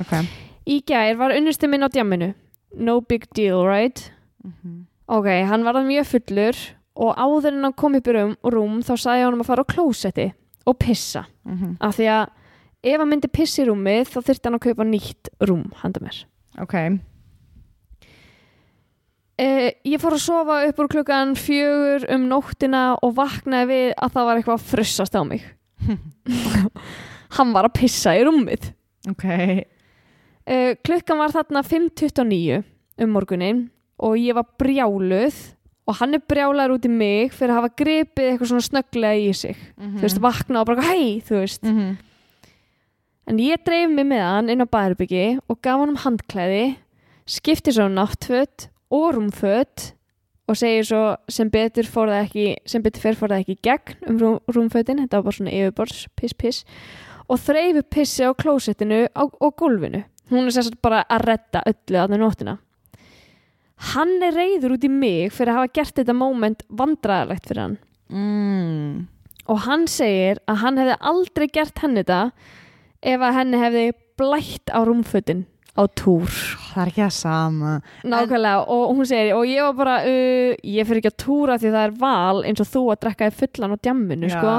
ok 0.00 0.14
Í 0.68 0.80
gær 0.88 1.16
var 1.20 1.32
unnusti 1.36 1.68
minn 1.68 1.84
á 1.84 1.88
djamminu 1.92 2.32
No 2.76 3.00
big 3.00 3.26
deal, 3.34 3.64
right? 3.66 4.10
Mhm. 4.44 4.86
Ok, 5.08 5.26
hann 5.48 5.64
var 5.64 5.74
það 5.74 5.86
mjög 5.88 6.06
fullur 6.06 6.56
og 6.98 7.14
áður 7.16 7.52
en 7.54 7.62
hann 7.64 7.72
kom 7.78 7.94
upp 7.94 8.08
í 8.10 8.12
rúm, 8.12 8.34
rúm 8.44 8.80
þá 8.84 8.92
sagði 8.98 9.22
hann 9.24 9.34
um 9.38 9.40
að 9.44 9.46
fara 9.52 9.64
á 9.64 9.70
klósetti 9.72 10.32
og 10.66 10.78
pissa 10.78 11.26
Mhm. 11.46 11.76
af 11.80 11.96
því 11.96 12.08
að 12.12 12.28
ef 12.84 12.98
hann 13.00 13.08
myndi 13.10 13.28
pissa 13.32 13.62
í 13.62 13.66
rúmið 13.68 14.08
þá 14.12 14.18
þyrfti 14.24 14.44
hann 14.44 14.58
að 14.58 14.64
kaupa 14.66 14.84
nýtt 14.84 15.28
rúm 15.48 15.72
handa 15.80 16.00
mér 16.00 16.24
Ok, 16.60 16.74
Uh, 19.38 19.68
ég 19.86 20.00
fór 20.02 20.16
að 20.16 20.24
sofa 20.24 20.54
upp 20.66 20.80
úr 20.82 20.88
klukkan 20.90 21.36
fjögur 21.38 22.08
um 22.10 22.24
nóttina 22.26 22.82
og 23.06 23.12
vaknaði 23.14 23.68
við 23.70 23.90
að 23.94 24.14
það 24.16 24.28
var 24.28 24.40
eitthvað 24.40 24.56
að 24.58 24.70
frussast 24.72 25.14
á 25.14 25.22
mig. 25.22 25.44
Hann 27.36 27.52
var 27.54 27.68
að 27.68 27.76
pissa 27.78 28.16
í 28.18 28.24
rúmið. 28.26 28.72
ok 29.14 29.28
Uh, 30.48 30.72
klukkan 30.80 31.18
var 31.20 31.28
þarna 31.28 31.60
5.29 31.60 32.62
um 33.04 33.10
morgunin 33.12 33.58
og 34.00 34.14
ég 34.16 34.32
var 34.32 34.46
brjáluð 34.56 35.36
og 35.84 35.98
hann 35.98 36.16
er 36.16 36.22
brjálaður 36.24 36.78
út 36.78 36.86
í 36.88 36.92
mig 36.92 37.34
fyrir 37.36 37.52
að 37.52 37.58
hafa 37.58 37.70
gripið 37.76 38.30
eitthvað 38.30 38.50
svona 38.54 38.64
snögglega 38.64 39.20
í 39.20 39.34
sig. 39.36 39.58
Þú 39.76 40.00
veist, 40.06 40.20
vakna 40.24 40.62
og 40.62 40.70
bara, 40.70 40.86
hei, 40.88 41.20
þú 41.20 41.42
veist. 41.42 41.68
Mhm. 41.68 41.98
En 43.28 43.42
ég 43.44 43.60
dreif 43.60 43.92
mig 43.92 44.08
með 44.08 44.24
hann 44.24 44.48
inn 44.48 44.64
á 44.64 44.68
bærbyggi 44.72 45.26
og 45.44 45.60
gaf 45.60 45.80
hann 45.82 45.92
um 45.92 46.00
handklæði, 46.00 46.76
skipti 47.28 47.76
svo 47.76 47.84
um 47.84 48.00
náttföt 48.90 49.92
og 49.92 49.98
og 50.48 50.56
segir 50.56 50.86
svo 50.88 51.02
sem 51.30 51.50
betur 51.52 51.88
fór 51.88 52.08
það 52.08 52.22
ekki, 52.24 52.46
sem 52.68 52.84
betur 52.84 53.04
fer 53.04 53.18
fór 53.18 53.32
það 53.34 53.42
ekki 53.42 53.56
gegn 53.66 54.08
um 54.08 54.20
rúm, 54.22 54.38
rúmfötin, 54.48 55.02
þetta 55.04 55.20
var 55.20 55.26
bara 55.26 55.36
svona 55.36 55.56
yfirbors, 55.56 56.06
piss, 56.16 56.36
piss 56.38 56.62
og 57.28 57.40
þreifu 57.44 57.82
pissi 57.92 58.24
á 58.24 58.32
klósettinu 58.32 59.02
á, 59.12 59.22
og 59.28 59.52
gólfinu. 59.60 60.00
Hún 60.32 60.48
er 60.48 60.54
sérst 60.56 60.78
bara 60.84 61.02
að 61.12 61.26
redda 61.28 61.64
öllu 61.68 62.00
að 62.00 62.14
það 62.14 62.22
nóttina. 62.22 62.54
Hann 63.92 64.16
er 64.24 64.34
reyður 64.34 64.78
út 64.78 64.86
í 64.88 64.90
mig 64.92 65.34
fyrir 65.36 65.52
að 65.52 65.60
hafa 65.60 65.74
gert 65.76 66.00
þetta 66.00 66.16
moment 66.16 66.64
vandræðalegt 66.80 67.46
fyrir 67.46 67.62
hann 67.62 67.76
mm. 68.08 69.04
og 69.52 69.60
hann 69.68 69.84
segir 69.90 70.40
að 70.50 70.62
hann 70.64 70.80
hefði 70.80 70.96
aldrei 71.12 71.46
gert 71.52 71.84
henni 71.84 72.02
þetta 72.02 72.22
ef 73.12 73.22
að 73.22 73.36
henni 73.36 73.60
hefði 73.62 73.84
blætt 74.18 74.72
á 74.74 74.82
rúmfötin 74.82 75.44
á 75.78 75.82
túr. 75.94 76.34
Það 76.72 76.82
er 76.82 76.90
ekki 76.90 77.04
það 77.04 77.14
sama. 77.14 77.76
Nákvæmlega 78.02 78.64
og 78.74 78.90
hún 78.96 79.08
segir 79.08 79.36
og 79.36 79.46
ég 79.46 79.62
var 79.68 79.78
bara 79.78 79.96
uh, 80.02 80.58
ég 80.58 80.88
fyrir 80.88 81.02
ekki 81.02 81.12
að 81.14 81.22
túra 81.22 81.56
því 81.60 81.72
það 81.76 81.86
er 81.86 81.96
val 82.02 82.42
eins 82.42 82.62
og 82.64 82.70
þú 82.72 82.84
að 82.92 83.00
drekka 83.04 83.30
þér 83.30 83.38
fullan 83.40 83.74
á 83.74 83.82
djamminu 83.86 84.32
sko. 84.34 84.58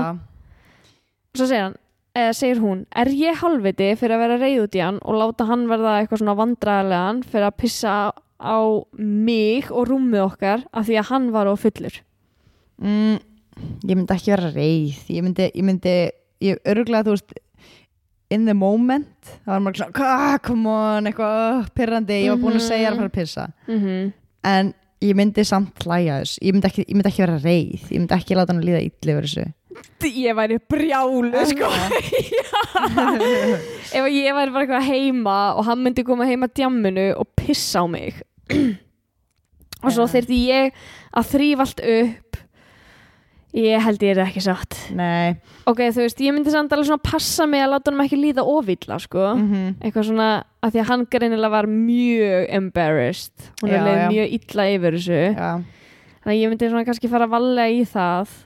svo 1.37 1.45
segir 1.45 1.65
hann 1.67 1.77
eða 2.19 2.33
segir 2.35 2.59
hún, 2.63 2.83
er 2.97 3.11
ég 3.13 3.37
halviti 3.39 3.93
fyrir 3.99 4.15
að 4.17 4.23
vera 4.25 4.37
reyð 4.41 4.63
út 4.63 4.75
í 4.75 4.81
hann 4.81 4.97
og 5.05 5.19
láta 5.19 5.45
hann 5.47 5.67
verða 5.69 5.99
eitthvað 5.99 6.23
svona 6.23 6.35
vandræðalegan 6.39 7.21
fyrir 7.23 7.47
að 7.47 7.59
pissa 7.61 7.95
á 8.39 8.59
mig 8.97 9.69
og 9.69 9.87
rúmið 9.91 10.25
okkar 10.25 10.65
af 10.73 10.87
því 10.87 10.97
að 10.99 11.09
hann 11.11 11.27
var 11.35 11.51
á 11.51 11.53
fullur? 11.59 11.99
Mm, 12.81 13.19
Ég 13.87 13.97
myndi 13.97 14.15
ekki 14.15 14.33
vera 14.33 14.49
reið. 14.53 14.99
Ég 15.11 15.23
myndi, 15.25 15.47
ég 15.51 15.65
myndi 15.67 15.93
ég 16.45 16.59
örgulega, 16.67 17.05
þú 17.07 17.15
veist 17.15 17.33
in 18.31 18.45
the 18.45 18.53
moment, 18.53 19.07
það 19.45 19.53
var 19.55 19.59
maður 19.65 19.77
svona 19.79 20.05
"Ah, 20.05 20.37
come 20.43 20.67
on, 20.69 21.05
eitthvað 21.09 21.69
pyrrandi 21.75 22.23
ég 22.25 22.29
var 22.29 22.37
búin 22.37 22.57
að 22.57 22.61
Mhm. 22.61 22.69
segja 22.69 22.91
að 22.91 22.95
fara 22.97 23.09
að 23.09 23.17
pissa. 23.19 23.47
Mm 23.67 24.13
en 24.43 24.73
ég 25.01 25.15
myndi 25.15 25.43
samt 25.45 25.75
hlæja 25.83 26.21
þess 26.21 26.39
ég 26.41 26.53
myndi 26.53 26.67
ekki, 26.69 26.85
ég 26.87 26.95
myndi 26.95 27.09
ekki 27.09 27.25
vera 27.25 27.39
reið. 27.39 27.81
Ég 27.91 27.99
myndi 27.99 28.15
ekki 28.15 28.35
láta 28.35 28.53
hann 28.53 28.61
líða 28.63 28.79
illi 28.79 29.13
yfir 29.13 29.25
þessu. 29.27 29.53
Ég 30.01 30.35
væri 30.35 30.59
brjálu 30.69 31.45
sko. 31.45 31.67
ef 33.95 34.05
ég 34.07 34.33
væri 34.35 34.51
bara 34.53 34.65
eitthvað 34.65 34.87
heima 34.89 35.37
og 35.57 35.65
hann 35.65 35.83
myndi 35.83 36.03
koma 36.05 36.25
heima 36.29 36.47
djamminu 36.47 37.13
og 37.19 37.27
pissa 37.35 37.79
á 37.83 37.87
mig. 37.89 38.21
Og 39.81 39.91
svo 39.95 40.03
Já. 40.07 40.11
þyrfti 40.19 40.37
ég 40.49 40.71
að 41.15 41.27
þrýfa 41.31 41.59
allt 41.63 41.79
upp 41.79 42.28
ég 43.57 43.81
held 43.81 44.03
ég 44.05 44.13
er 44.13 44.21
ekki 44.27 44.43
satt 44.45 44.75
Nei. 44.95 45.37
Ok, 45.69 45.81
þú 45.93 46.03
veist, 46.03 46.19
ég 46.21 46.35
myndi 46.35 46.51
samt 46.53 46.73
alveg 46.75 46.89
svona 46.89 47.01
passa 47.05 47.47
mig 47.49 47.63
að 47.63 47.73
láta 47.75 47.91
hann 47.91 48.03
ekki 48.03 48.19
líða 48.19 48.45
ofilla 48.45 48.99
sko. 49.01 49.31
Mm 49.37 49.77
eitthvað 49.79 50.09
svona, 50.09 50.29
að 50.65 50.75
því 50.75 50.81
að 50.83 50.89
hann 50.91 51.07
greinilega 51.13 51.53
var 51.53 51.69
mjög 51.71 52.45
embarrassed. 52.59 53.49
Hún 53.61 53.73
er 53.73 53.85
leið 53.87 54.03
mjög 54.13 54.35
illa 54.39 54.67
yfir 54.75 54.97
þessu. 54.99 55.21
Já, 55.33 55.49
þannig 56.19 56.35
að 56.35 56.39
ég 56.41 56.53
myndi 56.53 56.69
svona 56.69 56.85
kannski 56.89 57.11
fara 57.11 57.29
að 57.29 57.35
valega 57.37 57.73
í 57.73 57.81
það 57.89 58.37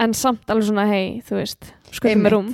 en 0.00 0.14
samt 0.16 0.52
alveg 0.52 0.68
svona 0.70 0.86
hei, 0.88 1.20
þú 1.26 1.36
veist 1.40 1.72
skuldum 1.92 2.22
með 2.24 2.34
rúm. 2.34 2.48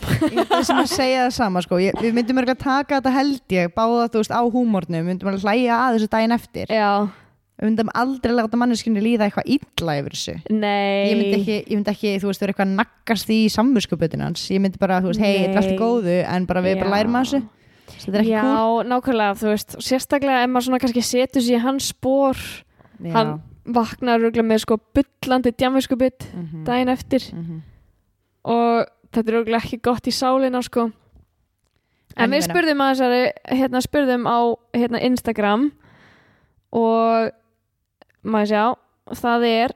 Er 0.56 0.64
sem 0.66 0.80
að 0.80 0.88
segja 0.90 1.26
það 1.26 1.34
sama 1.36 1.62
sko. 1.64 1.78
Ég, 1.82 1.96
Við 2.02 2.16
myndum 2.16 2.40
örgulega 2.40 2.58
taka 2.64 2.98
þetta 2.98 3.12
held 3.14 3.54
ég 3.54 3.74
Báða 3.76 4.08
þú 4.10 4.22
veist 4.22 4.34
á 4.34 4.42
húmórnum 4.42 4.96
Við 5.02 5.08
myndum 5.10 5.30
alveg 5.30 5.44
hlæja 5.44 5.78
að 5.84 5.98
þessu 5.98 6.10
daginn 6.16 6.36
eftir. 6.36 6.72
Já, 6.72 6.90
Við 7.56 7.70
myndum 7.70 7.88
aldrei 7.96 8.34
láta 8.36 8.58
manneskinni 8.60 9.00
líða 9.00 9.30
eitthvað 9.30 9.46
illa 9.54 9.94
yfir 10.02 10.12
þessu. 10.12 10.32
Ég 10.52 11.16
myndi 11.16 11.36
ekki, 11.38 11.54
ég 11.70 11.76
myndi 11.78 11.92
ekki 11.94 12.10
þú 12.20 12.28
veist, 12.28 12.42
vera 12.42 12.52
eitthvað 12.52 12.66
að 12.68 12.74
naggast 12.82 13.30
í 13.32 13.38
samvinskuputin 13.54 14.20
hans. 14.26 14.42
Ég 14.52 14.60
myndi 14.60 14.76
bara, 14.82 14.98
þú 15.00 15.08
veist, 15.12 15.22
hei, 15.24 15.38
þetta 15.46 15.54
er 15.56 15.60
allt 15.62 15.72
í 15.72 15.78
góðu 15.80 16.16
en 16.34 16.46
bara 16.50 16.60
við 16.66 16.76
bara 16.82 16.90
Já. 16.90 16.94
lærum 16.98 17.16
að 17.16 17.24
þessu. 17.24 17.40
Þetta 17.96 18.18
er 18.18 18.24
ekki 18.26 18.34
já, 18.34 18.44
nákvæmlega, 18.92 19.38
þú 19.40 19.48
veist 19.54 19.76
sérstaklega 19.88 20.42
ef 20.44 20.50
maður 20.52 20.66
svona 20.68 20.80
kannski 20.82 21.02
setur 21.06 21.42
sér 21.46 21.62
hans 21.64 21.88
spór 21.94 22.36
cool 22.36 23.12
hann 23.14 23.32
vaknar 23.66 24.20
rúglega 24.20 24.44
með 24.46 24.60
sko 24.66 24.76
bullandi 24.94 25.52
djamviskubitt 25.56 26.26
Mhm. 26.34 26.64
daginn 26.68 26.88
eftir. 26.92 27.22
Mhm. 27.32 27.62
og 28.44 28.86
þetta 29.12 29.28
er 29.32 29.34
rúglega 29.40 29.62
ekki 29.64 29.80
gott 29.82 30.04
í 30.06 30.12
sálina 30.12 30.60
sko. 30.62 30.92
En 32.16 32.24
en 32.24 32.30
við 32.30 32.44
spurðum 32.48 32.80
að 32.84 32.92
þessari 32.92 33.32
hérna 33.58 33.80
spurðum 33.82 34.26
á 34.28 34.38
hérna 34.76 35.00
Instagram. 35.02 35.72
Og 36.72 37.30
maður 38.26 38.52
sjá 38.52 39.18
það 39.22 39.46
er 39.50 39.74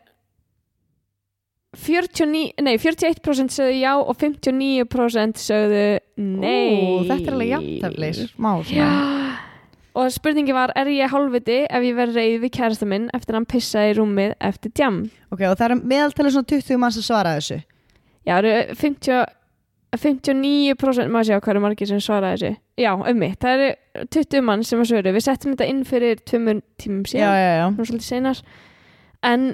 49, 1.80 2.64
nei 2.66 2.74
41% 2.82 3.54
sögðu 3.54 3.76
já 3.78 3.92
og 3.94 4.16
59% 4.18 5.38
sögðu 5.38 5.84
nei. 6.18 6.74
Ú, 6.74 7.04
þetta 7.06 7.28
er 7.28 7.36
alveg 7.36 7.52
jafntefli 7.54 8.10
smá 8.18 8.50
svona. 8.66 8.90
Og 10.00 10.10
spurningi 10.14 10.54
var 10.54 10.72
er 10.78 10.90
ég 10.90 11.10
hálfviti 11.10 11.62
ef 11.66 11.86
ég 11.86 11.96
verð 11.98 12.18
reið 12.18 12.36
við 12.44 12.52
kærasta 12.58 12.86
minn 12.90 13.08
eftir 13.14 13.34
að 13.34 13.40
hann 13.40 13.48
pissaði 13.50 13.92
í 13.92 13.96
rúmið 13.98 14.34
eftir 14.50 14.74
djam 14.74 15.00
ok, 15.30 15.44
og 15.46 15.56
það 15.58 15.66
er 15.66 15.76
meðaltali 15.92 16.32
svona 16.34 16.50
20 16.52 16.80
manns 16.82 16.98
að 16.98 17.06
svara 17.06 17.36
þessu. 17.38 17.60
Já, 18.26 18.34
það 18.34 18.48
eru 18.50 18.76
50, 18.82 19.20
59% 19.96 21.10
maður 21.10 21.28
sjá 21.28 21.38
hvað 21.40 21.52
eru 21.54 21.64
margir 21.64 21.90
sem 21.90 22.02
svaraði 22.04 22.36
þessu. 22.36 22.52
Já, 22.78 22.92
um 22.94 23.18
mitt, 23.18 23.40
það 23.42 23.64
eru 23.64 24.06
20 24.18 24.46
mann 24.46 24.62
sem 24.66 24.82
að 24.82 24.92
svöru 24.92 25.14
við 25.16 25.26
settum 25.26 25.56
þetta 25.56 25.70
inn 25.72 25.82
fyrir 25.88 26.22
tveimur 26.22 26.62
tímum 26.80 27.02
síðan. 27.10 28.44
En 29.26 29.50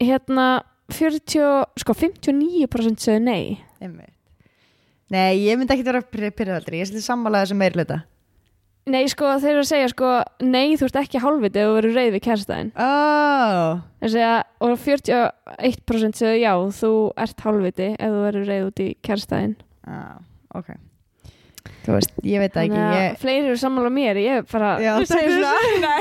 hérna 0.00 0.46
40, 0.94 1.66
sko 1.82 1.94
59% 1.98 3.02
sögðu 3.02 3.26
nei. 3.26 3.60
Einmitt 3.82 4.14
nei, 5.10 5.42
ég 5.42 5.58
myndi 5.58 5.74
ekki 5.74 5.86
vera 5.86 6.02
pyrrðaldri 6.06 6.80
ég 6.80 6.88
svolítið 6.88 7.06
sammála 7.06 7.42
þessu 7.44 7.58
meirleita 7.58 7.98
nei, 8.90 9.04
sko 9.10 9.32
þeir 9.42 9.52
eru 9.52 9.62
að 9.64 9.70
segja 9.70 9.88
sko 9.92 10.10
nei, 10.46 10.76
þú 10.78 10.86
ert 10.88 11.00
ekki 11.02 11.22
hálfviti 11.22 11.60
ef 11.60 11.68
þú 11.68 11.74
verður 11.76 11.98
reið 11.98 12.14
við 12.16 12.22
kærastæðin. 12.24 12.70
Oh, 12.80 13.82
og 14.66 14.76
41% 14.82 16.20
sögðu 16.20 16.38
já, 16.40 16.52
þú 16.78 16.92
ert 17.26 17.44
hálfviti 17.44 17.90
ef 17.92 18.14
þú 18.14 18.22
verður 18.24 18.48
reið 18.50 18.70
út 18.70 18.82
í 18.82 18.88
kærastæðin 19.06 19.58
ah, 19.86 20.16
ok. 20.54 20.72
Þú 21.84 21.94
veist, 21.96 22.12
ég 22.24 22.40
veit 22.40 22.56
ekki 22.60 22.76
ég, 22.76 23.16
fleiri 23.20 23.48
eru 23.50 23.56
sammála 23.60 23.90
mér 23.92 24.18
ég 24.20 24.46
bara 24.48 24.74
Já, 24.80 24.94
Þú 25.00 25.06
segir 25.10 25.30
er 25.36 25.40
svona 25.70 25.92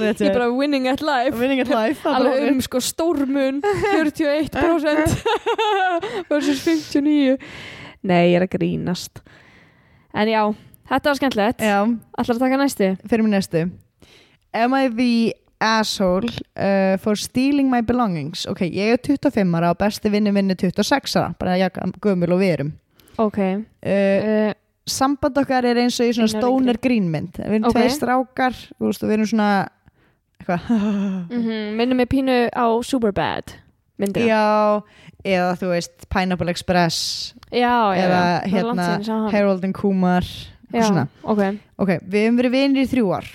er 0.00 0.12
ég 0.12 0.28
er 0.28 0.36
bara 0.36 0.50
winning 0.52 0.88
at 0.88 1.02
life. 1.04 1.36
Winning 1.36 1.62
at 1.64 1.72
life 1.72 2.04
er 2.04 2.18
alveg 2.20 2.46
um 2.50 2.60
sko 2.64 2.80
stórmun 2.84 3.62
41% 3.64 5.16
versus 6.30 6.62
59 6.64 7.36
nei, 8.06 8.22
ég 8.32 8.38
er 8.38 8.46
að 8.46 8.54
grínast. 8.56 9.22
En 10.16 10.30
já, 10.30 10.42
þetta 10.92 11.10
var 11.10 11.18
skemmtilegt. 11.18 11.64
Ætlar 11.64 12.36
að 12.36 12.44
taka 12.44 12.60
næstu? 12.60 12.92
Fyrir 13.08 13.26
mér 13.26 13.36
næstu. 13.36 13.66
Am 14.56 14.76
I 14.76 14.86
the 14.88 15.34
asshole 15.60 16.28
uh, 16.56 16.96
for 17.00 17.16
stealing 17.16 17.70
my 17.72 17.80
belongings. 17.82 18.46
Ok, 18.50 18.66
ég 18.68 18.96
er 18.96 19.00
25 19.00 19.56
ára 19.56 19.72
og 19.72 19.78
besti 19.80 20.12
vinnu 20.12 20.32
minni 20.36 20.54
26 20.58 21.16
ára 21.16 21.32
bara 21.38 21.56
ég 21.60 21.80
gömul 22.02 22.32
og 22.36 22.42
við 22.42 22.52
erum. 22.58 22.72
Ok. 23.22 23.38
Uh, 23.80 24.52
samband 24.86 25.38
okkar 25.40 25.66
er 25.66 25.80
eins 25.82 25.98
og 26.00 26.10
í 26.10 26.14
svona 26.14 26.30
stoner 26.30 26.78
grínmynd 26.82 27.40
við 27.40 27.56
erum 27.58 27.64
Ok. 27.70 27.74
tveir 27.74 27.94
strákar 27.94 28.54
þú 28.76 28.90
veist, 28.90 29.02
við 29.02 29.16
erum 29.16 29.30
svona 29.32 29.50
mm 30.46 31.74
minnum 31.74 31.96
mig 31.98 32.06
pínu 32.12 32.36
á 32.54 32.66
Superbad 32.86 33.56
myndir 33.98 34.28
já, 34.28 34.82
eða 35.24 35.56
þú 35.58 35.70
veist 35.72 36.04
Pineapple 36.12 36.52
Express. 36.52 37.34
Já, 37.50 37.96
já, 37.96 38.04
eða 38.04 38.20
er 38.44 38.52
hérna. 38.52 39.30
Harold 39.32 39.64
and 39.64 39.74
Kumar 39.74 40.22
já, 40.70 41.08
ok. 41.24 41.42
Ok, 41.80 41.96
við 42.04 42.26
hefum 42.28 42.38
verið 42.42 42.54
vinir 42.54 42.84
í 42.84 42.90
þrjú 42.92 43.10
ár 43.16 43.32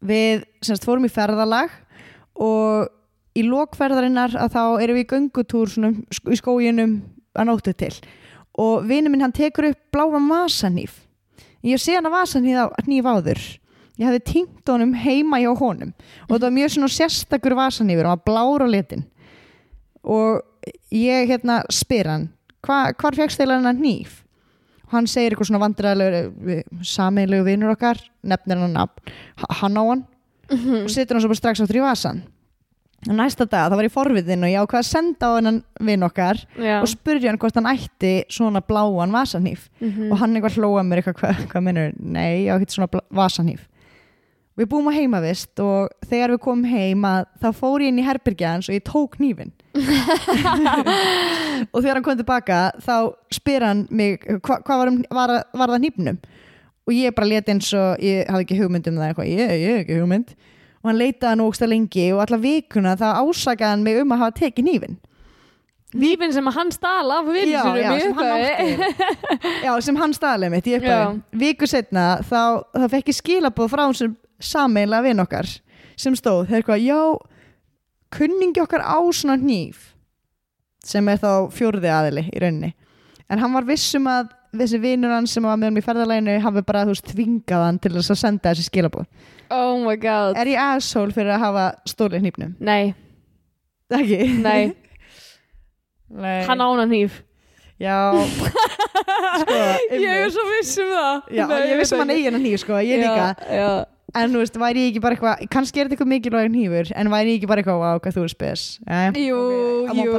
við 0.00 0.44
semst 0.64 0.86
fórum 0.86 1.06
í 1.06 1.12
ferðalag 1.12 1.72
og 2.40 2.88
í 3.36 3.44
lokferðarinnar 3.46 4.34
að 4.38 4.56
þá 4.56 4.62
erum 4.82 4.98
við 4.98 5.04
í 5.04 5.10
göngutúr 5.12 5.70
svona 5.70 5.92
í 6.02 6.38
skóginum 6.40 6.96
að 7.36 7.48
nóttu 7.48 7.74
til. 7.76 7.92
Og 8.60 8.86
vinur 8.88 9.12
minn 9.12 9.22
hann 9.24 9.36
tekur 9.36 9.70
upp 9.70 9.80
bláan 9.94 10.28
vasanýf 10.30 10.98
ég 11.66 11.80
sé 11.80 11.96
hann 11.96 12.08
að 12.08 12.16
vasanýf 12.16 13.08
áður. 13.08 13.42
Ég 14.00 14.08
hefði 14.08 14.20
týnt 14.24 14.70
honum 14.72 14.94
heima 14.96 15.42
hjá 15.42 15.50
honum. 15.58 15.92
Og 16.24 16.32
þetta 16.32 16.46
var 16.46 16.56
mjög 16.56 16.72
svona 16.72 16.92
sérstakur 16.94 17.56
vasanýfur 17.58 18.08
hann 18.08 18.16
var 18.16 18.24
blár 18.24 18.64
á 18.64 18.68
litin. 18.70 19.04
Og 20.00 20.40
ég 20.94 21.28
hérna 21.28 21.60
spyr 21.68 22.08
hann 22.08 22.28
hva, 22.64 22.94
hvar 22.96 23.16
fegst 23.16 23.40
þeir 23.40 23.58
hann 23.58 23.76
hníf? 23.76 24.20
og 24.20 24.29
hann 24.90 25.06
segir 25.06 25.32
eitthvað 25.34 25.50
svona 25.50 25.62
vandræðilegur 25.64 26.84
sameinlegu 26.86 27.44
vinnur 27.46 27.74
okkar 27.76 28.00
nefnir 28.26 28.58
hann 28.64 28.74
nafn, 28.74 29.14
hann 29.60 29.78
á 29.78 29.82
hann 29.88 30.04
Mhm. 30.50 30.82
og 30.84 30.90
setur 30.90 31.14
hann 31.14 31.22
svo 31.22 31.28
bara 31.30 31.38
strax 31.38 31.60
áttur 31.62 31.78
í 31.78 31.82
vasan 31.84 32.22
og 33.08 33.14
næsta 33.16 33.46
dag, 33.48 33.70
það 33.70 33.76
var 33.78 33.86
í 33.86 33.92
forvitin 33.94 34.42
og 34.44 34.50
ég 34.50 34.60
ákvað 34.60 34.80
að 34.82 34.88
senda 34.90 35.26
á 35.30 35.36
hennan 35.38 35.62
vinn 35.80 36.02
okkar 36.02 36.36
já. 36.58 36.80
og 36.82 36.88
spurði 36.90 37.28
hann 37.30 37.38
hvort 37.38 37.54
hann 37.54 37.70
ætti 37.70 38.24
svona 38.28 38.60
bláan 38.60 39.14
vasanýf 39.14 39.68
Mhm. 39.80 40.10
og 40.12 40.18
hann 40.18 40.34
eitthvað 40.34 40.58
hlóa 40.58 40.82
mér 40.84 40.98
eitthvað, 41.02 41.16
hvað, 41.22 41.46
hvað 41.48 41.62
minnur 41.62 41.92
nei, 42.00 42.44
ég 42.44 42.50
á 42.52 42.58
ekki 42.58 42.74
svona 42.76 43.00
vasanýf 43.14 43.60
við 44.58 44.66
búum 44.66 44.90
á 44.90 44.92
heimavist 44.92 45.58
og 45.60 45.88
þegar 46.04 46.34
við 46.34 46.38
komum 46.44 46.64
heim 46.68 47.00
að 47.08 47.24
þá 47.40 47.48
fór 47.54 47.80
ég 47.80 47.88
inn 47.88 47.98
í 48.02 48.04
herbyrgja 48.04 48.52
hans 48.52 48.68
og 48.68 48.74
ég 48.74 48.82
tók 48.84 49.16
hnífin 49.16 49.52
og 51.70 51.78
þegar 51.78 51.96
hann 51.96 52.06
kom 52.06 52.18
tilbaka 52.18 52.60
þá 52.82 52.94
spyr 53.34 53.66
hann 53.68 53.84
mig 53.94 54.24
hvað 54.42 54.64
hva 54.66 54.78
var, 54.80 54.90
um, 54.90 55.02
var, 55.14 55.34
var 55.54 55.74
það 55.74 55.82
hnífnum? 55.84 56.18
Og 56.88 56.96
ég 56.96 57.14
bara 57.14 57.30
leti 57.30 57.54
eins 57.54 57.68
og 57.78 58.02
ég 58.02 58.26
hafði 58.26 58.48
ekki 58.48 58.58
hugmynd 58.58 58.88
um 58.90 58.98
það 58.98 59.12
eitthvað, 59.12 59.30
ég, 59.30 59.52
hef 59.52 59.84
ekki 59.84 60.00
hugmynd. 60.00 60.32
Og 60.80 60.88
hann 60.88 60.98
leitaði 60.98 61.30
hann 61.30 61.44
ógsta 61.44 61.68
lengi 61.68 62.08
og 62.16 62.24
alla 62.24 62.40
vikuna 62.40 62.96
þá 62.98 63.08
ásakaði 63.20 63.68
hann 63.68 63.86
mig 63.86 64.00
um 64.00 64.16
að 64.16 64.22
hafa 64.24 64.38
tekið 64.40 64.66
hnífin 64.66 64.98
Lífin 65.90 66.30
sem 66.32 66.46
hann 66.54 66.68
stala 66.70 67.16
af 67.18 67.26
vinnu 67.26 67.50
já, 67.50 67.66
já, 67.74 67.98
sem 67.98 68.14
hann 68.14 68.38
já, 69.64 69.72
sem 69.82 69.96
hann 69.98 70.12
staðlega 70.14 70.54
mitt 70.54 70.62
viku 71.34 71.66
setna 71.66 72.22
þá, 72.22 72.62
þá 72.76 72.86
fekk 72.92 73.10
ég 73.10 73.16
skilabóð 73.18 73.72
frá 73.72 73.82
þessum 73.88 74.14
sameinlega 74.38 75.02
vinn 75.08 75.22
okkar 75.24 75.50
sem 75.98 76.14
stóð, 76.14 76.46
þeir 76.46 76.60
eitthvað, 76.60 76.84
já 76.86 77.00
kunningi 78.16 78.60
okkar 78.62 78.82
á 78.84 78.98
svona 79.14 79.36
hníf 79.40 79.90
sem 80.84 81.08
er 81.12 81.18
þá 81.20 81.30
fjórði 81.52 81.90
aðili 81.92 82.22
í 82.32 82.40
rauninni, 82.40 82.70
en 83.28 83.38
hann 83.42 83.52
var 83.52 83.66
vissum 83.68 84.06
að 84.10 84.30
þessi 84.56 84.78
vinnur 84.82 85.12
hann 85.14 85.26
sem 85.30 85.44
var 85.46 85.58
með 85.60 85.68
hann 85.70 85.78
í 85.78 85.84
ferðalæginu 85.84 86.38
hafi 86.42 86.62
bara, 86.66 86.86
þú 86.88 86.94
veist, 86.94 87.10
tvingað 87.12 87.64
hann 87.66 87.78
til 87.84 87.92
þess 87.94 88.10
að 88.14 88.18
senda 88.22 88.50
þessi 88.54 88.64
skilabóð. 88.70 89.04
Oh 89.54 89.76
my 89.84 89.94
god 90.00 90.38
Er 90.40 90.46
ég 90.50 90.58
asshole 90.62 91.12
fyrir 91.14 91.34
að 91.36 91.42
hafa 91.44 91.64
stólið 91.90 92.24
hnífnum? 92.24 92.52
Nei, 92.62 92.94
Ekki? 93.90 94.18
nei, 94.42 94.72
Nei. 96.22 96.40
hann 96.46 96.62
ána 96.62 96.86
hníf 96.86 97.20
Já 97.80 98.12
Sko, 99.40 99.56
Ég 99.96 100.10
er 100.10 100.30
svo 100.34 100.44
viss 100.50 100.74
um 100.82 100.90
það 100.92 101.30
Já, 101.34 101.44
Nei, 101.50 101.60
ég 101.70 101.78
veist 101.80 101.92
veit 101.94 101.96
um 101.96 102.02
hann 102.04 102.12
eigin 102.14 102.36
að 102.38 102.44
hníf, 102.44 102.62
sko, 102.64 102.78
ég 102.84 103.02
líka 103.02 103.28
já, 103.30 103.58
já. 103.58 103.70
En 104.18 104.32
þú 104.32 104.40
veist, 104.42 104.56
væri 104.58 104.84
ég 104.86 104.90
ekki 104.90 105.02
bara 105.04 105.16
eitthvað 105.16 105.44
kannski 105.54 105.80
er 105.80 105.86
þetta 105.86 105.96
eitthvað 105.96 106.10
mikilvæg 106.14 106.48
hnífur 106.50 106.90
en 106.98 107.12
væri 107.12 107.34
ég 107.34 107.40
ekki 107.40 107.50
bara 107.50 107.62
eitthvað 107.62 107.84
á 107.86 107.94
hvað 108.02 108.16
þú 108.16 108.24
er 108.26 108.32
spes 108.32 108.64
eh? 108.86 109.20
Jú, 109.20 109.38
jú. 109.94 110.16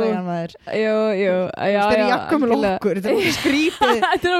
Jú, 0.71 0.95
jú, 1.19 1.35
Það 1.57 1.95
er 1.97 2.03
jakkumul 2.11 2.49
algjörlega. 2.51 2.77
okkur, 2.79 3.01
þetta 3.01 3.27
er 3.27 3.35
skrítið 3.39 4.01
Þetta 4.05 4.31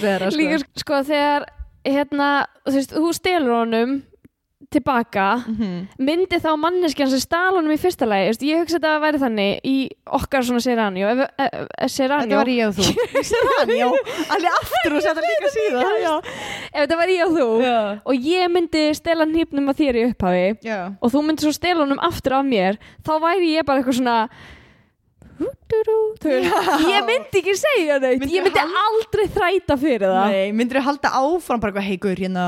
þeirra 0.00 0.30
sko. 0.32 0.40
Líka 0.40 0.62
sko 0.84 1.02
þegar 1.10 1.46
hérna, 1.84 2.30
þú 2.64 2.76
veist, 2.78 2.96
þú 2.96 3.12
stelur 3.18 3.56
honum 3.60 3.94
tilbaka 4.74 5.26
Mhm. 5.44 5.72
myndi 5.98 6.38
þá 6.42 6.50
manneskjan 6.60 7.10
sem 7.12 7.22
stal 7.22 7.54
honum 7.56 7.72
í 7.74 7.78
fyrsta 7.80 8.06
lagi 8.08 8.28
veist, 8.30 8.44
ég 8.46 8.60
hugsa 8.62 8.78
þetta 8.78 8.92
að 8.96 9.04
væri 9.04 9.20
þannig 9.24 9.60
í 9.64 9.76
okkar 10.18 10.44
svona 10.46 10.62
ef, 11.14 11.22
Þetta 12.24 12.36
var 12.40 12.50
ég 12.52 12.68
og 12.68 12.74
þú. 12.78 12.88
Serranjó, 13.30 13.88
allir 14.34 14.50
aftur 14.58 14.96
og 14.98 15.02
setja 15.06 15.24
líka 15.26 15.52
síðan 15.54 15.84
já, 15.84 15.92
já. 16.04 16.14
ef 16.72 16.80
þetta 16.84 16.98
var 17.00 17.08
ég 17.14 17.22
og 17.26 17.32
þú 17.38 17.48
já. 17.64 17.76
og 18.04 18.14
ég 18.30 18.50
myndi 18.54 18.84
stela 18.98 19.24
hnípnum 19.28 19.70
að 19.72 19.80
þér 19.82 20.00
í 20.00 20.04
upphafi 20.10 20.46
og 21.00 21.14
þú 21.14 21.22
myndir 21.28 21.46
svo 21.48 21.54
stela 21.56 21.84
honum 21.86 22.02
aftur 22.02 22.38
af 22.40 22.44
mér 22.44 22.78
þá 23.06 23.12
væri 23.22 23.54
ég 23.56 23.64
bara 23.66 23.80
eitthvað 23.82 24.00
svona 24.02 24.18
ég 25.34 27.02
myndi 27.08 27.40
ekki 27.40 27.54
segja 27.58 27.96
Myndirðu 28.20 28.36
ég 28.36 28.44
myndi 28.46 28.62
aldrei 28.84 29.26
þræta 29.34 29.76
fyrir 29.80 30.06
það. 30.06 30.30
Nei, 30.30 30.52
myndir 30.54 30.78
þú 30.80 30.84
halda 30.88 31.10
áfram 31.20 31.60
bara 31.62 31.72
eitthvað 31.72 31.88
heigur 31.88 32.20
hérna 32.22 32.44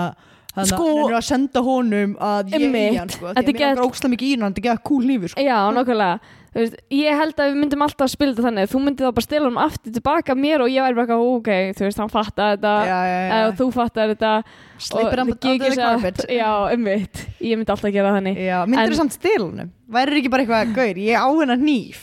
þannig 0.57 0.73
Sko- 0.73 0.87
að 0.89 0.97
hann 0.97 1.13
er 1.13 1.19
að 1.21 1.27
senda 1.29 1.63
honum 1.67 2.17
að 2.17 2.51
ég 2.51 2.63
Einmitt. 2.65 2.89
eigi 2.91 2.99
hann 3.03 3.13
sko, 3.15 3.27
því 3.27 3.31
að 3.37 3.45
mér 3.47 3.53
get- 3.61 3.69
langar 3.77 3.87
óksla 3.91 4.11
mikið 4.15 4.27
í 4.27 4.41
hann 4.41 4.55
þetta 4.55 4.59
er 4.59 4.65
ekki 4.67 4.73
að 4.75 4.83
kúl 4.89 5.05
lífur 5.11 5.29
sko. 5.35 5.45
Já, 5.47 5.59
nokkulega 5.77 6.21
veist, 6.57 6.77
Ég 6.89 7.19
held 7.21 7.37
að 7.37 7.51
við 7.53 7.57
myndum 7.61 7.83
alltaf 7.85 8.07
að 8.07 8.13
spila 8.15 8.33
þetta 8.33 8.45
þannig. 8.47 8.71
Þú 8.73 8.79
myndið 8.81 9.05
þá 9.07 9.13
bara 9.19 9.27
stela 9.27 9.51
hann 9.51 9.59
aftur 9.67 9.93
tilbaka 9.93 10.35
mér 10.35 10.63
og 10.65 10.71
ég 10.73 10.81
væri 10.87 10.97
bara 10.97 11.19
ok, 11.21 11.51
þú 11.77 11.85
veist, 11.85 11.99
hann 12.01 12.09
fattar 12.09 12.57
þetta 12.57 12.73
já, 12.89 13.01
já, 13.13 13.19
eða 13.29 13.43
já. 13.45 13.57
þú 13.59 13.67
fattar 13.77 14.09
þetta. 14.15 14.33
Sleipir 14.79 15.19
hann 15.21 15.29
og 15.29 15.45
under 15.45 15.69
the 15.69 15.77
carpet 15.77 16.25
Já, 16.41 16.51
ummitt, 16.73 17.27
ég 17.45 17.61
myndi 17.61 17.69
alltaf 17.77 17.93
gera 17.93 18.15
þannig. 18.17 18.41
Já, 18.41 18.65
myndir 18.65 18.95
þú 18.97 19.01
samt 19.03 19.13
stila 19.19 19.45
honum? 19.45 19.71
Væri 19.93 20.23
ekki 20.23 20.31
bara 20.33 20.47
eitthvað, 20.47 20.75
gaur, 20.81 20.97
ég 20.97 21.21
á 21.21 21.29
hennar 21.29 21.61
nýf 21.61 22.01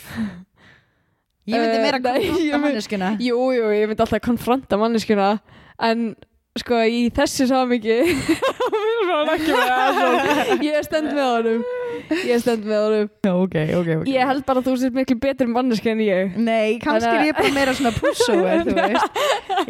ég 1.44 1.60
myndi 1.60 1.76
Eh, 1.76 1.82
meira 1.82 1.98
ég 1.98 2.30
konfronta 2.30 2.58
manneskuna 2.62 3.10
Jú, 3.20 3.40
jú, 3.52 3.66
ég 3.74 3.88
myndi 3.90 4.00
alltaf 4.06 4.22
konfronta 4.24 4.78
manneskuna 4.80 5.26
en 5.82 6.14
sko 6.60 6.78
í 6.86 7.08
þessu 7.14 7.48
samingi 7.50 7.96
ég 10.64 10.74
er 10.78 10.84
stend 10.86 11.10
með 11.14 11.24
honum. 11.26 11.62
Ég 12.26 12.40
stend 12.42 12.64
með 12.66 12.80
honum. 12.84 13.08
Ok, 13.30 13.56
ok, 13.78 13.88
ok. 14.00 14.08
Ég 14.10 14.28
held 14.28 14.44
bara 14.46 14.60
að 14.62 14.68
þú 14.68 14.74
sér 14.80 14.94
miklu 14.94 15.16
betur 15.22 15.50
manneski 15.50 15.92
en 15.92 16.02
ég. 16.04 16.36
Nei, 16.40 16.78
kannski 16.82 17.10
er 17.10 17.26
ég 17.30 17.36
bara 17.38 17.52
meira 17.54 17.74
svona 17.76 17.92
pushover, 17.96 18.62
þú 18.66 18.76
veist. 18.80 19.20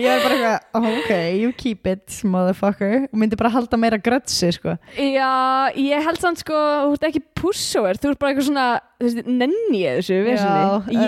Ég 0.01 0.09
er 0.11 0.22
bara 0.24 0.37
eitthvað, 0.37 0.59
oh, 0.80 0.89
ok, 1.01 1.12
you 1.41 1.53
keep 1.61 1.89
it, 1.91 2.18
motherfucker. 2.28 3.07
Og 3.11 3.18
myndi 3.20 3.39
bara 3.41 3.53
halda 3.55 3.80
meira 3.80 3.99
grötsi, 4.03 4.53
sko. 4.57 4.76
Já, 4.99 5.30
ég 5.78 6.05
held 6.09 6.22
samt 6.22 6.43
sko, 6.45 6.61
þú 6.89 6.97
ert 6.99 7.09
ekki 7.11 7.24
pushover, 7.41 8.01
þú 8.01 8.12
ert 8.14 8.22
bara 8.22 8.35
eitthvað 8.35 8.49
svona, 8.51 8.68
þú 9.01 9.09
veist, 9.11 9.20
nenni 9.43 9.82
ég 9.85 10.01
þessu, 10.01 10.22
Já. 10.35 10.49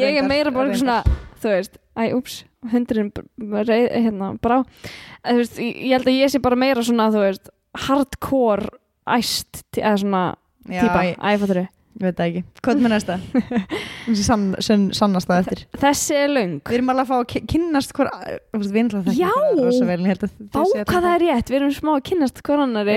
Ég 0.04 0.20
er 0.22 0.28
meira 0.28 0.52
bara 0.54 0.70
eitthvað 0.70 0.84
svona, 0.84 1.00
þú 1.42 1.52
veist, 1.54 1.80
æ, 1.96 2.02
úps, 2.16 2.40
hundurinn 2.72 3.12
hérna, 3.66 4.32
brá. 4.42 4.58
Eh, 5.24 5.32
Þú 5.32 5.38
veist, 5.42 5.60
ég 5.62 5.78
ég 5.86 5.94
held 5.96 6.10
að 6.10 6.18
ég 6.20 6.32
sé 6.34 6.40
bara 6.42 6.58
meira 6.58 6.82
svona, 6.86 7.08
veist, 7.14 7.48
hardcore 7.86 8.68
æst, 9.16 9.62
eða 9.78 9.96
svona 10.02 10.22
Já, 10.66 10.82
típa, 10.82 11.02
ég, 11.06 11.16
æ, 11.22 11.38
fattur 11.38 11.60
þau. 11.60 11.66
ég 11.96 12.02
veit 12.02 12.16
það 12.18 12.26
ekki 12.30 12.42
Hvað 12.66 12.80
með 12.82 12.92
næsta? 12.96 13.16
Sann, 14.26 14.44
sann, 14.62 14.86
sannast 14.94 15.26
það 15.30 15.40
eftir 15.42 15.62
Þessi 15.82 16.14
er 16.18 16.28
löng. 16.30 16.56
Við 16.66 16.76
erum 16.78 16.90
alveg 16.92 17.06
að 17.06 17.10
fá 17.10 17.16
að 17.18 17.48
kynnast 17.52 17.94
hver 17.96 18.10
Já! 19.16 19.30
ég 20.76 20.84
að 20.84 20.90
hvað 20.92 21.06
það 21.08 21.10
er 21.14 21.24
rétt, 21.26 21.50
við 21.50 21.58
erum 21.60 21.74
smá 21.74 21.92
að 21.96 22.04
kynnast 22.10 22.42
hver 22.46 22.62
annar. 22.66 22.90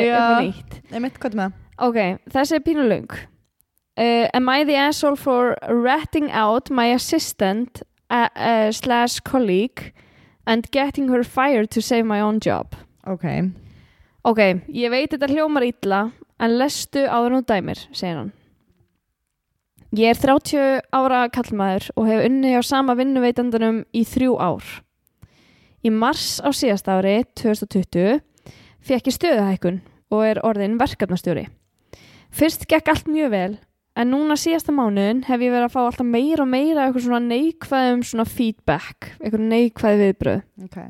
Nei, 0.94 1.00
mitt, 1.06 1.18
hvað 1.22 1.38
með? 1.40 1.58
Ok, 1.80 2.00
þessi 2.36 2.58
er 2.60 2.66
pínu 2.66 2.86
löng. 2.90 3.20
Uh, 4.00 4.28
am 4.34 4.48
I 4.48 4.64
the 4.64 4.78
asshole 4.80 5.18
for 5.20 5.58
ratting 5.68 6.30
out 6.32 6.70
my 6.72 6.86
assistant 6.94 7.82
uh, 8.10 8.28
uh, 8.36 8.72
slash 8.72 9.20
colleague 9.22 9.93
and 10.45 10.70
getting 10.72 11.10
her 11.10 11.24
fired 11.24 11.70
to 11.72 11.82
save 11.82 12.05
my 12.05 12.20
own 12.22 12.39
job? 12.39 12.76
Ok, 13.05 13.26
Ok, 14.28 14.39
ég 14.76 14.91
veit 14.91 15.14
þetta 15.14 15.30
hljómar 15.32 15.64
illa 15.64 15.99
en 16.43 16.57
lestu 16.60 17.05
áður 17.07 17.38
nú 17.38 17.39
dæmir, 17.47 17.80
segir 17.95 18.18
hann. 18.20 18.34
Ég 19.95 20.12
er 20.12 20.20
30 20.20 20.82
ára 20.93 21.22
kallmaður 21.34 21.88
og 21.95 22.10
hef 22.10 22.26
unnið 22.28 22.60
á 22.60 22.64
sama 22.68 22.97
vinnuveitandanum 22.99 23.80
í 23.95 24.03
þrjú 24.05 24.36
ár. 24.38 24.66
Í 25.82 25.89
mars 25.89 26.41
á 26.43 26.51
síðast 26.51 26.91
ári, 26.91 27.24
2020, 27.39 28.20
fekk 28.84 29.07
ég 29.07 29.16
stöðuhækkun 29.16 29.80
og 30.12 30.26
er 30.28 30.43
orðin 30.43 30.78
verkefnastjóri. 30.82 31.47
Fyrst 32.30 32.68
gekk 32.70 32.91
allt 32.91 33.07
mjög 33.10 33.32
vel, 33.34 33.53
en 34.00 34.14
núna 34.14 34.38
síðasta 34.39 34.74
mánuðin 34.76 35.26
hef 35.28 35.43
ég 35.43 35.52
verið 35.52 35.68
að 35.68 35.76
fá 35.76 35.82
alltaf 35.84 36.08
meira 36.08 36.45
og 36.45 36.50
meira 36.52 36.86
eitthvað 36.86 37.06
svona 37.06 37.22
neikvæðum 37.28 38.02
svona 38.08 38.26
feedback, 38.30 39.14
eitthvað 39.20 39.45
neikvæði 39.52 40.02
viðbröð. 40.06 40.41
ok 40.70 40.82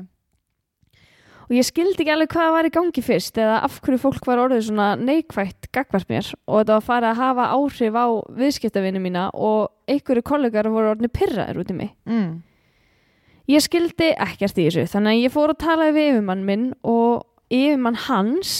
Og 1.50 1.56
ég 1.56 1.66
skildi 1.66 2.04
ekki 2.04 2.12
alveg 2.14 2.30
hvað 2.30 2.52
var 2.54 2.66
í 2.68 2.70
gangi 2.70 3.02
fyrst 3.02 3.38
eða 3.42 3.56
af 3.66 3.80
hverju 3.82 3.98
fólk 3.98 4.26
var 4.28 4.38
orðið 4.38 4.68
svona 4.68 4.92
neikvægt 4.94 5.66
gagvart 5.74 6.06
mér 6.06 6.28
og 6.46 6.60
þetta 6.60 6.76
var 6.76 6.84
farið 6.86 7.08
að 7.08 7.22
hafa 7.24 7.46
áhrif 7.56 7.98
á 7.98 8.06
viðskiptavinni 8.38 9.02
mína 9.02 9.24
og 9.34 9.72
einhverju 9.90 10.22
kollegar 10.30 10.70
voru 10.70 10.92
orðinu 10.92 11.10
pyrraðir 11.10 11.58
út 11.58 11.72
í 11.74 11.76
mig. 11.80 11.90
mm. 12.06 12.30
Ég 13.50 13.64
skildi 13.66 14.12
ekkert 14.14 14.60
í 14.62 14.68
þessu 14.68 14.86
þannig 14.92 15.16
að 15.16 15.24
ég 15.24 15.34
fór 15.34 15.50
að 15.50 15.62
tala 15.64 15.90
við 15.90 16.12
yfirmann 16.12 16.46
minn 16.46 16.68
og 16.86 17.26
yfirmann 17.50 17.98
hans 18.06 18.54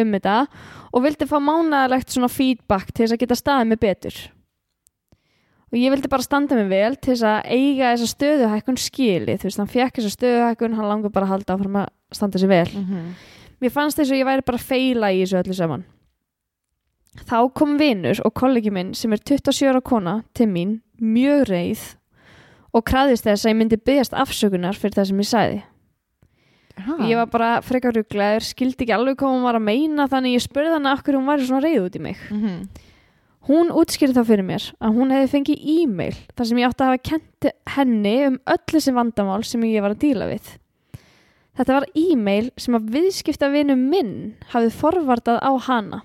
um 0.00 0.16
þetta 0.16 0.38
og 0.94 1.04
vildi 1.04 1.26
fá 1.26 1.36
mánaðalegt 1.42 2.14
svona 2.14 2.30
feedback 2.30 2.92
til 2.92 3.04
þess 3.04 3.16
að 3.16 3.22
geta 3.24 3.38
staðið 3.38 3.70
mig 3.72 3.82
betur. 3.82 4.18
Og 5.74 5.80
ég 5.80 5.90
vildi 5.90 6.10
bara 6.10 6.22
standa 6.22 6.54
mig 6.54 6.68
vel 6.70 6.94
til 6.94 7.16
þess 7.16 7.24
að 7.26 7.48
eiga 7.50 7.94
þessa 7.96 8.10
stöðuhækkun 8.12 8.78
skili. 8.78 9.34
Þú 9.34 9.48
veist, 9.48 9.58
hann 9.58 9.72
fekk 9.72 9.98
þessa 9.98 10.12
stöðuhækkun, 10.14 10.76
hann 10.78 10.90
langur 10.90 11.10
bara 11.14 11.26
að 11.26 11.34
halda 11.34 11.56
áfram 11.56 11.80
að 11.82 11.88
standa 12.14 12.42
sig 12.42 12.52
vel. 12.52 12.68
Mm 12.70 13.14
Mér 13.62 13.72
fannst 13.72 13.96
þess 13.96 14.12
að 14.12 14.18
ég 14.18 14.26
væri 14.28 14.44
bara 14.44 14.58
að 14.60 14.64
feila 14.68 15.08
í 15.14 15.20
þessu 15.22 15.36
öllu 15.40 15.54
saman. 15.56 15.84
Þá 17.24 17.38
kom 17.56 17.76
vinur 17.78 18.18
og 18.26 18.34
kollegi 18.36 18.72
minn 18.74 18.90
sem 18.98 19.12
er 19.14 19.22
27 19.22 19.70
ára 19.70 19.80
kona 19.80 20.14
til 20.34 20.48
mín, 20.50 20.80
mjög 20.98 21.46
reið 21.48 21.84
og 22.74 22.84
kraðist 22.84 23.24
þess 23.24 23.46
að 23.46 23.52
ég 23.52 23.58
myndi 23.60 23.78
byggjast 23.78 24.16
afsökunar 24.18 24.76
fyrir 24.76 24.98
það 24.98 25.08
sem 25.10 25.22
ég 25.22 25.30
sæði. 25.30 25.62
Ég 27.06 27.14
var 27.16 27.28
bara 27.30 27.50
frekar 27.62 27.94
rugglaður, 27.94 28.42
skildi 28.42 28.84
ekki 28.84 28.94
alveg 28.96 29.20
hvað 29.20 29.36
hún 29.36 29.46
var 29.46 29.58
að 29.58 29.66
meina 29.68 30.08
þannig 30.10 30.34
ég 30.34 30.42
spurði 30.42 30.74
hana 30.74 30.96
okkur 30.98 31.20
hún 31.20 31.28
væri 31.30 31.46
svona 31.46 31.62
reið 31.62 31.86
út 31.86 31.96
í 31.96 32.02
mig. 32.02 32.18
-hmm. 32.30 32.58
Hún 33.44 33.70
útskýrði 33.76 34.16
þá 34.16 34.24
fyrir 34.24 34.46
mér 34.48 34.66
að 34.80 34.94
hún 34.96 35.10
hefði 35.12 35.32
fengið 35.34 35.64
e-mail 35.74 36.16
þar 36.34 36.46
sem 36.48 36.58
ég 36.58 36.68
átti 36.68 36.84
að 36.84 36.90
hafa 36.90 37.02
kent 37.10 37.48
henni 37.76 38.14
um 38.26 38.38
öll 38.46 38.64
þessi 38.72 38.94
vandamál 38.96 39.44
sem 39.44 39.64
ég 39.68 39.84
var 39.84 39.92
að 39.92 40.00
díla 40.00 40.28
við. 40.30 40.46
Þetta 41.54 41.74
var 41.76 41.86
e-mail 41.94 42.50
sem 42.56 42.74
að 42.74 42.88
viðskiptavinu 42.96 43.76
minn 43.76 44.14
hafði 44.54 44.70
forvartað 44.74 45.38
á 45.44 45.52
hana. 45.68 46.00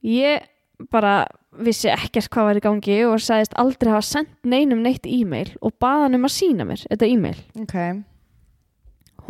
Ég 0.00 0.48
bara 0.90 1.26
vissi 1.60 1.90
ekkert 1.92 2.30
hvað 2.32 2.48
var 2.48 2.58
í 2.58 2.64
gangi 2.64 2.96
og 3.04 3.20
sagðist 3.20 3.54
aldrei 3.60 3.92
hafa 3.92 4.06
sendt 4.06 4.32
neinum 4.48 4.80
neitt 4.82 5.04
e-mail 5.04 5.52
og 5.60 5.76
baða 5.82 6.06
hann 6.06 6.16
um 6.16 6.24
að 6.24 6.36
sína 6.38 6.64
mér 6.64 6.86
þetta 6.88 7.10
e-mail. 7.10 7.36
Ok, 7.60 7.76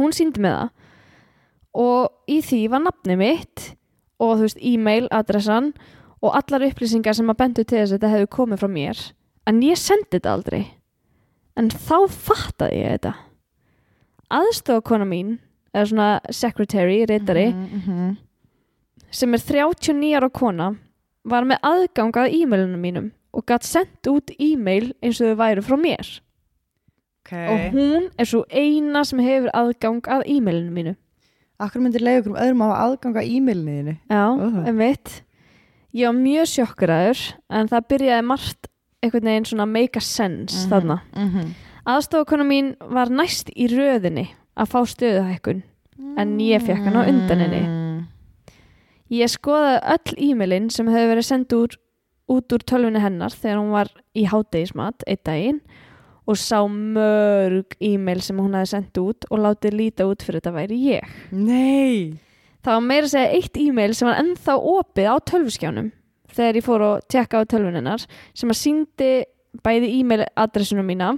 Hún 0.01 0.17
síndi 0.17 0.41
með 0.41 0.57
það. 0.57 0.71
Og 1.81 2.33
í 2.33 2.41
því 2.43 2.61
var 2.73 2.85
nafni 2.87 3.17
mitt 3.21 3.67
og 4.21 4.39
þú 4.39 4.47
veist 4.47 4.63
e-mail 4.73 5.07
adressan 5.15 5.73
og 6.21 6.37
allar 6.37 6.67
upplýsingar 6.67 7.17
sem 7.17 7.31
að 7.33 7.39
bendu 7.41 7.65
til 7.65 7.79
þess 7.79 7.93
að 7.93 7.99
þetta 7.99 8.13
hefði 8.15 8.31
komið 8.37 8.63
frá 8.63 8.71
mér. 8.73 9.03
En 9.49 9.63
ég 9.65 9.79
sendi 9.81 10.17
þetta 10.17 10.35
aldrei. 10.35 10.63
En 11.57 11.71
þá 11.71 11.97
fattaði 12.11 12.81
ég 12.83 12.97
þetta. 12.97 13.15
Aðstofakona 14.31 15.07
mín 15.09 15.39
eða 15.75 15.87
svona 15.91 16.11
secretary, 16.35 17.05
reytari 17.07 17.49
mm 17.53 17.81
-hmm. 17.87 18.17
sem 19.11 19.35
er 19.35 19.41
39 19.41 20.17
ára 20.17 20.29
kona 20.31 20.75
var 21.25 21.45
með 21.45 21.59
aðgang 21.63 22.17
að 22.17 22.35
e-mailunum 22.35 22.81
mínum 22.81 23.11
og 23.33 23.47
gætt 23.47 23.65
sendt 23.65 24.07
út 24.07 24.31
e-mail 24.39 24.93
eins 25.03 25.21
og 25.21 25.31
þau 25.31 25.37
væru 25.37 25.63
frá 25.63 25.77
mér 25.77 26.21
ok 27.31 27.53
og 27.53 27.73
hún 27.77 28.09
er 28.19 28.25
svo 28.29 28.45
eina 28.51 29.05
sem 29.05 29.19
hefur 29.25 29.51
aðgang 29.55 30.03
að 30.09 30.27
e-mailunum 30.27 30.75
mínu 30.81 30.97
Akkur 31.61 31.83
myndir 31.85 32.01
leiða 32.01 32.23
okkur 32.23 32.33
um 32.33 32.39
öðrum 32.41 32.63
að 32.65 32.71
hafa 32.71 32.85
aðganga 32.89 33.23
e-mailinu 33.29 33.73
þínu 33.77 33.97
Já, 34.09 34.23
Oh. 34.33 34.65
einmitt. 34.67 35.23
Ég 35.93 36.07
var 36.07 36.15
mjög 36.17 36.47
sjokkuraður 36.49 37.25
en 37.51 37.69
það 37.69 37.89
byrjaði 37.91 38.25
margt 38.25 38.69
einhvern 39.03 39.25
veginn 39.29 39.45
svona 39.51 39.67
make 39.69 39.97
a 39.97 40.01
sense 40.01 40.67
Mhm. 40.67 40.71
þarna. 40.73 41.01
mm 41.17 41.29
-hmm. 41.31 41.49
Aðstofakona 41.87 42.45
mín 42.45 42.77
var 42.81 43.09
næst 43.11 43.51
í 43.57 43.67
röðinni 43.69 44.29
að 44.57 44.69
fá 44.73 44.81
stöðuhækkun 44.87 45.63
en 46.17 46.39
ég 46.39 46.63
fekk 46.63 46.85
hann 46.85 46.97
á 46.97 47.09
undan 47.09 47.39
henni. 47.39 47.61
Mm. 47.67 48.07
Ég 49.11 49.29
skoðaði 49.29 49.81
öll 49.85 50.15
e-mailin 50.31 50.71
sem 50.71 50.87
hefur 50.87 51.15
verið 51.15 51.25
sendt 51.27 51.53
úr, 51.53 51.77
út 52.29 52.53
úr 52.53 52.63
tölvunni 52.65 53.01
hennar 53.01 53.31
þegar 53.31 53.59
hún 53.59 53.71
var 53.73 53.89
í 54.15 54.25
hátegismat 54.25 55.03
einn 55.07 55.19
daginn 55.25 55.61
og 56.31 56.39
sá 56.39 56.61
mörg 56.71 57.77
e-mail 57.83 58.23
sem 58.25 58.39
hún 58.39 58.55
hefði 58.55 58.73
sendt 58.75 59.01
út 59.03 59.27
og 59.31 59.43
látið 59.45 59.77
líta 59.79 60.07
út 60.09 60.23
fyrir 60.25 60.41
þetta 60.41 60.55
væri 60.55 60.81
ég. 60.95 61.15
Nei. 61.35 62.21
Það 62.61 62.77
var 62.77 62.87
meira 62.87 63.09
að 63.09 63.15
segja 63.15 63.39
eitt 63.39 63.61
e-mail 63.61 63.97
sem 63.97 64.09
var 64.09 64.21
ennþá 64.21 64.57
opið 64.75 65.11
á 65.11 65.17
tölvuskjánum 65.31 65.93
þegar 66.31 66.59
ég 66.61 66.67
fór 66.67 66.87
að 66.87 66.99
tjekka 67.11 67.41
á 67.43 67.51
tölvuninnar 67.51 68.05
sem 68.37 68.53
að 68.53 68.61
síndi 68.61 69.11
bæði 69.65 69.95
e-mail 69.99 70.27
adressunum 70.39 70.87
mína 70.87 71.15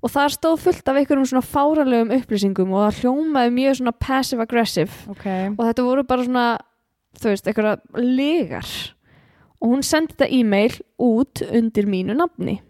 og 0.00 0.12
þar 0.12 0.32
stóð 0.32 0.62
fullt 0.62 0.88
af 0.88 1.00
einhverjum 1.00 1.26
svona 1.28 1.44
fáralegum 1.44 2.14
upplýsingum 2.16 2.72
og 2.72 2.86
það 2.86 3.00
hljómaði 3.02 3.52
mjög 3.56 3.78
svona 3.80 3.94
passive 4.06 4.46
aggressive. 4.46 5.02
Ok. 5.12 5.26
Og 5.56 5.62
þetta 5.66 5.86
voru 5.88 6.06
bara 6.06 6.26
svona 6.28 6.46
þú 7.20 7.32
veist, 7.32 7.50
einhverja 7.50 7.76
legar 8.00 8.70
og 9.56 9.72
hún 9.72 9.84
sendi 9.86 10.14
þetta 10.14 10.30
e-mail 10.36 10.78
út 11.02 11.42
undir 11.48 11.88
mínu 11.90 12.16
nafni 12.16 12.60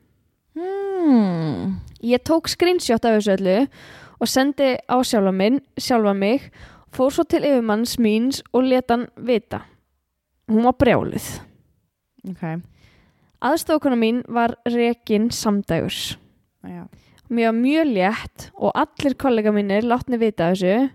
mm. 1.06 1.74
Ég 2.06 2.22
tók 2.26 2.50
screenshot 2.50 3.04
af 3.04 3.16
þessu 3.18 3.36
öllu 3.38 3.58
og 4.20 4.30
sendi 4.30 4.74
á 4.86 4.96
sjálfa, 5.04 5.32
minn, 5.32 5.60
sjálfa 5.78 6.14
mig, 6.16 6.50
fór 6.94 7.12
svo 7.12 7.24
til 7.28 7.44
yfirmanns 7.44 7.96
míns 8.02 8.42
og 8.52 8.68
leta 8.68 8.96
hann 8.96 9.08
vita. 9.16 9.64
Hún 10.48 10.66
var 10.66 10.76
brjáluð. 10.78 11.26
Ok 12.30 12.44
Aðstofakona 13.46 13.96
mín 14.00 14.22
var 14.32 14.56
rekin 14.64 15.28
samdægurs. 15.30 16.16
Mér 17.28 17.50
var 17.50 17.58
mjög 17.58 17.90
létt 17.92 18.46
og 18.54 18.72
allir 18.74 19.14
kollega 19.18 19.52
mínir 19.52 19.84
látni 19.84 20.18
vita 20.18 20.52
þessu. 20.52 20.88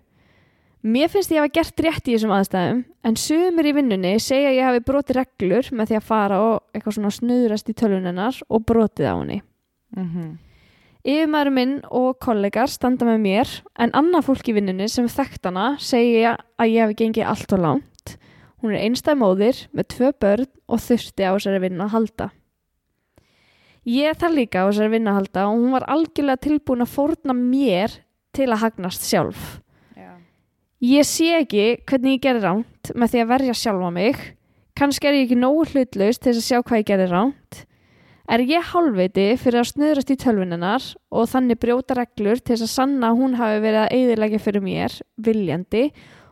Mér 0.81 1.11
finnst 1.13 1.31
ég 1.31 1.37
hafa 1.37 1.53
gert 1.53 1.83
rétt 1.85 2.07
í 2.09 2.15
þessum 2.15 2.33
aðstæðum 2.33 2.81
en 3.05 3.17
sumir 3.19 3.69
í 3.69 3.75
vinnunni 3.77 4.15
segja 4.17 4.49
að 4.49 4.57
ég 4.57 4.65
hafi 4.65 4.83
brotið 4.87 5.19
reglur 5.19 5.69
með 5.77 5.91
því 5.91 5.99
að 5.99 6.07
fara 6.07 6.39
og 6.41 6.55
eitthvað 6.73 6.97
svona 6.97 7.13
snuðrast 7.13 7.69
í 7.69 7.77
tölvunennar 7.77 8.41
og 8.49 8.65
brotið 8.65 9.11
á 9.11 9.15
henni. 9.19 9.37
Mhm. 9.97 10.37
Yfirmaður 11.01 11.53
minn 11.55 11.77
og 11.89 12.19
kollegar 12.21 12.69
standa 12.69 13.07
með 13.07 13.21
mér 13.23 13.53
en 13.81 13.93
annað 13.97 14.27
fólk 14.27 14.51
í 14.51 14.53
vinnunni 14.53 14.85
sem 14.91 15.07
þekkt 15.09 15.47
hana 15.49 15.71
segja 15.81 16.35
að 16.61 16.73
ég 16.75 16.83
hafi 16.85 16.97
gengið 16.99 17.31
allt 17.31 17.55
og 17.57 17.63
langt. 17.63 18.17
Hún 18.61 18.75
er 18.75 18.83
einstæð 18.85 19.17
móðir 19.17 19.63
með 19.73 19.87
tvö 19.95 20.11
börn 20.21 20.51
og 20.69 20.83
þurfti 20.83 21.25
á 21.25 21.33
þessari 21.33 21.63
vinna 21.63 21.87
að 21.87 21.95
halda. 21.95 22.27
Ég 23.89 24.13
þarf 24.13 24.37
líka 24.37 24.61
á 24.61 24.69
þessari 24.69 24.93
vinna 24.93 25.15
að 25.15 25.17
halda 25.17 25.47
og 25.49 25.57
hún 25.57 25.73
var 25.73 25.87
algjörlega 25.89 26.43
tilbúin 26.45 26.85
að 26.85 26.93
fórna 26.93 27.33
mér 27.33 27.97
til 28.37 28.51
að 28.51 28.61
hagnast 28.61 29.07
sjálf. 29.09 29.57
Já. 29.97 30.13
Ég 30.85 31.09
sé 31.09 31.31
ekki 31.39 31.65
hvernig 31.89 32.19
ég 32.19 32.23
gerði 32.27 32.45
ránt 32.45 32.93
með 32.93 33.15
því 33.15 33.23
að 33.23 33.33
verja 33.33 33.57
sjálfa 33.57 33.91
mig. 33.97 34.21
Kannski 34.77 35.09
er 35.09 35.17
ég 35.17 35.25
ekki 35.25 35.41
nógu 35.41 35.65
hlutlaust 35.73 36.21
til 36.21 36.35
að 36.35 36.45
sjá 36.45 36.61
hvað 36.61 36.83
ég 36.83 36.89
gerði 36.93 37.09
ránt. 37.09 37.63
Er 38.31 38.39
ég 38.47 38.63
hálfviti 38.63 39.25
fyrir 39.35 39.59
að 39.59 39.71
snuðrast 39.73 40.11
í 40.13 40.15
tölvuninnar 40.21 40.85
og 41.11 41.25
þannig 41.27 41.57
brjóta 41.59 41.97
reglur 41.97 42.39
til 42.39 42.53
þess 42.53 42.63
að 42.63 42.71
sanna 42.71 43.09
að 43.09 43.17
hún 43.19 43.33
hafi 43.35 43.57
verið 43.59 43.79
að 43.81 43.95
eigðilegja 43.97 44.39
fyrir 44.39 44.63
mér, 44.63 44.95
viljandi 45.19 45.81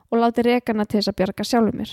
og 0.08 0.22
láti 0.22 0.46
rekana 0.48 0.86
til 0.88 1.02
þess 1.02 1.12
að 1.12 1.18
bjarga 1.20 1.46
sjálfur 1.50 1.76
mér. 1.76 1.92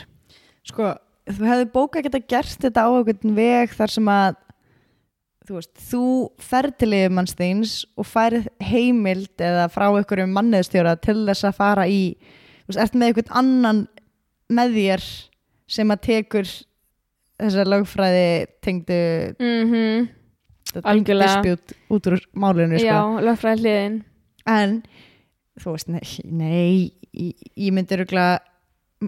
Sko, 0.67 0.93
þú 1.27 1.49
hefði 1.51 1.67
bóka 1.75 2.03
geta 2.07 2.21
gert 2.23 2.63
þetta 2.63 2.87
á 2.87 2.91
einhvern 2.93 3.35
veg 3.35 3.75
þar 3.75 3.95
sem 3.97 4.13
að 4.15 4.39
þú 5.47 5.59
veist, 5.59 5.75
þú 5.91 6.05
ferð 6.53 6.79
til 6.79 6.91
yfirmannsþíns 7.01 7.75
og 7.99 8.09
færð 8.11 8.49
heimild 8.63 9.43
eða 9.43 9.67
frá 9.75 9.89
einhverjum 9.89 10.35
manniðstjóra 10.39 10.97
til 11.03 11.19
þess 11.25 11.51
að 11.51 11.59
fara 11.59 11.91
í 11.91 12.01
þú 12.23 12.71
veist, 12.71 12.83
ert 12.85 12.95
með 12.95 13.11
einhvern 13.11 13.37
annan 13.43 13.85
með 14.55 14.79
þér 14.79 15.07
sem 15.77 15.91
að 15.91 16.03
tekur 16.07 16.51
þessar 17.41 17.69
lögfræði 17.73 18.47
tengdu 18.65 19.01
Mm 19.39 19.73
-hmm. 19.73 20.09
dispute 21.05 21.75
út 21.91 22.07
úr 22.11 22.19
málinu 22.35 22.79
sko. 22.79 22.87
Já, 22.87 23.01
lögfræði 23.23 23.61
hliðin. 23.61 24.03
en 24.47 24.83
þú 25.61 25.73
veist, 25.73 25.89
nei, 25.89 26.01
nei 26.25 26.93
ég, 27.15 27.35
ég 27.57 27.73
myndi 27.73 27.97
örgulega 27.97 28.39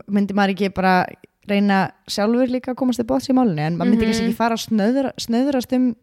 myndi 0.09 0.35
maður 0.35 0.55
ekki 0.55 0.75
bara 0.75 1.07
reyna 1.49 1.91
sjálfur 2.09 2.49
líka 2.49 2.73
að 2.73 2.77
komast 2.77 2.97
til 3.01 3.07
bóts 3.07 3.29
í 3.31 3.35
málunni 3.35 3.61
en 3.65 3.77
maður 3.79 3.91
myndi 3.93 4.05
Mhm. 4.05 4.11
kannski 4.13 4.25
ekki 4.29 4.37
fara 4.37 4.55
að 4.55 4.67
snöðra, 4.69 5.13
snöðrast 5.19 5.73
um 5.77 5.95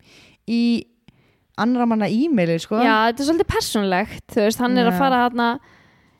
í 0.47 0.85
annara 1.57 1.85
manna 1.87 2.07
e-maili 2.09 2.59
sko. 2.59 2.75
Já, 2.81 3.11
þetta 3.11 3.19
er 3.21 3.25
svolítið 3.25 3.47
persónlegt, 3.55 4.25
þú 4.33 4.41
veist, 4.43 4.59
hann 4.59 4.77
er 4.77 4.87
að 4.87 4.91
Já. 4.93 4.97
fara 4.97 5.29
hérna, 5.29 5.59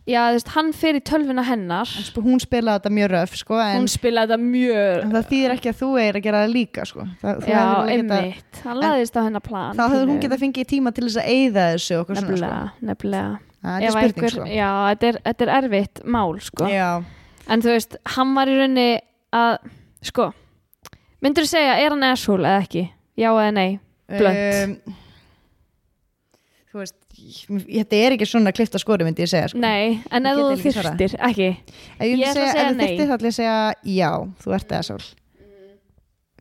já, 0.06 0.20
þú 0.30 0.36
veist, 0.38 0.50
hann 0.56 0.72
fer 0.74 0.96
í 1.00 1.02
tölvuna 1.02 1.44
hennar, 1.48 1.90
En 1.98 2.06
sp- 2.06 2.22
hún 2.26 2.40
spilaði 2.44 2.80
þetta 2.84 2.92
mjög 2.98 3.10
röf 3.16 3.36
sko, 3.40 3.58
en, 3.60 3.80
hún 3.80 3.88
spilaði 3.90 4.30
þetta 4.36 4.46
mjög, 4.46 5.02
en 5.04 5.12
það 5.16 5.26
þýðir 5.32 5.54
ekki 5.56 5.72
að 5.72 5.80
þú 5.82 5.90
er 6.04 6.14
að 6.20 6.24
gera 6.28 6.42
það 6.46 6.54
líka 6.54 6.86
sko. 6.86 7.06
það, 7.24 7.40
þú 7.42 7.50
já, 7.50 7.58
hefðir 7.58 7.76
alveg 7.76 7.96
getað- 7.96 8.22
einmitt, 8.26 8.62
hann 8.64 8.78
laðist 8.84 9.16
á 9.18 9.22
hennar 9.26 9.42
plan. 9.42 9.76
þá 9.76 9.84
hefur 9.90 10.06
hún 10.06 10.14
pínu. 10.20 10.22
getað 10.28 10.44
fengið 10.46 10.68
tíma 10.74 10.94
til 10.94 11.04
þess 11.08 11.18
að 11.24 11.30
eyða 11.36 11.66
þessu 11.74 11.96
og 12.00 12.06
eitthvað 12.06 12.22
svona, 12.22 12.38
sko. 12.38 12.46
Nefnilega, 12.46 12.72
nefnilega. 12.82 13.40
það 13.66 13.82
Ef 13.82 13.88
er 13.88 13.92
spurning 13.92 14.14
einhver- 14.16 14.36
sko. 14.36 14.46
Já, 14.46 14.72
þetta 14.96 15.08
er, 15.10 15.20
þetta 15.26 15.42
er 15.42 15.54
erfitt 15.64 16.04
mál, 16.06 16.40
sko. 16.42 16.66
Já. 16.70 17.04
En 17.48 17.62
þú 17.62 17.70
veist, 17.76 17.96
hann 18.06 18.34
var 18.36 18.48
í 18.48 18.56
rauninni 18.60 19.02
að, 19.34 19.58
sko, 20.02 20.34
myndur 21.22 21.44
þú 21.46 21.50
segja, 21.50 21.74
er 21.82 21.90
hann 21.90 22.04
asshole 22.04 22.46
eða 22.46 22.62
ekki? 22.68 22.90
Já 23.18 23.30
eða 23.34 23.54
nei? 23.54 23.80
Blunt. 24.08 24.38
Um, 24.38 24.78
ég- 24.86 24.94
þetta 27.16 28.00
er 28.06 28.16
ekki 28.16 28.28
svona 28.30 28.52
klifta 28.56 28.80
skori 28.82 29.06
myndi 29.08 29.24
ég 29.26 29.32
segja 29.32 29.50
sko. 29.52 29.60
Nei, 29.64 30.02
en 30.12 30.26
ef 30.30 30.40
þú 30.40 30.48
þyrftir, 30.64 31.16
ekki? 31.30 31.50
Ef 32.00 32.08
ég, 32.08 32.18
Ég 32.20 32.34
segja, 32.34 32.50
segja 32.52 32.66
ef 32.66 32.72
þú 32.72 32.80
nei. 32.80 32.88
þyrftir 32.88 33.08
þá 33.10 33.16
ætla 33.18 33.30
ég 33.30 33.34
að 33.34 33.38
segja 33.40 33.60
já, 33.96 34.10
þú 34.44 34.56
ert 34.60 34.74
eða 34.76 34.88
sól. 34.90 35.06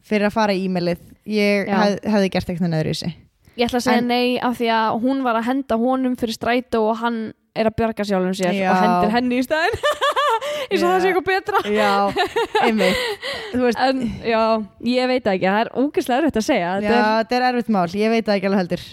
Fyrir 0.04 0.28
að 0.28 0.34
fara 0.36 0.56
í 0.56 0.64
e-mailið. 0.66 1.04
Ég 1.32 1.70
hef, 1.72 1.94
hefði 2.12 2.32
gert 2.34 2.50
eitthvað 2.52 2.74
öðru 2.82 2.92
í 2.92 2.98
sig 2.98 3.14
Ég 3.56 3.68
ætla 3.70 3.78
að 3.80 3.84
segja 3.86 4.00
En- 4.02 4.08
nei 4.10 4.34
af 4.44 4.58
því 4.58 4.66
að 4.74 4.98
hún 5.06 5.22
var 5.24 5.38
að 5.38 5.46
henda 5.46 5.76
honum 5.80 6.16
fyrir 6.20 6.34
strætó 6.36 6.82
og 6.90 6.98
hann 7.00 7.20
er 7.54 7.68
að 7.70 7.76
bjarga 7.78 8.04
sjálfum 8.04 8.34
sér 8.34 8.50
Já. 8.52 8.66
og 8.72 8.80
hendir 8.82 9.12
henni 9.14 9.36
í 9.38 9.44
staðinn. 9.46 9.76
Eins 10.74 10.82
og 10.82 10.88
það 10.90 10.98
sé 11.04 11.12
eitthvað 11.12 11.28
betra. 11.28 11.60
Já, 11.70 11.92
einmitt. 12.66 12.96
En 13.78 14.00
já, 14.26 14.42
ég 14.90 15.06
veit 15.12 15.28
ekki. 15.30 15.46
Það 15.46 15.60
er 15.62 15.70
ógeðslega 15.78 16.18
erfitt 16.24 16.40
að 16.42 16.46
segja. 16.48 16.72
Já, 16.82 16.90
Þetta 16.98 17.38
er 17.38 17.46
erfitt 17.52 17.70
mál. 17.76 17.86
Ég 17.94 18.10
veit 18.10 18.32
ekki 18.34 18.50
alveg 18.50 18.62
heldur 18.64 18.84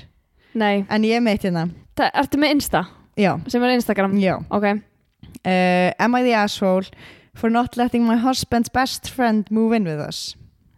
nei, 0.54 0.84
en 0.90 1.06
ég 1.08 1.18
er 1.18 1.24
meitt 1.24 1.46
hérna, 1.46 1.68
það, 2.00 2.12
ertu 2.24 2.42
með 2.42 2.56
Insta? 2.56 2.84
Já, 3.20 3.34
sem 3.52 3.64
er 3.64 3.76
Instagram? 3.76 4.16
Já. 4.22 4.36
Ok, 4.54 4.68
uh, 4.72 5.90
am 6.02 6.18
I 6.18 6.24
the 6.26 6.36
asshole 6.38 6.90
for 7.38 7.52
not 7.52 7.78
letting 7.78 8.06
my 8.08 8.18
husband's 8.20 8.72
best 8.72 9.10
friend 9.10 9.50
move 9.52 9.76
in 9.76 9.88
with 9.88 10.02
us? 10.02 10.36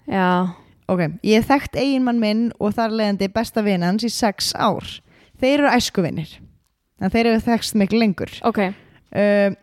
Já, 0.09 0.55
ok, 0.91 1.19
ég 1.23 1.41
hef 1.41 1.49
þekkt 1.51 1.79
eiginmann 1.79 2.21
minn 2.21 2.47
og 2.59 2.75
þar 2.77 2.95
leiðandi 2.95 3.29
besta 3.33 3.65
vinn 3.65 3.85
hans 3.85 4.05
í 4.05 4.11
sex 4.13 4.53
ár. 4.55 4.85
Þeir 5.41 5.59
eru 5.63 5.73
æskuvinnir 5.73 6.39
en 7.03 7.11
þeir 7.11 7.33
eru 7.33 7.43
þekkst 7.43 7.77
miklu 7.79 7.99
lengur. 7.99 8.31
Ok. 8.47 8.65
Uh, 9.13 9.53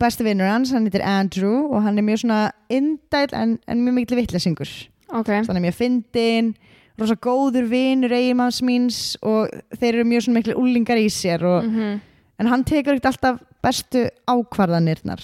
besti 0.00 0.24
vinnur 0.24 0.48
hans, 0.48 0.72
hann 0.72 0.86
heitir 0.88 1.04
Andrew 1.04 1.68
og 1.68 1.82
hann 1.84 1.98
er 2.00 2.06
mjög 2.06 2.24
svona 2.24 2.42
indæl 2.72 3.28
en, 3.36 3.58
en 3.68 3.84
mjög 3.84 3.98
miklu 3.98 4.20
vittlesingur 4.22 4.70
ok, 5.12 5.28
hann 5.28 5.56
er 5.56 5.64
mjög 5.64 5.76
fyndinn 5.78 6.54
rosa 6.98 7.14
góður 7.16 7.66
vinur 7.70 8.12
eiginmanns 8.14 8.60
míns 8.62 8.98
og 9.22 9.48
þeir 9.78 9.94
eru 9.94 10.04
mjög 10.04 10.22
svona 10.26 10.38
miklu 10.40 10.54
úlingar 10.60 11.00
í 11.00 11.08
sér 11.10 11.42
og, 11.44 11.64
mm 11.70 12.00
en 12.42 12.48
hann 12.50 12.64
tekur 12.66 12.96
ekkert 12.96 13.04
alltaf 13.12 13.36
bestu 13.62 14.00
ákvarðanirnar. 14.26 15.20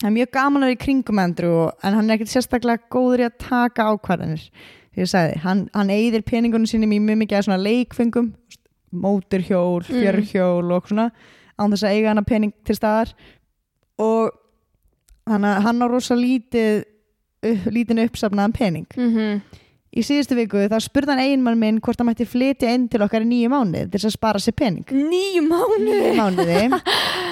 Það 0.00 0.06
er 0.08 0.14
mjög 0.14 0.30
gaman 0.32 0.62
að 0.64 0.70
vera 0.70 0.76
í 0.78 0.78
kringum 0.80 1.18
Andrew 1.20 1.58
en 1.84 1.92
hann 1.94 2.08
er 2.08 2.14
ekkert 2.16 2.30
sérstaklega 2.32 2.88
góður 2.88 3.20
í 3.20 3.26
að 3.26 3.34
taka 3.44 3.84
ákvarðanir. 3.92 4.46
Því 4.94 5.02
ég 5.04 5.10
sagði, 5.12 5.34
hann, 5.44 5.60
hann 5.76 5.92
eigðir 5.92 6.24
peningunum 6.24 6.64
sínum 6.66 6.94
í 6.96 7.00
mjög 7.04 7.18
mikið 7.20 7.36
af 7.36 7.44
svona 7.44 7.60
leikfengum 7.60 8.30
móturhjól, 8.96 9.84
Mm. 9.84 10.00
fjörhjól 10.00 10.72
og 10.72 10.88
svona 10.88 11.10
án 11.60 11.70
þess 11.70 11.84
að 11.84 11.92
eiga 11.94 12.08
hana 12.08 12.22
pening 12.22 12.52
til 12.64 12.74
staðar. 12.76 13.12
Og 13.98 14.32
að 15.28 15.62
hann 15.62 15.82
á 15.84 15.86
rosa 15.86 16.14
lítið 16.16 16.84
upp, 17.44 17.68
lítinn 17.70 18.00
uppsafnaðan 18.08 18.56
pening. 18.56 18.86
Mhm, 18.96 19.42
í 19.90 20.04
síðustu 20.06 20.36
viku 20.38 20.62
þá 20.70 20.76
spurði 20.84 21.14
hann 21.14 21.22
eiginmann 21.24 21.58
minn 21.58 21.80
hvort 21.82 21.98
hann 21.98 22.10
mætti 22.10 22.26
flytja 22.28 22.70
inn 22.76 22.86
til 22.90 23.02
okkar 23.02 23.24
í 23.24 23.30
nýju 23.30 23.50
mánuði 23.50 23.88
til 23.88 23.98
þess 23.98 24.10
að 24.10 24.16
spara 24.16 24.42
sér 24.42 24.56
pening. 24.58 24.86
Nýju 24.94 25.42
mánu 25.48 25.82
nýju 25.86 26.14
mánuði. 26.20 26.62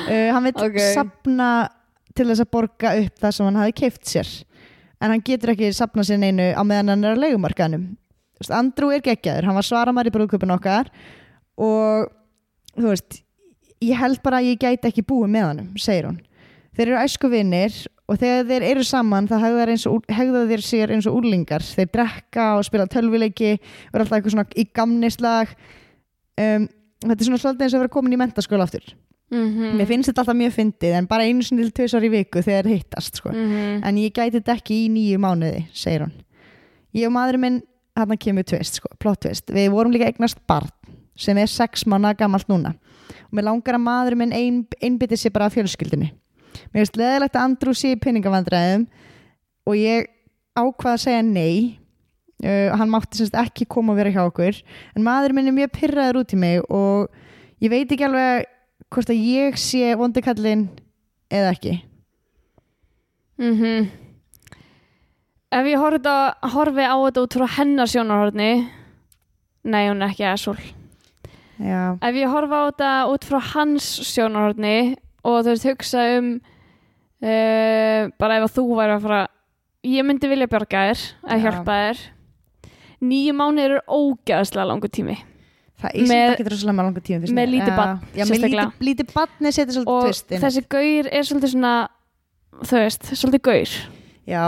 Uh, 0.09 0.31
hann 0.33 0.47
vil 0.47 0.55
Ok. 0.57 0.77
sapna 0.95 1.69
til 2.17 2.25
þess 2.31 2.41
að 2.41 2.49
borga 2.55 2.93
upp 2.97 3.19
það 3.21 3.33
sem 3.37 3.45
hann 3.45 3.59
hafi 3.61 3.75
keift 3.77 4.07
sér. 4.09 4.31
En 5.05 5.13
hann 5.13 5.21
getur 5.21 5.53
ekki 5.53 5.69
sapna 5.77 6.01
sér 6.01 6.17
neinu 6.23 6.47
á 6.57 6.63
meðan 6.65 6.95
hann 6.95 7.05
er 7.05 7.19
Þú 8.39 8.45
veist, 8.47 8.55
Andrew 8.55 8.93
er 8.95 9.03
geggjaður, 9.03 9.49
hann 9.51 9.57
var 9.59 9.67
svaramar 9.67 10.07
í 10.07 10.13
brúðköpun 10.15 10.55
okkar 10.55 10.89
og 11.59 12.07
þú 12.79 12.93
veist 12.93 13.17
ég 13.83 13.99
held 13.99 14.21
bara 14.23 14.39
að 14.39 14.53
ég 14.53 14.61
gæti 14.63 14.87
ekki 14.93 15.03
búið 15.03 15.33
með 15.35 15.47
honum 15.49 15.73
segir 15.83 16.07
hún. 16.07 16.21
Þeir 16.79 16.85
eru 16.93 17.01
æsku 17.03 17.31
vinnir 17.33 17.75
og 18.09 18.17
þegar 18.17 18.47
þeir 18.49 18.65
eru 18.71 18.85
saman 18.87 19.29
þá 19.29 19.37
hegða 19.43 20.45
þeir, 20.49 20.63
sér 20.65 20.95
eins 20.95 21.09
og 21.09 21.19
úrlingar 21.21 21.65
þeir 21.65 21.91
drekka 21.93 22.47
og 22.57 22.65
spila 22.67 22.89
tölvileiki 22.89 23.51
er 23.59 24.01
alltaf 24.01 24.17
eitthvað 24.17 24.35
svona 24.35 24.47
í 24.57 24.65
gamnislag 24.75 25.53
um, 26.41 26.65
þetta 27.05 27.19
er 27.19 27.29
svona 27.29 27.43
svolítið 27.43 27.67
eins 27.67 27.75
og 27.75 27.79
að 27.79 27.85
vera 27.85 27.95
komin 27.99 28.17
í 28.17 28.21
mentaskóla 28.21 28.67
aftur. 28.67 28.87
Mhm, 29.29 29.75
mér 29.77 29.89
finnst 29.91 30.09
þetta 30.09 30.23
alltaf 30.25 30.39
mjög 30.39 30.55
fyndið 30.57 30.95
en 30.97 31.09
bara 31.11 31.27
einu 31.29 31.45
sinni 31.45 31.67
til 31.67 31.75
tvisar 31.77 32.07
í 32.07 32.13
viku 32.15 32.41
þegar 32.41 32.65
þeir 32.65 32.79
hittast 32.79 33.21
sko. 33.21 33.33
mhm, 33.35 33.83
en 33.85 33.99
ég 34.01 34.15
gæti 34.17 34.39
þetta 34.39 34.57
ekki 34.57 34.79
í 34.87 34.89
nýju 34.95 35.19
mánuði 35.21 35.67
segir 35.77 36.07
hún. 36.07 36.15
Ég 36.97 37.07
og 37.07 37.13
maðurinn 37.13 37.41
minn, 37.41 37.63
hann 37.95 38.17
kemur 38.17 38.47
tvist 38.49 38.81
sko, 38.81 38.89
plot 38.99 39.21
twist, 39.21 39.53
við 39.53 39.69
vorum 39.71 39.93
líka 39.93 40.09
eignast 40.09 40.41
barn 40.49 40.71
sem 41.15 41.37
er 41.37 41.47
sex 41.47 41.85
mánuða 41.85 42.17
gamalt 42.17 42.49
núna. 42.49 42.73
Og 43.29 43.37
mér 43.37 43.45
langar 43.51 43.77
að 43.77 43.85
maðurinn 43.85 44.19
minn 44.19 44.33
ein, 44.33 44.67
einbyttir 44.81 45.19
sér 45.19 45.33
bara 45.35 45.51
að 45.51 45.59
fjölskyldinni 45.59 46.15
mér 46.71 46.83
finnst 46.83 46.99
leðilegt 47.01 47.37
að 47.37 47.45
Andrew 47.47 47.77
sé 47.77 47.93
í 47.95 48.01
pinningavandræðum 48.03 48.87
og 49.69 49.77
ég 49.79 50.09
ákvað 50.59 50.95
að 50.95 51.05
segja 51.05 51.25
nei. 51.27 51.79
Uh, 52.39 52.71
hann 52.79 52.91
mátti 52.93 53.19
semst 53.19 53.35
ekki 53.35 53.67
koma 53.67 53.95
og 53.95 53.99
vera 53.99 54.13
hjá 54.15 54.23
okkur. 54.29 54.61
En 54.95 55.07
maðurinn 55.07 55.41
minn 55.41 55.51
er 55.51 55.57
mjög 55.57 55.73
pyrraður 55.75 56.21
út 56.23 56.35
í 56.35 56.39
mig 56.39 56.63
og 56.71 57.09
ég 57.65 57.73
veit 57.73 57.91
ekki 57.91 58.07
alveg 58.07 58.47
hvort 58.95 59.11
að 59.11 59.25
ég 59.27 59.59
sé 59.59 59.95
vondikallin 59.99 60.69
eða 61.35 61.55
ekki. 61.57 61.75
Mhm. 63.39 63.89
Ef 65.49 65.65
ég 65.65 65.81
horfi, 65.81 66.17
horfi 66.53 66.85
á 66.85 66.97
þetta 66.97 67.23
út 67.25 67.35
frá 67.39 67.47
hennar 67.57 67.89
sjónarhorni 67.89 68.53
nei, 69.69 69.89
hún 69.89 70.03
er 70.03 70.13
ekki 70.13 70.25
já, 71.59 71.99
ef 72.01 72.15
ég 72.15 72.31
horfa 72.31 72.63
á 72.63 72.65
þetta 72.71 72.91
út 73.13 73.27
frá 73.27 73.39
hans 73.53 73.89
sjónarhorni 74.07 74.97
og 75.25 75.41
þú 75.45 75.55
veist 75.55 75.69
hugsa 75.69 76.05
um 76.19 76.31
uh, 77.23 78.03
bara 78.21 78.39
ef 78.39 78.47
að 78.49 78.55
þú 78.59 78.67
væri 78.79 78.95
að 78.97 79.03
fara 79.07 79.23
ég 79.89 80.07
myndi 80.07 80.31
vilja 80.31 80.51
bjarga 80.51 80.85
þér 80.91 81.03
að 81.25 81.35
Já. 81.35 81.43
hjálpa 81.47 81.81
þér 81.83 82.05
nýju 83.09 83.35
mánuðir 83.39 83.75
eru 83.77 83.83
ógæðslega 83.87 84.69
langur 84.73 84.93
tími 84.93 85.19
Það 85.79 85.95
er 85.95 86.09
sem 86.11 86.49
rosalega 86.51 86.75
með 86.75 86.87
langa 86.89 87.03
tíma 87.07 87.21
finnst 87.23 87.37
með 87.37 87.53
lítið 87.53 87.77
sérstaklega. 88.27 88.65
lítið, 88.67 88.87
lítið 88.89 89.13
barni 89.15 89.53
setja 89.55 89.75
svolítið 89.77 89.93
og 89.95 90.07
tvist 90.09 90.33
inn. 90.33 90.43
þessi 90.43 90.63
gaur 90.75 91.11
er 91.13 91.29
svolítið 91.29 91.53
svona 91.53 91.75
þú 92.65 92.81
veist, 92.83 93.11
svolítið 93.21 93.43
gaur 93.47 93.75
Já, 94.29 94.43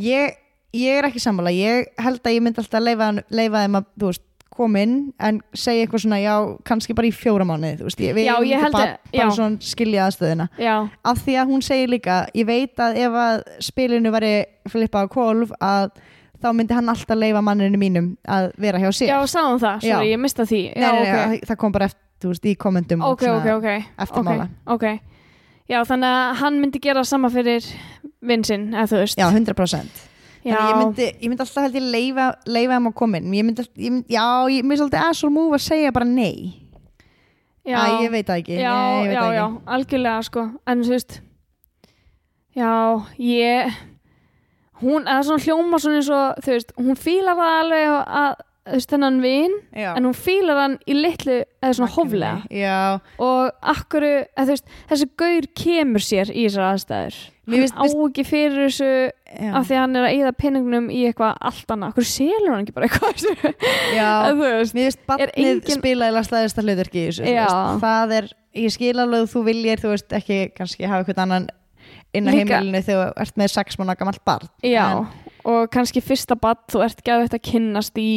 ég, 0.00 0.38
ég 0.74 0.96
er 0.98 1.08
ekki 1.10 1.20
sammála 1.22 1.52
ég 1.52 1.90
held 2.00 2.24
að 2.24 2.36
ég 2.38 2.44
myndi 2.46 2.62
alltaf 2.62 2.82
leifa, 2.82 3.10
leifa 3.28 3.64
þeim 3.66 3.76
að, 3.82 3.90
þú 4.00 4.08
veist, 4.14 4.24
koma 4.52 4.82
inn 4.84 4.94
en 5.18 5.40
segja 5.56 5.86
eitthvað 5.86 6.02
svona, 6.04 6.18
já, 6.22 6.34
kannski 6.68 6.94
bara 6.94 7.08
í 7.08 7.12
fjóra 7.16 7.46
mánuði, 7.48 7.78
þú 7.80 7.88
veist, 7.88 8.00
ég, 8.04 8.14
barn, 8.72 8.88
að- 8.92 9.12
bara 9.12 9.24
já. 9.24 9.34
svona 9.36 9.60
skilja 9.60 10.06
aðstöðuna. 10.06 10.48
Já, 10.60 10.74
af 11.04 11.18
því 11.24 11.36
að 11.42 11.52
hún 11.52 11.62
segir 11.66 11.88
líka, 11.92 12.16
ég 12.34 12.46
veit 12.46 12.76
að 12.76 12.96
ef 13.06 13.12
að 13.24 13.42
spilinu 13.60 14.12
væri 14.14 14.32
flippað 14.68 15.08
á 15.08 15.12
kvolf 15.12 15.52
að 15.60 15.90
þá 16.42 16.48
myndi 16.58 16.74
hann 16.74 16.88
alltaf 16.90 17.16
leifa 17.16 17.42
manninu 17.42 17.78
mínum 17.78 18.16
að 18.26 18.50
vera 18.58 18.78
hjá 18.82 18.90
sér. 18.92 19.08
Já, 19.14 19.18
sáðum 19.30 19.60
það, 19.62 19.82
Já. 19.86 19.98
ég 20.02 20.18
mista 20.18 20.42
því. 20.44 20.62
Nei, 20.76 20.82
já, 20.82 20.92
nei, 20.92 21.02
ok, 21.02 21.28
nei, 21.30 21.40
það 21.46 21.56
kom 21.56 21.72
bara 21.72 21.84
eftir, 21.86 22.00
þú 22.22 22.28
veist, 22.32 22.44
í 22.46 22.56
kommentum 22.56 23.02
og 23.02 23.12
ok, 23.12 23.22
ok, 23.22 23.28
svona 23.42 23.56
ok 23.56 23.68
eftirmála. 24.06 24.48
ok, 24.66 24.72
ok 24.74 25.00
já, 25.70 25.82
þannig 25.86 26.08
að 26.12 26.34
hann 26.42 26.60
myndi 26.60 26.80
gera 26.82 27.04
sama 27.04 27.30
fyrir 27.30 27.64
vinsinn, 28.22 28.72
eða 28.74 28.86
þú 28.90 28.98
veist. 29.02 29.18
Já, 29.18 29.30
100% 29.30 29.38
já, 29.42 29.50
Þannig 29.54 30.11
ég 30.50 30.76
myndi, 30.80 31.06
ég 31.22 31.28
myndi 31.30 31.44
alltaf 31.44 31.62
held 31.62 31.76
ég 31.78 31.86
leifa, 31.94 32.26
leifa 32.46 32.74
þeim 32.78 32.88
að 32.90 32.96
koma 32.98 33.20
inn. 33.20 33.34
Ég 33.36 33.46
myndi, 33.46 33.66
ég 33.78 33.92
myndi, 33.94 34.14
já, 34.16 34.26
ég 34.50 34.66
myndi 34.66 34.82
alltaf 34.86 35.08
asshole 35.10 35.34
move 35.34 35.58
að 35.58 35.64
segja 35.68 35.92
bara 35.94 36.08
nei. 36.08 36.58
Já, 37.62 37.78
Æ, 37.78 38.02
ég 38.02 38.10
veit 38.10 38.26
það 38.26 38.40
ekki. 38.42 38.56
Já, 38.58 38.72
nei, 38.74 39.02
ég 39.04 39.08
veit 39.12 39.14
já, 39.14 39.22
það 39.22 39.34
já, 39.36 39.44
ekki. 39.46 39.64
algjörlega 39.76 40.22
sko. 40.26 40.46
En 40.66 40.82
þú 40.82 40.94
veist 40.96 41.18
já, 42.58 42.72
ég 43.22 43.76
hún, 44.82 45.04
eða 45.06 45.20
svona 45.26 45.44
hljóma 45.46 45.78
svona 45.82 46.00
eins 46.00 46.10
og 46.12 46.40
þú 46.42 46.56
veist, 46.56 46.72
hún 46.80 46.98
fílar 46.98 47.38
það 47.38 47.52
alveg 47.60 47.92
að, 48.02 48.32
þú 48.66 48.78
veist, 48.78 48.90
þennan 48.92 49.20
vin 49.22 49.54
Já. 49.78 49.88
en 49.96 50.08
hún 50.08 50.18
fílar 50.18 50.60
hann 50.62 50.74
í 50.86 50.96
litlu 50.98 51.38
eða 51.62 51.72
svona 51.78 51.94
hóflega. 51.94 52.34
Já, 52.50 52.76
og 53.22 53.68
akkuru, 53.74 54.12
eða 54.34 54.48
þú 54.48 54.56
veist, 54.56 54.74
þessi 54.90 55.08
gaur 55.22 55.48
kemur 55.62 56.04
sér 56.04 56.34
í 56.34 56.48
þessar 56.48 56.68
aðstæður 56.72 57.20
hann 57.48 57.64
á 57.74 57.84
ekki 58.08 58.24
fyrir 58.26 58.58
þessu 58.68 58.88
já, 58.88 59.48
af 59.58 59.64
því 59.66 59.78
hann 59.80 59.96
er 59.98 60.04
að 60.06 60.12
eyða 60.16 60.32
penningnum 60.38 60.90
í 60.94 61.00
eitthvað 61.08 61.40
allt 61.50 61.72
annað, 61.74 61.94
akkur 61.94 62.06
selur 62.06 62.52
hann 62.52 62.62
ekki 62.62 62.74
bara 62.76 62.86
eitthvað 62.86 63.24
já. 63.96 64.10
Veist, 64.42 64.76
Mér 64.76 64.86
finnst 64.90 65.02
barnið 65.08 65.32
engin- 65.46 65.80
spila 65.80 66.10
eða 66.12 66.22
hlutverki 66.68 67.02
í 67.02 67.08
Já. 67.32 67.46
veist. 67.48 67.82
Það 67.82 68.14
er, 68.18 68.30
ég 68.62 68.76
skil 68.76 68.94
alveg 69.02 69.26
þú 69.32 69.44
viljir 69.48 69.82
þú 69.82 69.92
veist 69.96 70.16
ekki 70.20 70.38
kannski 70.54 70.86
hafa 70.86 71.02
eitthvað 71.02 71.24
annan 71.26 71.50
inn 72.14 72.28
á 72.28 72.32
heimilinu 72.36 72.82
þegar 72.84 73.10
þú 73.10 73.26
ert 73.26 73.40
með 73.40 73.52
sex 73.56 73.78
mánu 73.80 73.96
gamalt 73.98 74.22
barn 74.28 74.48
já 74.62 74.84
En, 74.92 75.06
og 75.48 75.70
kannski 75.74 75.98
fyrsta 76.04 76.36
badd, 76.38 76.62
þú 76.70 76.84
ert 76.86 77.00
gæðið 77.02 77.34
að 77.34 77.44
kynnast 77.48 77.98
í 77.98 78.10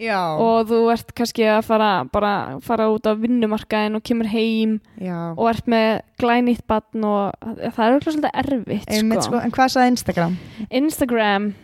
já, 0.00 0.20
og 0.42 0.68
þú 0.70 0.80
ert 0.92 1.12
kannski 1.16 1.46
að 1.50 1.60
fara 1.66 1.90
bara 2.12 2.32
fara 2.64 2.88
út 2.92 3.06
á 3.08 3.12
vinnumarkaðin 3.18 3.98
og 3.98 4.04
kemur 4.06 4.28
heim 4.30 4.78
já. 5.00 5.32
og 5.36 5.48
ert 5.50 5.68
með 5.70 6.02
glænýtt 6.20 6.66
badn 6.68 7.06
og 7.06 7.36
það 7.42 7.84
er 7.86 7.94
auðvitað 7.94 8.16
svolítið 8.16 8.42
erfitt 8.42 8.90
Einmitt, 8.92 9.22
sko. 9.22 9.36
sko. 9.36 9.44
En 9.44 9.54
hvað 9.56 9.72
sagði 9.74 9.94
Instagram? 9.94 10.36
Instagram 10.70 11.54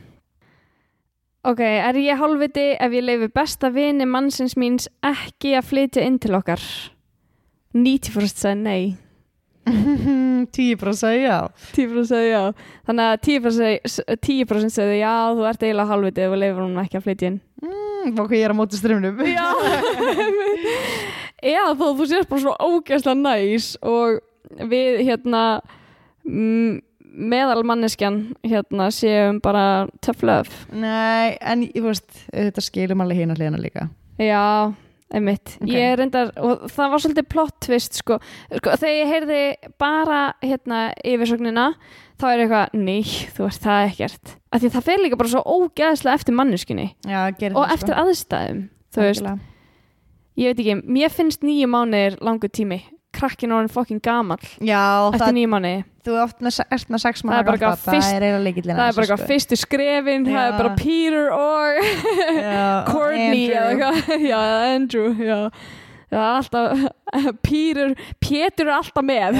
Ok, 1.42 1.58
er 1.58 1.96
ég 1.98 2.20
hálfviti 2.20 2.68
ef 2.78 2.92
ég 2.94 3.02
leifi 3.02 3.26
besta 3.34 3.72
vini 3.74 4.06
mannsins 4.06 4.54
míns 4.54 4.86
ekki 5.02 5.56
að 5.58 5.72
flytja 5.72 6.04
inn 6.06 6.20
til 6.22 6.36
okkar? 6.38 6.62
90% 7.74 8.44
sagði 8.44 8.60
nei 8.62 8.84
10% 9.66 11.12
já. 11.22 11.36
10% 11.76 12.08
sagði 12.10 12.30
já. 12.32 12.42
Þannig 12.88 13.08
að 13.08 13.20
10%, 13.28 14.02
10 14.26 14.70
sagði 14.74 14.98
já 15.00 15.12
þú 15.36 15.46
ert 15.50 15.62
eiginlega 15.62 15.90
hálfviti 15.92 16.24
ef 16.24 16.32
þú 16.32 16.40
leifir 16.42 16.62
hún 16.64 16.80
ekki 16.82 16.98
að 16.98 17.06
flytja 17.06 17.30
inn. 17.30 17.40
Mm, 17.62 18.14
Hvað 18.16 18.34
ég 18.34 18.44
er 18.48 18.54
á 18.54 18.56
móti 18.58 18.78
strömmnum 18.80 19.20
Já. 19.28 19.46
Eða 21.52 21.74
þó 21.78 21.86
þú 21.98 22.08
sést 22.10 22.30
bara 22.30 22.42
svo 22.42 22.54
ógæslega 22.58 23.18
næs 23.18 23.72
og 23.82 24.20
við 24.70 25.00
hérna 25.06 25.42
meðal 27.12 27.62
manneskjan 27.66 28.20
hérna 28.46 28.88
séum 28.94 29.40
bara 29.42 29.86
tough 30.04 30.22
love. 30.26 30.50
Nei, 30.72 31.36
en 31.40 31.66
ég 31.66 31.82
veist 31.84 32.08
þetta 32.30 32.62
skilum 32.64 33.02
alveg 33.04 33.22
hina 33.22 33.36
hliðina 33.36 33.60
líka. 33.60 33.88
Já, 34.22 34.72
einmitt. 35.12 35.56
Ok. 35.60 35.70
Ég 35.72 35.96
reyndar, 36.00 36.32
og 36.40 36.66
það 36.72 36.92
var 36.94 37.02
svolítið 37.04 37.28
plot 37.34 37.56
twist 37.66 37.98
sko, 38.00 38.18
sko 38.56 38.76
þegar 38.80 38.96
ég 38.96 39.12
heyrði 39.12 39.42
bara 39.82 40.20
hérna 40.42 40.80
yfirsögnina 41.04 41.66
þá 42.20 42.26
er 42.30 42.44
eitthvað, 42.44 42.76
nei, 42.78 43.02
þú 43.36 43.48
ert 43.48 43.64
það 43.66 43.86
ekkert. 43.90 44.34
Af 44.52 44.62
því 44.62 44.68
að 44.70 44.76
það 44.76 44.86
fer 44.88 45.02
líka 45.02 45.18
bara 45.20 45.32
svo 45.32 45.42
ógæðslega 45.58 46.20
eftir 46.20 46.36
manneskunni 46.38 46.88
Já, 47.08 47.20
og 47.26 47.40
það, 47.40 47.74
eftir 47.76 47.92
sko. 47.92 48.02
aðstæðum 48.04 48.62
þú 48.92 49.06
veist, 49.06 49.30
ég 50.40 50.52
veit 50.52 50.62
ekki, 50.64 50.76
mér 50.98 51.14
finnst 51.14 51.46
nýju 51.46 51.70
mánuðir 51.72 52.18
langur 52.24 52.52
tími, 52.52 52.82
krakkin 53.22 53.54
orðin 53.56 53.70
fokkin 53.72 54.02
gamall. 54.04 54.42
Já, 54.60 54.82
eftir 55.14 55.34
mánuði. 55.54 55.84
þú 56.02 56.16
ert 56.18 56.40
með, 56.42 56.54
se- 56.58 56.66
ert 56.74 56.88
með 56.90 57.02
sex 57.04 57.22
er 57.38 57.46
fyrst- 57.86 58.08
Það 58.08 58.16
er 58.18 58.24
það 58.80 58.88
er 58.88 58.96
bara 58.96 59.04
eitthvað 59.06 59.28
fyrstu 59.32 59.58
skrefin 59.60 60.26
það 60.26 60.40
er 60.42 60.50
Já. 60.50 60.58
bara 60.58 60.74
Peter 60.80 61.30
og 61.36 62.90
Courtney 62.90 63.44
já, 64.26 64.40
Andrew 64.74 65.14
já. 65.22 65.38
Já, 66.12 66.20
alltaf, 66.36 66.82
Peter, 67.46 67.94
Pétur 68.20 68.66
er 68.68 68.74
alltaf 68.76 69.04
með. 69.08 69.38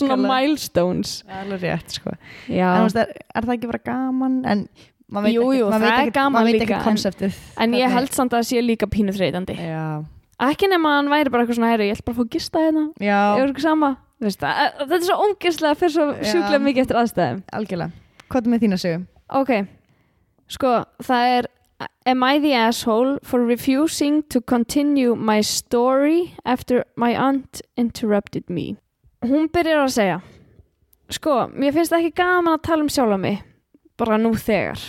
Svona 0.00 0.16
milestones. 0.18 1.12
Alveg 1.30 1.62
rétt, 1.62 1.94
sko. 2.00 2.16
Já, 2.50 2.72
En 2.80 2.88
er, 3.04 3.12
er 3.38 3.46
það 3.46 3.54
ekki 3.54 3.70
bara 3.70 3.82
gaman? 3.86 4.40
En 4.50 4.64
veit 5.28 5.36
Jú, 5.36 5.44
það 5.70 5.86
er 5.92 6.10
gaman 6.16 6.48
líka, 6.50 6.80
en- 6.82 7.38
en 7.68 7.78
ég 7.78 7.94
held 7.94 8.10
samt 8.16 8.34
að 8.34 8.40
það 8.42 8.48
sé 8.50 8.64
líka 8.66 8.88
pínu 8.90 9.14
þreytandi. 9.14 9.54
Já, 9.62 10.02
Ekki 10.42 10.68
nema 10.72 10.96
hann 10.96 11.10
væri 11.12 11.30
bara 11.30 11.44
eitthvað 11.44 11.58
svona 11.60 11.70
herri, 11.70 11.88
ég 11.90 11.98
ætla 11.98 12.08
bara 12.08 12.16
að 12.16 12.20
fá 12.22 12.34
gista 12.34 12.62
hérna. 12.64 12.84
Ég 13.02 13.42
er 13.42 13.52
ekki 13.52 13.64
sama. 13.64 13.94
Veist, 14.22 14.42
að, 14.42 14.58
að, 14.62 14.82
Þetta 14.82 14.98
er 14.98 15.06
svo 15.08 15.16
óngjörnslega 15.26 15.78
fyrir 15.78 15.94
svo 15.94 16.06
sjúklega 16.20 16.62
mikið 16.66 16.84
eftir 16.84 16.98
aðstæðum. 17.00 17.40
Algjörlega. 17.58 18.04
Hvað 18.32 18.46
er 18.46 18.52
með 18.52 18.64
þína 18.64 18.78
sögum? 18.82 19.04
Ok, 19.32 19.52
sko, 20.52 20.76
það 21.02 21.34
er 21.38 21.50
Am 22.06 22.22
I 22.22 22.38
the 22.38 22.52
asshole 22.54 23.18
for 23.22 23.44
refusing 23.44 24.22
to 24.30 24.40
continue 24.40 25.16
my 25.16 25.40
story 25.40 26.34
after 26.44 26.84
my 26.96 27.14
aunt 27.14 27.62
interrupted 27.76 28.48
me? 28.50 28.76
Hún 29.22 29.48
byrjar 29.50 29.84
að 29.86 29.94
segja 29.96 30.20
Sko, 31.12 31.48
mér 31.52 31.74
finnst 31.74 31.94
ekki 31.94 32.12
gaman 32.16 32.54
að 32.56 32.64
tala 32.68 32.86
um 32.86 32.90
sjálfa 32.92 33.18
mig 33.20 33.42
bara 34.00 34.18
nú 34.18 34.32
þegar 34.38 34.80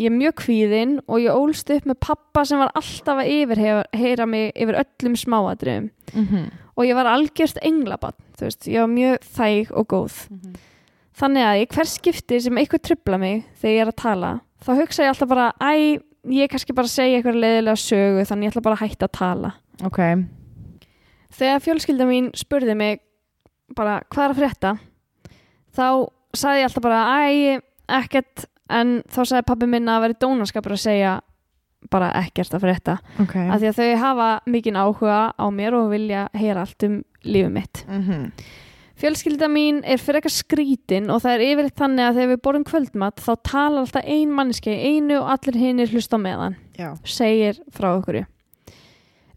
Ég 0.00 0.08
er 0.08 0.16
mjög 0.16 0.34
kvíðinn 0.40 0.94
og 1.04 1.20
ég 1.20 1.36
ólst 1.36 1.70
upp 1.74 1.84
með 1.90 1.98
pappa 2.00 2.44
sem 2.48 2.60
var 2.60 2.70
alltaf 2.78 3.20
að 3.20 3.30
yfirheyra 3.34 4.26
mig 4.26 4.52
yfir 4.56 4.78
öllum 4.84 5.16
smáadriðum 5.20 5.90
Mm 6.10 6.26
-hmm. 6.26 6.46
og 6.76 6.84
ég 6.84 6.94
var 6.94 7.06
algjört 7.06 7.58
englabann, 7.62 8.16
þú 8.36 8.42
veist, 8.48 8.66
ég 8.66 8.80
var 8.80 8.88
mjög 8.88 9.18
þæg 9.36 9.70
og 9.76 9.86
góð. 9.92 10.16
Þannig 11.14 11.44
að 11.44 11.60
í 11.60 11.66
hver 11.74 11.86
skipti 11.86 12.40
sem 12.40 12.58
eitthvað 12.58 12.82
trubla 12.82 13.18
mig 13.18 13.44
þegar 13.60 13.74
ég 13.76 13.80
er 13.80 13.92
að 13.92 14.02
tala, 14.02 14.40
þá 14.64 14.70
hugsa 14.80 15.02
ég 15.02 15.08
alltaf 15.08 15.28
bara, 15.28 15.52
æ, 15.60 16.00
ég 16.26 16.42
er 16.42 16.48
kannski 16.48 16.72
bara 16.72 16.84
að 16.86 16.96
segja 16.96 17.16
eitthvað 17.18 17.40
leiðilega 17.44 17.76
sögu, 17.76 18.24
þannig 18.24 18.44
ég 18.44 18.50
ætla 18.50 18.62
bara 18.62 18.74
að 18.74 18.82
hætta 18.88 19.06
að 19.06 19.18
tala. 19.18 19.52
Ok 19.84 19.98
Þegar 21.30 21.60
fjölskylda 21.62 22.06
mín 22.06 22.30
spurði 22.34 22.74
mig 22.74 23.00
bara, 23.76 24.00
hvað 24.10 24.24
er 24.24 24.30
að 24.30 24.40
frétta? 24.40 24.72
Þá 25.76 25.86
sagði 26.34 26.58
ég 26.58 26.64
alltaf 26.68 26.82
bara, 26.82 27.02
æ, 27.30 27.60
ekkert, 27.88 28.46
en 28.70 29.02
þá 29.10 29.20
sagði 29.24 29.46
pabbi 29.50 29.68
minna 29.70 29.98
að 29.98 30.06
veri 30.06 30.18
dónaskapur 30.22 30.76
að 30.76 30.84
segja 30.84 31.18
bara 31.90 32.10
ekkert 32.20 32.54
að 32.56 32.64
frétta. 32.66 32.96
Ok 33.22 33.36
Af 33.40 33.60
því 33.60 33.70
að 33.70 33.78
þau 33.78 34.00
hafa 34.02 34.30
mikinn 34.50 34.80
áhuga 34.80 35.20
á 35.32 35.46
mér 35.54 35.76
og 35.78 35.92
vilja 35.94 36.26
heyra 36.36 36.66
allt 36.66 36.84
um 36.88 36.98
lífið 37.24 37.54
mitt. 37.54 37.84
mm 37.88 38.02
-hmm. 38.02 38.32
Fjölskylda 39.00 39.48
mín 39.48 39.80
er 39.88 39.96
fyrir 39.96 40.20
eitthvað 40.20 40.34
skrítin 40.34 41.06
og 41.08 41.22
það 41.22 41.34
er 41.34 41.44
yfirleitt 41.46 41.78
þannig 41.80 42.04
að 42.04 42.16
þegar 42.18 42.28
við 42.28 42.40
borðum 42.44 42.64
kvöldmatt 42.68 43.22
þá 43.24 43.30
talar 43.48 43.80
alltaf 43.80 44.04
ein 44.04 44.32
manneski 44.36 44.74
í 44.74 44.90
einu 44.90 45.16
og 45.22 45.30
allir 45.32 45.56
hinnir 45.56 45.88
hlusta 45.88 46.16
á 46.16 46.20
meðan, 46.20 46.56
Já 46.76 46.96
segir 47.04 47.62
frá 47.72 47.96
okkur. 47.96 48.26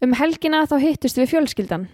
Um 0.02 0.12
helgina 0.12 0.66
þá 0.66 0.76
hittust 0.82 1.16
við 1.16 1.30
fjölskyldan. 1.32 1.88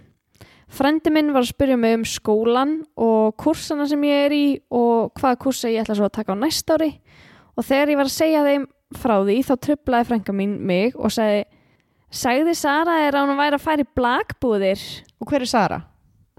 Frendi 0.66 1.10
minn 1.10 1.32
var 1.32 1.42
að 1.42 1.52
spyrja 1.52 1.76
mig 1.78 1.94
um 1.94 2.04
skólan 2.04 2.74
og 2.96 3.36
kursana 3.36 3.86
sem 3.86 4.02
ég 4.02 4.26
er 4.26 4.34
í 4.34 4.58
og 4.70 5.14
hvaða 5.14 5.38
kursa 5.38 5.70
ég 5.70 5.84
ætla 5.84 5.94
svo 5.94 6.06
að 6.06 6.16
taka 6.18 6.34
á 6.34 6.42
næst 6.42 6.70
ári 6.70 6.92
og 7.60 7.66
þegar 7.68 7.92
ég 7.94 8.00
var 8.00 8.08
að 8.10 8.16
segja 8.16 8.44
þeim 8.48 8.64
frá 9.00 9.16
því 9.22 9.38
þá 9.46 9.54
trublaði 9.68 10.08
frænka 10.10 10.34
mín 10.40 10.56
mig 10.72 10.96
og 10.98 11.12
sagði 11.14 11.44
Sagði 12.10 12.56
Sara 12.58 12.96
er 13.06 13.14
að 13.14 13.28
hún 13.30 13.38
væri 13.38 13.54
að 13.54 13.62
fara 13.62 13.84
í 13.84 13.90
blakbúðir 13.94 14.80
Og 15.22 15.28
hver 15.30 15.44
er 15.44 15.50
Sara? 15.52 15.76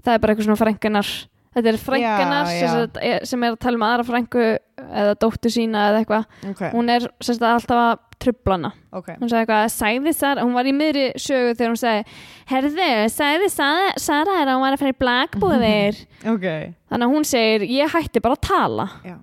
það 0.04 0.16
er 0.16 0.20
bara 0.20 0.34
eitthvað 0.34 0.44
svona 0.50 0.58
frængunar 0.60 1.10
þetta 1.54 1.70
er 1.70 1.78
frængunar 1.80 2.48
Já, 2.50 2.58
sem, 2.58 2.68
já. 2.74 3.04
er- 3.14 3.24
sem 3.30 3.44
er 3.46 3.54
að 3.54 3.58
tala 3.62 3.78
um 3.78 3.84
aðra 3.86 4.04
frængu 4.08 4.44
eða 4.82 5.14
dóttu 5.22 5.50
sína 5.52 5.84
eða 5.92 6.00
eitthvað. 6.02 6.24
Ok. 6.50 6.62
Hún 6.74 6.90
er 6.92 7.06
sem 7.22 7.36
sagt, 7.38 7.44
alltaf 7.46 7.80
að 7.86 8.02
trublana 8.24 8.72
Ok. 8.92 9.08
Hún 9.20 9.30
sagði 9.30 9.40
eitthvað, 9.46 9.72
sagði 9.78 10.14
Sara 10.18 10.44
hún 10.44 10.52
var 10.58 10.68
í 10.68 10.74
miðri 10.76 11.06
sögu 11.16 11.54
þegar 11.56 11.72
hún 11.72 11.80
sagði 11.80 12.04
herðu, 12.52 12.90
sagði 13.16 13.50
Sara, 13.56 13.92
Sara 13.96 14.36
er 14.42 14.48
að 14.50 14.56
hún 14.58 14.64
var 14.66 14.76
að 14.76 14.82
fara 14.84 14.92
í 14.96 15.00
blakbúðir 15.06 16.02
Ok. 16.34 16.46
Þannig 16.92 17.06
að 17.08 17.14
hún 17.16 17.28
segir, 17.32 17.66
ég 17.80 17.94
hætti 17.96 18.20
bara 18.28 18.36
að 18.36 18.44
tala. 18.50 18.88
Já 19.08 19.16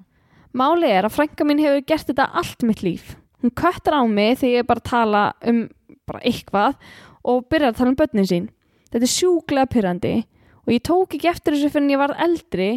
máli 0.58 0.90
er 0.90 1.08
að 1.08 1.16
frænka 1.18 1.46
mín 1.48 1.62
hefur 1.62 1.86
gert 1.88 2.10
þetta 2.10 2.30
allt 2.42 2.66
mitt 2.68 2.84
líf. 2.86 3.16
Hún 3.44 3.54
köttar 3.56 4.00
á 4.00 4.04
mig 4.08 4.40
þegar 4.42 4.56
ég 4.56 4.68
bara 4.68 4.84
tala 4.84 5.24
um 5.48 5.68
bara 6.10 6.24
eitthvað 6.26 6.76
og 7.24 7.46
byrjar 7.52 7.74
að 7.74 7.80
tala 7.80 7.94
um 7.94 8.00
börnin 8.00 8.30
sín. 8.30 8.50
Þetta 8.90 9.06
er 9.06 9.14
sjúklega 9.14 9.70
pyrrandi 9.70 10.14
og 10.66 10.74
ég 10.74 10.86
tók 10.86 11.16
ekki 11.16 11.30
eftir 11.30 11.56
þessu 11.56 11.72
fyrir 11.74 11.86
en 11.86 11.94
ég 11.94 12.02
var 12.02 12.16
eldri 12.18 12.70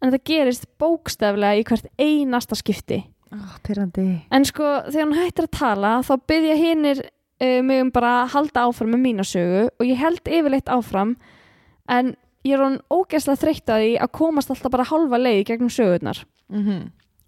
en 0.00 0.10
þetta 0.10 0.26
gerist 0.30 0.66
bókstaflega 0.80 1.60
í 1.60 1.64
hvert 1.68 1.88
einasta 2.00 2.58
skipti. 2.58 3.02
Oh, 3.30 3.58
Pyrrandi 3.62 4.24
en 4.34 4.46
sko 4.48 4.66
þegar 4.88 5.06
hún 5.06 5.20
hættir 5.20 5.46
að 5.46 5.58
tala 5.60 5.90
þá 6.02 6.14
byrja 6.32 6.56
hinnir 6.58 7.02
uh, 7.04 7.60
mig 7.62 7.84
um 7.84 7.92
bara 7.94 8.24
að 8.24 8.32
halda 8.34 8.64
áfram 8.66 8.90
með 8.90 9.04
mína 9.04 9.26
sögu 9.26 9.68
og 9.68 9.84
ég 9.86 10.00
held 10.00 10.24
yfirleitt 10.26 10.72
áfram 10.72 11.14
en 11.90 12.14
ég 12.46 12.56
er 12.56 12.64
hún 12.64 12.80
ógeðslega 12.90 13.42
þreytt 13.44 13.70
að 13.70 13.84
því 13.84 13.92
að 14.02 14.12
komast 14.18 14.50
alltaf 14.50 14.74
bara 14.74 14.88
halva 14.88 15.20
leið 15.20 15.44
gegnum 15.52 15.70
sögurnar. 15.70 16.24
Mm 16.50 16.64
-hmm. 16.64 16.82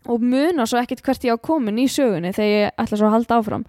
Og 0.08 0.22
muna 0.22 0.66
svo 0.66 0.80
ekkert 0.80 1.02
hvert 1.06 1.26
ég 1.26 1.36
á 1.36 1.38
komin 1.38 1.78
í 1.78 1.88
sögunni 1.90 2.32
þegar 2.34 2.52
ég 2.52 2.78
ætla 2.82 2.98
svo 2.98 3.08
að 3.08 3.16
halda 3.16 3.38
áfram. 3.38 3.66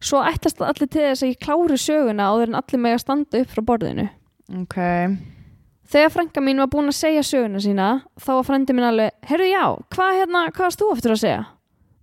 Svo 0.00 0.22
ætlast 0.24 0.62
allir 0.64 0.88
til 0.88 1.04
þess 1.04 1.24
að 1.24 1.32
ég 1.34 1.42
klári 1.44 1.76
söguna 1.76 2.30
og 2.32 2.40
þeir 2.40 2.56
allir 2.56 2.80
með 2.80 2.96
að 2.96 3.02
standa 3.04 3.42
upp 3.42 3.52
frá 3.52 3.62
borðinu. 3.68 4.06
Ok. 4.62 4.78
Þegar 5.90 6.12
frænka 6.14 6.42
mín 6.44 6.62
var 6.62 6.70
búin 6.72 6.90
að 6.90 6.98
segja 7.00 7.22
söguna 7.26 7.60
sína 7.62 7.88
þá 8.18 8.30
var 8.32 8.44
frændi 8.46 8.76
mín 8.76 8.86
alveg 8.86 9.26
heyrðu 9.26 9.48
já, 9.50 9.64
hvað 9.92 10.18
hérna, 10.20 10.44
hvað 10.54 10.66
varst 10.66 10.82
þú 10.82 10.90
eftir 10.94 11.14
að 11.14 11.22
segja? 11.24 11.40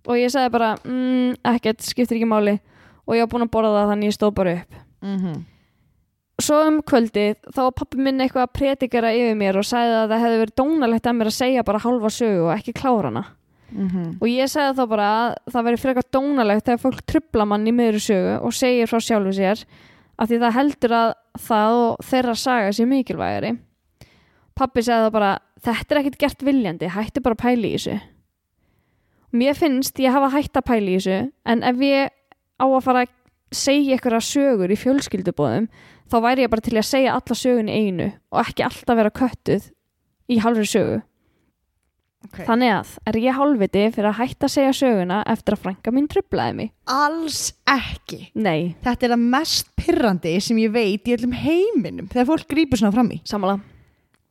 Og 0.08 0.20
ég 0.20 0.32
sagði 0.32 0.52
bara, 0.54 0.74
mm, 0.84 1.38
ekkert 1.52 1.84
skiptir 1.84 2.16
ekki 2.16 2.28
máli. 2.28 2.58
Og 3.08 3.16
ég 3.16 3.24
var 3.24 3.32
búin 3.32 3.46
að 3.48 3.54
borða 3.56 3.72
það 3.74 3.90
þannig 3.92 4.12
ég 4.12 4.16
stóð 4.16 4.34
bara 4.36 4.52
upp. 4.60 4.84
Mm 5.02 5.18
-hmm. 5.18 5.44
svo 6.42 6.56
um 6.66 6.82
kvöldið 6.82 7.34
þá 7.54 7.60
var 7.62 7.72
pappi 7.72 7.96
minn 7.98 8.20
eitthvað 8.20 8.42
að 8.42 8.52
predikara 8.52 9.14
yfir 9.14 9.34
mér 9.34 9.56
og 9.58 9.64
sagði 9.64 9.94
að 9.94 10.08
það 10.08 10.20
hefði 10.22 10.38
verið 10.38 10.54
dónalegt 10.56 11.06
að 11.06 11.16
mér 11.16 11.26
að 11.26 11.34
segja 11.34 11.62
bara 11.62 11.78
halva 11.78 12.10
sögu 12.10 12.42
og 12.46 12.54
ekki 12.54 12.72
klára 12.72 13.10
hana 13.10 13.24
Mhm. 13.70 14.18
og 14.20 14.28
ég 14.28 14.48
sagði 14.48 14.78
þá 14.78 14.88
bara 14.88 15.08
að 15.12 15.52
það 15.52 15.64
veri 15.66 15.80
frekar 15.82 16.06
dónalegt 16.12 16.64
þegar 16.64 16.82
fólk 16.84 17.00
trubla 17.06 17.44
mann 17.44 17.66
í 17.68 17.72
miður 17.72 18.00
sögu 18.00 18.36
og 18.40 18.52
segir 18.56 18.88
frá 18.88 19.00
sjálfu 19.00 19.34
sér 19.36 19.64
af 20.18 20.28
því 20.28 20.38
það 20.42 20.56
heldur 20.56 20.94
að 20.98 21.10
það 21.38 21.80
og 21.82 22.06
þeirra 22.08 22.36
saga 22.36 22.72
sé 22.72 22.86
mikilvægari 22.88 23.58
pappi 24.58 24.82
sagði 24.82 25.08
þá 25.08 25.12
bara 25.12 25.32
þetta 25.62 25.94
er 25.94 26.00
ekkert 26.00 26.18
gert 26.18 26.46
viljandi, 26.46 26.88
hættu 26.88 27.22
bara 27.22 27.36
að 27.36 27.44
pæla 27.44 27.68
í 27.68 27.74
þessu 27.76 27.98
mér 29.36 29.58
finnst 29.58 30.00
ég 30.00 30.14
hafa 30.14 30.32
hætt 30.32 30.56
að 30.56 30.68
pæla 30.70 30.88
í 30.90 30.96
þessu 30.98 31.18
en 31.44 31.62
ef 31.62 31.84
ég 31.84 32.10
á 32.58 32.66
að 32.66 32.84
fara 32.86 33.04
að 33.04 33.14
segja 33.52 33.96
einhverja 33.96 34.24
sögur 34.24 34.72
í 34.72 34.76
fjölskyldubóðum 34.80 35.68
þá 36.08 36.16
væri 36.24 36.44
ég 36.44 36.52
bara 36.52 36.64
til 36.64 36.76
að 36.76 36.88
segja 36.88 37.14
alla 37.16 37.36
sögun 37.36 37.68
í 37.68 37.76
einu 37.76 38.08
og 38.32 38.40
ekki 38.42 38.64
alltaf 38.66 38.98
vera 38.98 39.12
köttuð 39.12 39.70
í 40.28 40.40
halvri 40.40 40.66
sögu 40.68 40.98
Ok. 42.26 42.40
Þannig 42.48 42.72
að 42.74 42.88
er 43.06 43.16
ég 43.22 43.36
hálfviti 43.38 43.82
fyrir 43.94 44.08
að 44.10 44.16
hætta 44.18 44.48
að 44.48 44.52
segja 44.56 44.72
söguna 44.74 45.18
eftir 45.30 45.54
að 45.54 45.60
frænka 45.62 45.92
mín 45.94 46.08
trublaði 46.10 46.56
mig? 46.58 46.70
Alls 46.90 47.52
ekki 47.70 48.18
Nei, 48.34 48.74
Þetta 48.82 49.06
er 49.06 49.12
það 49.14 49.22
mest 49.36 49.70
pyrrandi 49.78 50.32
sem 50.42 50.58
ég 50.58 50.72
veit 50.74 51.06
í 51.08 51.14
öllum 51.14 51.32
heiminum 51.38 52.08
þegar 52.10 52.26
fólk 52.32 52.48
grýpur 52.50 52.80
svona 52.82 52.92
fram 52.96 53.12
í 53.14 53.20
sammála. 53.24 53.60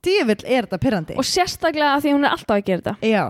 Djöfull 0.03 0.43
er 0.45 0.67
þetta 0.67 0.81
pyrrandi 0.83 1.15
Og 1.17 1.25
sérstaklega 1.25 1.95
að 1.95 2.03
því 2.05 2.13
hún 2.17 2.27
er 2.27 2.35
alltaf 2.35 2.57
að 2.59 2.65
gera 2.67 2.81
þetta. 2.83 2.97
Já 3.07 3.23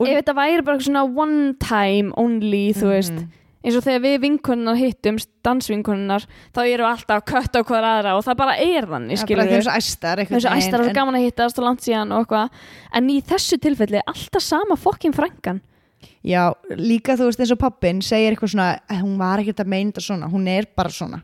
Ef 0.00 0.06
þetta 0.16 0.34
væri 0.38 0.64
bara 0.64 0.80
svona 0.80 1.02
one 1.04 1.54
time 1.60 2.12
only, 2.16 2.70
þú 2.74 2.90
veist, 2.92 3.12
Mhm. 3.12 3.28
Eins 3.60 3.76
og 3.76 3.84
þegar 3.84 4.02
við 4.06 4.14
vinkonunnar 4.24 4.78
hittumst, 4.80 5.30
dansvinkonunnar, 5.44 6.26
þá 6.56 6.60
erum 6.64 6.86
við 6.86 6.90
alltaf 6.90 7.16
að 7.18 7.26
kötta 7.32 7.60
á 7.60 7.66
hver 7.68 7.88
aðra 7.90 8.14
og 8.16 8.24
það 8.24 8.38
bara 8.40 8.54
er 8.56 8.86
þannig, 8.88 9.20
Það 9.20 9.42
er 9.42 9.50
þessu 9.56 9.74
æstar 9.74 10.22
Þessu 10.30 10.52
æstar 10.54 10.84
og 10.84 10.94
gaman 10.96 11.18
að 11.18 11.26
hittast 11.26 11.60
og 11.60 11.66
langt 11.66 11.84
síðan 11.84 12.14
og 12.16 12.24
eitthvað. 12.24 12.62
En 12.96 13.10
í 13.12 13.18
þessu 13.20 13.60
tilfelli 13.60 14.00
alltaf 14.06 14.42
sama 14.44 14.78
fokkin 14.80 15.16
frængan. 15.16 15.60
Já, 16.24 16.52
líka 16.76 17.16
þú 17.16 17.28
veist 17.28 17.40
eins 17.40 17.52
og 17.52 17.60
pappin 17.60 18.00
segir 18.04 18.34
eitthvað 18.34 18.52
svona, 18.54 18.80
"Eh, 18.88 19.00
hún 19.00 19.16
var 19.18 19.38
ekkert 19.40 19.60
að 19.64 19.72
meina 19.72 19.92
þetta 19.92 20.04
svona, 20.04 20.30
hún 20.30 20.48
er 20.48 20.66
bara 20.76 20.88
svona 20.88 21.22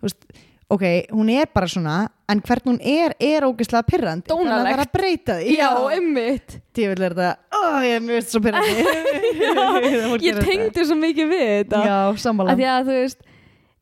þú 0.00 0.08
veist, 0.08 0.24
ok, 0.72 0.84
hún 1.12 1.30
er 1.34 1.50
bara 1.52 1.68
svona 1.70 1.96
en 2.30 2.40
hvern 2.44 2.70
hún 2.72 2.80
er, 2.80 3.14
er 3.20 3.44
ógeðslega 3.44 3.84
pyrrandi 3.88 4.30
þannig 4.32 4.54
að 4.54 4.64
það 4.64 4.72
er 4.72 4.82
að 4.84 4.92
breyta 4.94 5.36
því. 5.40 5.58
Einmitt. 5.98 6.56
Tífill 6.74 7.04
er 7.04 7.14
þetta, 7.18 7.30
ó, 7.52 7.62
ég 7.84 7.98
er 7.98 8.04
mjög 8.06 8.26
svo 8.30 8.42
pyrrandi 8.44 10.24
Ég 10.28 10.40
tengdi 10.40 10.88
svo 10.88 10.98
mikið 10.98 11.32
við 11.34 11.46
þetta. 11.50 11.86
Já, 11.88 11.98
sammála. 12.24 12.56
Því 12.58 12.68
að 12.72 12.90
þú 12.90 12.98
veist 13.02 13.24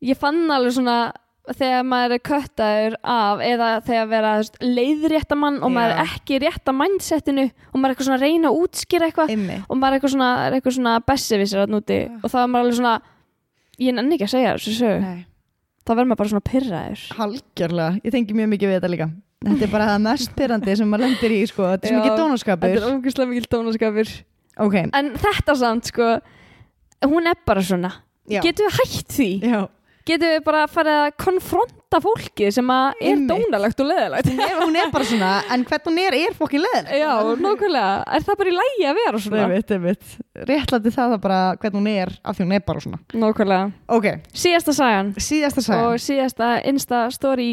ég 0.03 0.19
fann 0.19 0.41
alveg 0.51 0.75
svona 0.75 0.97
þegar 1.43 1.83
maður 1.87 2.15
er 2.15 2.21
köttaður 2.23 2.93
af 3.13 3.41
eða 3.43 3.69
þegar 3.83 4.05
vera 4.13 4.33
veist, 4.39 4.59
leiðrétta 4.63 5.35
mann 5.35 5.59
og 5.59 5.73
maður 5.75 5.95
er 5.97 5.99
Já. 5.99 6.13
ekki 6.15 6.39
rétta 6.39 6.75
mindsetinu 6.75 7.49
og 7.49 7.75
maður 7.75 7.89
er 7.89 7.95
eitthvað 7.95 8.07
svona 8.07 8.19
að 8.19 8.23
reyna 8.23 8.51
að 8.51 8.59
útskýra 8.63 9.09
eitthvað 9.09 9.33
og 9.33 9.79
maður 9.79 9.89
er 9.89 9.97
eitthvað 9.97 10.13
svona, 10.15 10.29
eitthvað 10.47 10.77
svona 10.77 10.93
bessevisir 11.03 11.63
að 11.65 11.73
núti 11.75 11.99
og 12.21 12.31
þá 12.31 12.37
er 12.39 12.47
maður 12.53 12.63
alveg 12.63 12.79
svona 12.79 12.95
ég 13.83 13.97
nenni 13.97 14.15
ekki 14.15 14.29
að 14.29 14.33
segja 14.37 14.55
þessu 14.55 14.75
sögu 14.77 15.11
Þá 15.83 15.91
verður 15.91 16.09
maður 16.09 16.19
bara 16.21 16.31
svona 16.31 16.47
pyrraður 16.47 17.01
halgjörlega, 17.17 18.01
ég 18.05 18.13
tengi 18.15 18.35
mjög 18.37 18.51
mikið 18.53 18.69
við 18.69 18.77
þetta 18.77 18.91
líka. 18.93 19.07
Þetta 19.43 19.65
er 19.65 19.71
bara 19.73 19.87
það 19.89 20.03
mest 20.05 20.35
pyrrandi 20.37 20.75
sem 20.79 20.87
maður 20.87 21.03
lendir 21.03 21.33
í 21.35 21.39
sko. 21.49 21.65
þetta 21.73 21.87
er 21.87 21.91
svo 21.91 21.99
mikið 21.99 22.21
dónaskapur. 22.21 22.73
þetta 22.73 22.87
er 22.87 22.95
ógeðslega 22.95 23.31
mikil 23.33 23.49
dónaskapur. 23.51 24.11
Ok, 24.63 24.75
en 24.85 25.09
þetta 25.19 25.55
samt 25.59 25.89
sko 25.91 26.09
hún 27.03 27.27
er 27.27 27.39
bara 27.45 27.63
svona. 27.65 27.91
Já, 28.31 28.39
getum 28.45 28.69
við 28.69 28.77
hætt 28.79 29.15
því? 29.17 29.29
Já. 29.43 29.59
getum 30.07 30.31
við 30.31 30.43
bara 30.45 30.63
farið 30.71 30.99
að 31.01 31.09
konfronta 31.19 31.82
fólki 32.01 32.49
sem 32.55 32.71
að 32.73 32.85
er 32.99 33.09
Einmitt. 33.11 33.31
dónalegt 33.31 33.83
og 33.83 33.89
leðilegt 33.89 34.29
Hún, 34.33 34.77
er, 34.79 34.89
bara 34.93 35.07
svona, 35.07 35.31
en 35.53 35.65
hvern 35.69 35.89
hún 35.89 35.99
er, 36.01 36.17
er 36.17 36.37
fokkin 36.37 36.63
leðin 36.63 36.89
Já, 36.97 37.11
nákvæmlega. 37.43 37.91
Er 38.17 38.25
það 38.25 38.39
bara 38.41 38.53
í 38.53 38.55
lægi 38.57 38.87
að 38.89 38.99
vera 39.01 39.21
svona? 39.25 39.43
Einmitt, 39.43 39.75
einmitt. 39.75 40.15
Réttlæti 40.49 40.95
það 40.95 41.17
bara 41.23 41.41
hvern 41.61 41.77
hún 41.79 41.91
er 41.91 42.15
af 42.23 42.37
því 42.37 42.47
hún 42.47 42.57
er 42.57 42.65
bara 42.65 42.83
svona 42.87 42.99
Nákvæmlega. 43.13 43.69
Ok, 43.87 44.09
Síðasta 44.33 44.73
sagan 44.73 45.13
síðasta 45.19 45.65
saga 45.65 45.91
og 45.91 46.01
síðasta 46.01 46.55
Insta 46.69 47.05
story 47.13 47.51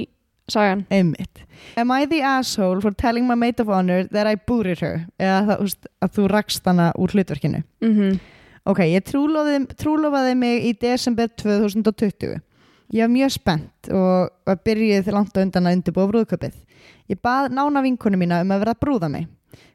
sagan. 0.50 0.86
Einmitt. 0.90 1.44
Am 1.76 1.90
I 1.90 2.06
the 2.06 2.22
asshole 2.22 2.80
for 2.80 2.90
telling 2.90 3.26
my 3.26 3.34
maid 3.34 3.60
of 3.60 3.68
honor 3.68 4.04
that 4.04 4.26
I 4.26 4.36
booted 4.36 4.80
her? 4.80 5.06
Eða 5.20 5.40
það, 5.46 5.64
úst, 5.66 5.90
að 6.02 6.14
þú 6.16 6.28
rakst 6.32 6.66
hana 6.66 6.92
úr 6.98 7.16
hlutverkinu. 7.16 7.64
Mm 7.84 8.20
Ok, 8.68 8.82
ég 8.84 9.00
trúlofaði 9.08 10.34
mig 10.36 10.66
í 10.68 10.74
desember 10.76 11.30
2020. 11.40 12.42
Ég 12.90 13.04
var 13.04 13.12
mjög 13.12 13.34
spennt 13.36 13.90
og 13.94 14.32
var 14.48 14.58
byrjuð 14.66 15.10
langt 15.14 15.36
á 15.38 15.42
undan 15.44 15.68
að 15.70 15.76
undirbúa 15.78 16.08
brúðköpið. 16.10 16.56
Ég 17.10 17.20
bað 17.22 17.52
nána 17.54 17.82
vinkonu 17.84 18.18
mína 18.18 18.40
um 18.42 18.50
að 18.50 18.64
vera 18.64 18.74
að 18.74 18.82
brúða 18.82 19.10
mig. 19.12 19.28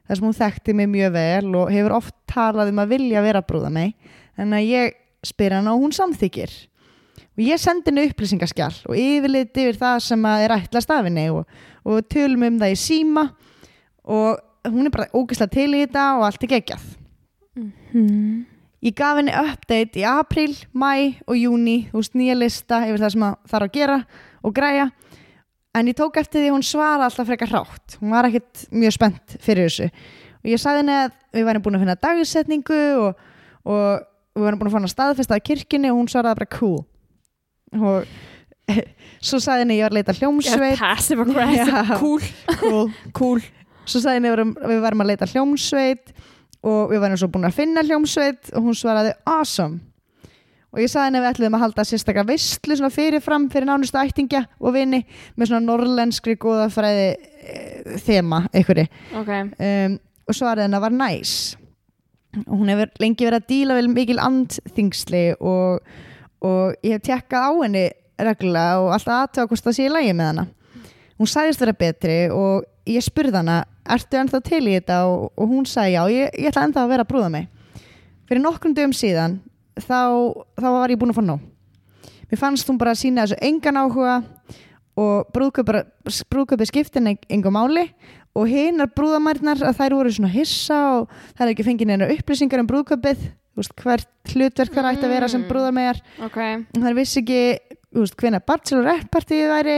Þess 0.06 0.20
að 0.20 0.26
hún 0.26 0.36
þekkti 0.36 0.74
mig 0.76 0.88
mjög 0.92 1.12
vel 1.16 1.54
og 1.58 1.72
hefur 1.72 1.94
oft 1.96 2.14
talað 2.30 2.70
um 2.72 2.80
að 2.82 2.92
vilja 2.92 3.22
vera 3.24 3.40
að 3.42 3.48
brúða 3.50 3.70
mig. 3.72 3.94
Þannig 4.36 4.58
að 4.58 4.70
ég 4.70 4.98
spyr 5.26 5.56
hana 5.56 5.72
og 5.74 5.84
hún 5.84 5.94
samþykir. 5.96 6.52
Og 7.36 7.42
ég 7.44 7.60
sendi 7.60 7.90
henni 7.90 8.06
upplýsingaskjall 8.10 8.76
og 8.88 9.00
yfirlit 9.00 9.60
yfir 9.60 9.80
það 9.80 9.96
sem 10.06 10.28
að 10.28 10.44
er 10.44 10.56
ætla 10.56 10.82
stafinni 10.84 11.26
og, 11.32 11.48
og 11.84 12.04
tölum 12.12 12.46
um 12.48 12.60
það 12.60 12.74
í 12.74 12.78
síma 12.80 13.26
og 14.06 14.44
hún 14.68 14.88
er 14.88 14.94
bara 14.94 15.08
ógeðslega 15.12 15.52
til 15.56 15.70
í 15.72 15.82
þetta 15.84 16.04
og 16.18 16.26
allt 16.28 16.44
er 16.44 16.52
geggjað. 16.52 16.84
-hmm. 17.92 18.55
Ég 18.86 18.94
gaf 18.94 19.18
henni 19.18 19.32
update 19.34 19.98
í 19.98 20.04
april, 20.06 20.52
mæ 20.70 21.18
og 21.26 21.34
júni, 21.34 21.88
þú 21.90 21.98
veist, 21.98 22.12
nýja 22.14 22.36
lista 22.38 22.84
yfir 22.86 23.00
það 23.02 23.14
sem 23.16 23.24
að 23.26 23.38
þarf 23.50 23.66
að 23.66 23.72
gera 23.74 23.96
og 24.46 24.52
græja. 24.54 24.84
En 25.76 25.90
ég 25.90 25.96
tók 25.98 26.20
eftir 26.20 26.44
því 26.44 26.52
hún 26.54 26.62
svara 26.64 27.08
alltaf 27.08 27.26
frekar 27.26 27.50
hrátt. 27.50 27.96
Hún 27.98 28.14
var 28.14 28.28
ekkert 28.28 28.62
mjög 28.70 28.94
spennt 28.94 29.34
fyrir 29.42 29.66
þessu. 29.66 29.88
Og 30.38 30.52
ég 30.52 30.62
sagði 30.62 30.84
henni 30.84 30.94
að 31.00 31.16
við 31.34 31.48
værum 31.48 31.64
búin 31.64 31.78
að 31.78 31.82
finna 31.82 31.96
dagsetningu 32.06 32.78
og, 33.02 33.26
og 33.66 34.06
við 34.38 34.46
værum 34.46 34.62
búin 34.62 34.70
að 34.70 34.76
finna 34.78 34.92
staðfesta 34.92 35.36
að 35.36 35.44
kirkjunni 35.50 35.90
og 35.90 35.98
hún 35.98 36.12
svaraði 36.12 36.40
bara 36.44 36.50
cool. 36.54 36.78
Og 37.74 38.06
svo 39.32 39.42
sagði 39.42 39.66
henni 39.66 39.80
ég 39.80 39.88
var 39.88 39.96
að 39.96 39.98
leita 39.98 40.16
hljómsveit. 40.20 40.78
Passive 40.78 41.26
aggressive. 41.26 41.66
Já. 41.74 41.98
Cool. 41.98 42.30
Cool. 42.62 42.94
Cool. 43.18 43.44
Svo 43.82 43.98
sagði 43.98 44.22
henni 44.22 44.54
við 44.62 44.86
værum 44.86 45.02
að 45.02 45.12
leita 45.12 45.30
hljómsveit 45.34 46.14
og 46.66 46.90
við 46.90 47.02
værum 47.02 47.20
svo 47.20 47.28
búin 47.32 47.48
að 47.48 47.58
finna 47.60 47.84
hljómsveit 47.86 48.50
og 48.54 48.66
hún 48.66 48.78
svaraði 48.78 49.12
awesome. 49.28 49.80
Og 50.74 50.82
ég 50.82 50.90
sagði 50.92 51.06
henni 51.06 51.20
að 51.20 51.24
við 51.24 51.30
ætluðum 51.30 51.56
að 51.56 51.62
halda 51.62 51.84
sérstaklega 51.88 52.28
veistlu 52.28 52.76
svona 52.76 52.92
fyrirfram 52.92 53.44
fyrir 53.52 53.68
nánustu 53.68 54.00
ættingja 54.00 54.42
og 54.60 54.74
vini 54.74 54.98
með 55.38 55.48
svona 55.48 55.64
norlenskri 55.64 56.34
góðafræði 56.42 57.06
e, 57.14 57.60
þema 58.04 58.42
einhverju. 58.50 58.84
Ok. 59.22 59.30
um, 59.32 59.94
og 60.26 60.36
svaraði 60.36 60.66
henni 60.66 60.76
að 60.76 60.84
var 60.84 60.96
næs. 60.98 61.36
Og 62.42 62.52
hún 62.58 62.72
hefur 62.74 62.92
lengi 63.00 63.28
verið 63.28 63.40
að 63.40 63.48
díla 63.54 63.78
vel 63.78 63.88
mikil 63.94 64.18
andþingsli 64.20 65.22
og, 65.38 65.86
og 66.44 66.76
ég 66.84 66.98
hef 66.98 67.06
tekkað 67.06 67.46
á 67.48 67.50
henni 67.62 67.86
reglulega 68.26 68.82
og 68.82 68.92
alltaf 68.96 69.22
aðtöða 69.22 69.50
hvort 69.52 69.68
það 69.68 69.78
sé 69.78 69.86
í 69.86 69.92
lagi 69.92 70.12
með 70.16 70.32
hana. 70.32 70.46
Hún 71.16 71.30
sagðist 71.30 71.62
vera 71.62 71.76
betri 71.78 72.18
og 72.34 72.66
ég 72.86 73.04
spurði 73.04 73.36
hana 73.40 73.56
ertu 73.96 74.18
ennþá 74.20 74.40
til 74.46 74.62
í 74.66 74.76
þetta? 74.78 75.00
Og, 75.10 75.28
og 75.36 75.50
hún 75.50 75.66
sagði 75.68 75.96
já, 75.96 76.02
ég, 76.12 76.30
ég 76.40 76.50
ætla 76.50 76.66
ennþá 76.68 76.84
að 76.84 76.92
vera 76.94 77.06
að 77.06 77.10
brúða 77.12 77.30
mig. 77.34 77.48
Fyrir 78.26 78.42
nokkrum 78.42 78.74
dögum 78.74 78.94
síðan 78.96 79.38
þá, 79.78 79.98
þá 80.58 80.68
var 80.74 80.90
ég 80.94 80.98
búin 81.00 81.12
að 81.14 81.20
fá 81.20 81.24
nóg. 81.26 81.44
Mér 82.26 82.40
fannst 82.40 82.66
hún 82.70 82.78
bara 82.80 82.94
að 82.96 83.02
sína 83.04 83.26
þessu 83.26 83.38
engan 83.46 83.78
áhuga 83.78 84.16
og 84.96 85.28
brúðköpi 85.36 86.66
skiptin 86.66 87.12
engum 87.14 87.54
máli. 87.54 87.88
Og 88.36 88.50
hinnar 88.50 88.90
brúðamærnar 88.92 89.62
að 89.64 89.78
þær 89.78 89.94
voru 89.96 90.10
svona 90.12 90.28
hissa 90.34 90.76
og 90.98 91.12
er 91.40 91.52
ekki 91.54 91.64
fengið 91.64 91.88
neina 91.88 92.08
upplýsingar 92.12 92.60
um 92.60 92.66
brúðköpið 92.68 93.22
hvert 93.80 94.10
hlutverk 94.34 94.74
þar 94.74 94.90
ætti 94.90 95.06
að 95.06 95.12
vera 95.14 95.28
sem 95.32 95.40
Mm. 95.40 95.48
brúðarmegar 95.48 96.00
Ok. 96.26 96.36
þær 96.76 96.94
vissi 96.98 97.22
ekki 97.22 97.38
veist, 97.96 98.16
hvenær 98.20 98.44
bachelorette 98.44 99.08
partíð 99.08 99.48
væri 99.48 99.76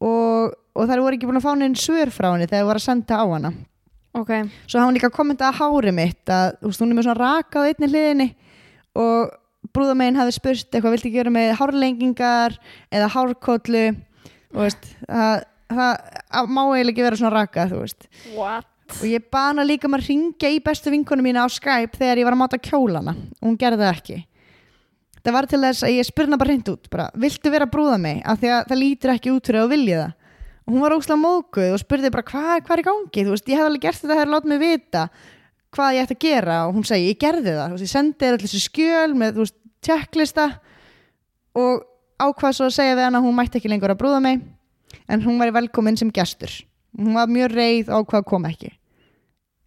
og, 0.00 0.54
og 0.74 0.90
þær 0.90 1.04
voru 1.04 1.18
ekki 1.18 1.28
búin 1.30 1.40
að 1.40 1.46
fá 1.46 1.54
neinn 1.58 1.78
svör 1.78 2.12
frá 2.14 2.32
henni 2.32 2.48
þegar 2.48 2.60
þær 2.60 2.68
voru 2.70 2.82
að 2.82 2.86
senda 2.88 3.20
á 3.20 3.26
hana. 3.30 3.52
Ok, 4.14 4.34
svo 4.66 4.78
hafa 4.78 4.86
hann 4.86 4.98
líka 4.98 5.10
kommentað 5.14 5.50
að 5.50 5.60
hári 5.62 5.94
mitt 5.94 6.30
að 6.30 6.52
þú 6.60 6.70
veist, 6.70 6.82
hún 6.84 6.92
er 6.92 6.98
með 6.98 7.08
svona 7.08 7.22
raka 7.22 7.62
á 7.62 7.66
einni 7.66 7.88
hliðinni 7.90 8.28
og 9.04 9.32
brúðamegin 9.74 10.20
hafi 10.20 10.36
spurt 10.36 10.68
eitthvað, 10.68 10.94
viltu 10.94 11.10
gera 11.14 11.32
með 11.34 11.54
hárlengingar 11.58 12.54
eða 12.94 13.08
hárkollu? 13.16 13.88
Og 14.54 14.60
veist, 14.68 14.86
það, 15.08 15.48
það, 15.72 16.04
það 16.30 16.54
má 16.54 16.62
eiginlega 16.62 16.94
ekki 16.94 17.08
vera 17.08 17.18
svona 17.18 17.34
raka, 17.34 17.66
þú 17.72 17.82
veist. 17.82 18.08
What? 18.36 18.70
og 18.84 19.06
ég 19.08 19.24
bana 19.32 19.64
líka 19.64 19.88
maður 19.88 20.10
ringja 20.10 20.50
í 20.52 20.60
bestu 20.62 20.92
vinkonu 20.92 21.24
mína 21.24 21.46
á 21.46 21.48
Skype 21.50 21.96
þegar 21.98 22.20
ég 22.20 22.26
var 22.28 22.36
að 22.36 22.42
máta 22.42 22.60
kjólana. 22.60 23.14
Og 23.40 23.48
hún 23.48 23.58
gerði 23.60 23.80
það 23.80 23.94
ekki. 23.94 24.18
Það 25.24 25.36
var 25.38 25.48
til 25.48 25.60
þess 25.62 25.86
að 25.86 25.94
ég 25.94 26.06
spurna 26.08 26.38
bara 26.40 26.52
hreint 26.52 26.68
út 26.68 26.90
bara, 26.92 27.06
viltu 27.16 27.52
vera 27.52 27.64
að 27.64 27.72
brúða 27.72 27.96
mig 28.00 28.20
af 28.28 28.42
því 28.42 28.50
að 28.52 28.66
það 28.68 28.80
lítur 28.82 29.12
ekki 29.14 29.32
út 29.32 29.48
fyrir 29.48 29.62
að 29.62 29.72
vilja 29.72 30.00
það 30.02 30.20
og 30.64 30.72
hún 30.72 30.84
var 30.84 30.94
óslega 30.96 31.20
móðguð 31.20 31.74
og 31.76 31.80
spurði 31.82 32.10
bara 32.14 32.26
hvað, 32.28 32.58
hvað 32.64 32.76
er 32.76 32.82
í 32.82 32.86
gangi, 32.88 33.24
þú 33.24 33.34
veist, 33.34 33.48
ég 33.50 33.60
hef 33.60 33.68
alveg 33.68 33.84
gert 33.84 34.00
þetta 34.00 34.14
það 34.14 34.22
er 34.24 34.32
látið 34.32 34.52
mig 34.52 34.62
vita 34.62 35.08
hvað 35.74 35.96
ég 35.96 36.06
ætti 36.06 36.16
að 36.16 36.22
gera. 36.24 36.58
Og 36.68 36.76
hún 36.76 36.86
segi, 36.88 37.10
ég 37.10 37.20
gerði 37.20 37.54
það, 37.56 37.64
þú 37.64 37.76
veist, 37.76 37.84
ég 37.84 37.92
sendi 37.92 38.20
þér 38.22 38.36
allir 38.36 38.46
þessi 38.48 38.62
skjöl 38.64 39.16
með, 39.18 39.32
þú 39.34 39.44
veist, 39.44 39.56
tjekklista 39.84 40.46
og 41.60 41.84
ákvað 42.24 42.56
svo 42.56 42.68
að 42.70 42.76
segja 42.78 42.96
við 42.96 43.06
hann 43.08 43.18
að 43.18 43.26
hún 43.26 43.36
mætti 43.36 43.60
ekki 43.60 43.72
lengur 43.72 43.92
að 43.92 44.00
brúða 44.00 44.20
mig 44.24 44.44
en 45.10 45.24
hún 45.24 45.40
var 45.42 45.52
velkomin 45.54 45.98
sem 46.00 46.12
gestur. 46.14 46.52
Hún 46.96 47.18
var 47.18 47.30
mjög 47.30 47.52
reið 47.52 47.90
og 47.90 48.04
ákvað 48.04 48.22
að 48.22 48.30
koma 48.30 48.52
ekki. 48.54 48.70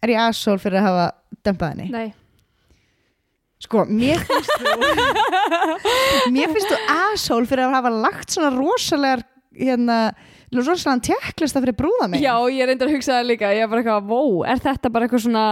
Er 0.02 0.14
ég 0.14 0.22
asshole 0.22 0.62
fyrir 0.62 0.80
að 0.80 0.88
hafa 0.88 1.06
dömpað 1.46 1.74
henni? 1.74 1.88
Nei, 1.92 2.08
sko, 3.62 3.84
mér 3.90 4.22
finnst 4.26 4.54
þú 4.62 4.74
mér 6.34 6.54
finnst 6.54 6.72
þú 6.72 6.80
asshole 6.94 7.50
fyrir 7.50 7.66
að 7.66 7.76
hafa 7.76 7.94
lagt 8.06 8.34
svona 8.34 8.52
rosalegar 8.54 9.24
hérna, 9.58 9.98
rosalega 10.54 11.04
tjekklista 11.10 11.62
fyrir 11.64 11.76
brúða 11.76 12.08
mig 12.08 12.24
já, 12.24 12.32
ég 12.52 12.70
reyndar 12.70 12.88
að 12.88 12.96
hugsa 12.96 13.18
það 13.18 13.28
líka. 13.32 13.52
Ég 13.56 13.66
er 13.66 13.70
bara 13.70 13.84
eitthvað, 13.84 14.08
wow, 14.08 14.40
er 14.48 14.64
þetta 14.64 14.92
bara 14.94 15.08
eitthvað 15.08 15.24
svona 15.26 15.44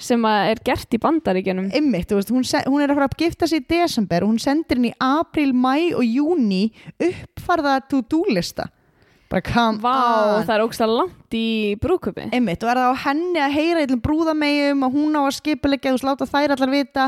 sem 0.00 0.24
að 0.24 0.50
er 0.54 0.60
gert 0.64 0.96
í 0.96 1.00
bandaríkjunum? 1.02 1.70
Þú 2.08 2.18
veist, 2.18 2.32
hún, 2.32 2.44
hún 2.72 2.82
er 2.82 2.92
að 2.92 3.00
fara 3.00 3.08
að 3.10 3.16
gifta 3.20 3.48
sig 3.50 3.60
í 3.60 3.68
desember 3.68 4.24
og 4.24 4.32
hún 4.32 4.40
sendir 4.40 4.80
henni 4.80 4.94
í 4.94 4.98
april, 5.04 5.52
mæ 5.52 5.92
og 5.92 6.04
júni 6.06 6.70
uppfarða 6.96 7.82
to-do 7.90 8.24
lista 8.32 8.70
bara 9.30 9.42
come 9.46 9.78
Vá, 9.78 9.94
on. 9.94 10.44
það 10.46 10.54
er 10.56 10.62
ógstlega 10.64 10.94
langt 10.98 11.34
í 11.38 11.46
brúkupi 11.78 12.24
Einmitt, 12.34 12.64
og 12.64 12.72
er 12.72 12.80
það 12.80 12.90
á 12.90 13.02
henni 13.04 13.42
að 13.44 13.52
heyra 13.54 13.82
eitthvað 13.84 14.00
brúðamegjum 14.08 14.86
og 14.86 14.96
hún 14.96 15.14
á 15.14 15.22
að 15.22 15.36
skipulegja 15.36 15.92
og 15.94 16.06
láta 16.08 16.26
þær 16.26 16.54
allar 16.56 16.72
vita? 16.72 17.04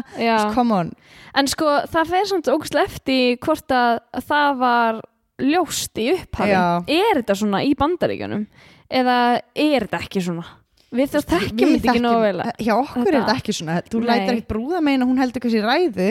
Come 0.55 0.77
on. 0.77 0.93
En 1.35 1.51
sko, 1.51 1.81
það 1.91 2.13
fer 2.13 2.29
samt 2.31 2.53
ógstlega 2.53 2.87
eftir 2.87 3.41
hvort 3.43 3.75
að 3.75 3.99
það 4.29 4.61
var 4.63 5.01
ljóst 5.43 5.99
í 6.03 6.09
upphafi 6.15 6.53
Já. 6.55 6.65
Er 6.87 7.21
þetta 7.21 7.37
svona 7.43 7.63
í 7.67 7.73
bandaríkjunum? 7.79 8.47
Eða 8.93 9.17
er 9.55 9.87
þetta 9.87 10.01
ekki 10.07 10.23
svona? 10.25 10.45
Við 10.93 11.09
þess 11.15 11.29
þekkjum 11.31 11.71
þetta 11.73 11.93
ekki 11.95 12.03
nógu 12.05 12.21
vel 12.21 12.41
hjá 12.61 12.73
okkur 12.77 13.01
er 13.01 13.07
Þetta- 13.07 13.21
þetta 13.23 13.37
ekki 13.41 13.55
svona 13.57 13.77
þú 13.89 14.03
lætir 14.05 14.33
ekkert 14.35 14.49
brúðamegin 14.53 15.03
og 15.07 15.09
hún 15.09 15.23
heldur 15.23 15.41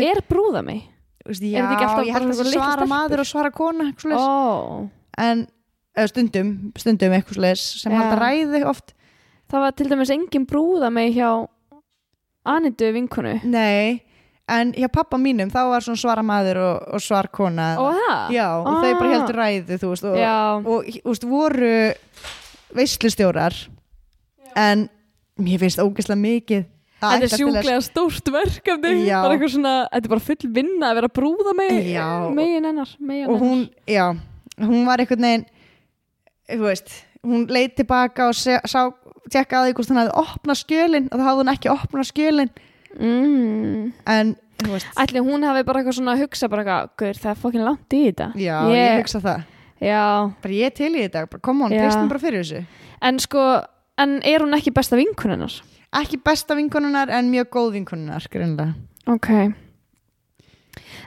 Er 0.09 0.21
mig? 0.65 0.81
Þú 1.21 1.29
veist, 1.29 1.43
er 1.43 1.51
já, 1.53 1.61
þetta 1.61 1.75
ekki 1.75 1.85
alltaf 1.85 2.07
ég 2.07 2.15
held 2.17 2.31
að 2.33 2.53
svara 2.55 2.87
maður 2.89 3.19
og 3.21 3.27
svara 3.29 3.51
kona 3.53 3.83
eitthvað. 3.91 4.17
Ó, 4.17 4.89
en 5.21 5.43
stundum, 6.09 6.49
stundum 6.81 7.13
eitthvað 7.13 7.37
svoleiðis 7.37 7.65
sem 7.83 7.93
Já. 7.93 7.97
halda 8.01 8.17
ræðu 8.23 8.63
oft 8.71 8.93
það 9.51 9.59
var 9.67 9.71
til 9.77 9.87
dæmis 9.91 10.09
engin 10.15 10.47
brúða 10.49 10.89
mig 10.91 11.13
hjá 11.13 11.29
Anitu 12.47 12.89
vinkonu 12.95 13.35
Nei, 13.45 14.01
en 14.51 14.73
hjá 14.75 14.87
pappa 14.91 15.17
mínum 15.21 15.49
þá 15.53 15.59
var 15.71 15.85
svona 15.85 16.01
svara 16.01 16.23
maður 16.25 16.59
og, 16.65 16.87
og 16.97 17.01
svar 17.03 17.29
kona. 17.33 17.69
Og 17.79 17.95
það? 17.97 18.33
Já, 18.35 18.47
og 18.59 18.67
þau 18.83 18.91
bara 18.99 19.07
Ah. 19.09 19.13
heldur 19.15 19.39
ræðu 19.39 19.77
þú 19.81 19.91
veist, 19.93 20.03
og, 20.11 20.17
og 20.67 20.85
þú 20.91 21.13
veist, 21.13 21.27
voru 21.31 21.73
veislustjórar 22.75 23.55
en 24.59 24.85
mér 25.41 25.59
finnst 25.63 25.79
ógeðslega 25.81 26.19
mikið 26.21 26.65
þetta 27.01 27.25
er 27.25 27.31
sjúklega 27.33 27.81
stórt 27.81 28.27
verkefni 28.33 28.91
bara 29.23 29.33
eitthvað 29.35 29.53
svona, 29.55 29.75
þetta 29.89 30.05
er 30.07 30.13
bara 30.13 30.25
full 30.27 30.51
vinna 30.57 30.89
að 30.91 30.99
vera 30.99 31.09
brúða 31.15 31.53
megin 31.57 31.87
hennar, 32.67 32.91
og 33.31 33.39
hún, 33.41 33.63
já, 33.89 34.05
hún 34.61 34.83
var 34.85 35.01
einhvern 35.01 35.25
veginn 35.25 35.45
þú 36.51 36.67
veist, 36.67 36.91
hún 37.25 37.47
leit 37.49 37.75
tilbaka 37.79 38.27
og 38.29 38.35
sá, 38.37 38.83
tjekka 39.31 39.61
að 39.61 39.69
því 39.71 39.75
hvort 39.79 39.91
hún 39.93 40.01
hafði 40.01 40.13
opnað 40.25 40.59
skjölin 40.61 41.07
og 41.11 41.15
þá 41.17 41.25
hafði 41.29 41.41
hún 41.43 41.53
ekki 41.55 41.71
opnað 41.73 42.09
skjölin 42.11 42.53
mm. 42.99 43.91
en, 44.15 44.35
Ætli 45.01 45.23
hún 45.25 45.41
hafi 45.41 45.63
bara 45.65 45.81
eitthvað 45.81 45.95
svona 45.97 46.13
að 46.13 46.27
hugsa 46.27 46.49
bara 46.51 46.61
eitthvað, 46.61 47.17
það 47.17 47.31
er 47.31 47.39
fokkin 47.41 47.65
langt 47.65 47.95
í 47.97 48.03
þetta. 48.05 48.27
Já, 48.37 48.55
ég, 48.69 48.77
ég, 48.77 48.99
hugsa 49.01 49.21
það. 49.23 49.47
Já, 49.81 50.03
bara 50.43 50.57
ég 50.59 50.75
til 50.77 50.91
í 50.91 51.01
þetta, 51.07 51.25
on, 51.49 51.73
Já. 51.73 51.81
treystum 51.81 52.11
bara 52.11 52.21
fyrir 52.21 52.43
þessu. 52.43 52.87
En 53.01 53.17
sko 53.23 53.45
en 54.01 54.19
er 54.21 54.45
hún 54.45 54.53
ekki 54.53 54.73
besta 54.75 54.99
vinkunennar? 54.99 55.55
ekki 55.91 56.21
besta 56.23 56.55
vinkonunar 56.55 57.11
en 57.11 57.31
mjög 57.31 57.51
góð 57.51 57.75
vinkonunar 57.79 58.27
greinlega 58.31 58.73
Ok. 59.09 59.27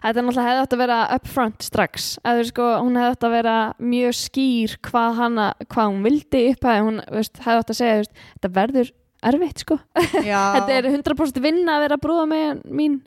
Þetta 0.02 0.20
er 0.20 0.24
náttúrulega 0.26 0.44
hefði 0.48 0.62
átt 0.64 0.74
að 0.74 0.80
vera 0.82 0.96
upfront 1.14 1.64
strax. 1.64 2.08
Eða 2.26 2.42
sko, 2.50 2.64
hún 2.82 2.98
hefði 2.98 3.14
átt 3.14 3.24
að 3.24 3.34
vera 3.38 3.54
mjög 3.78 4.16
skýr 4.18 4.74
hvað, 4.84 5.14
hana, 5.20 5.46
hvað 5.70 5.92
hún 5.92 6.02
vildi 6.04 6.42
upphæði, 6.50 6.82
hún 6.84 6.98
veist, 7.14 7.40
hefði 7.40 7.62
átt 7.62 7.72
að 7.72 7.78
segja 7.78 8.00
veist, 8.02 8.18
þetta 8.34 8.50
verður 8.58 8.90
erfitt 9.30 9.62
sko. 9.64 9.78
Þetta 10.24 10.74
er 10.78 10.88
100% 10.90 11.40
vinna 11.44 11.78
að 11.78 11.84
vera 11.86 11.98
brúða 12.02 12.26
með 12.30 12.60
mín, 12.70 13.00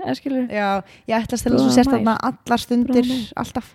já, 0.51 0.67
ég 1.07 1.15
til 1.29 1.37
að 1.37 1.43
Brúða 1.57 1.67
þú 1.67 1.75
sérst 1.77 1.91
mær. 1.91 1.97
þarna 1.99 2.17
allar 2.31 2.63
stundir 2.63 3.03
Brúða 3.03 3.13
mær. 3.13 3.29
alltaf. 3.43 3.69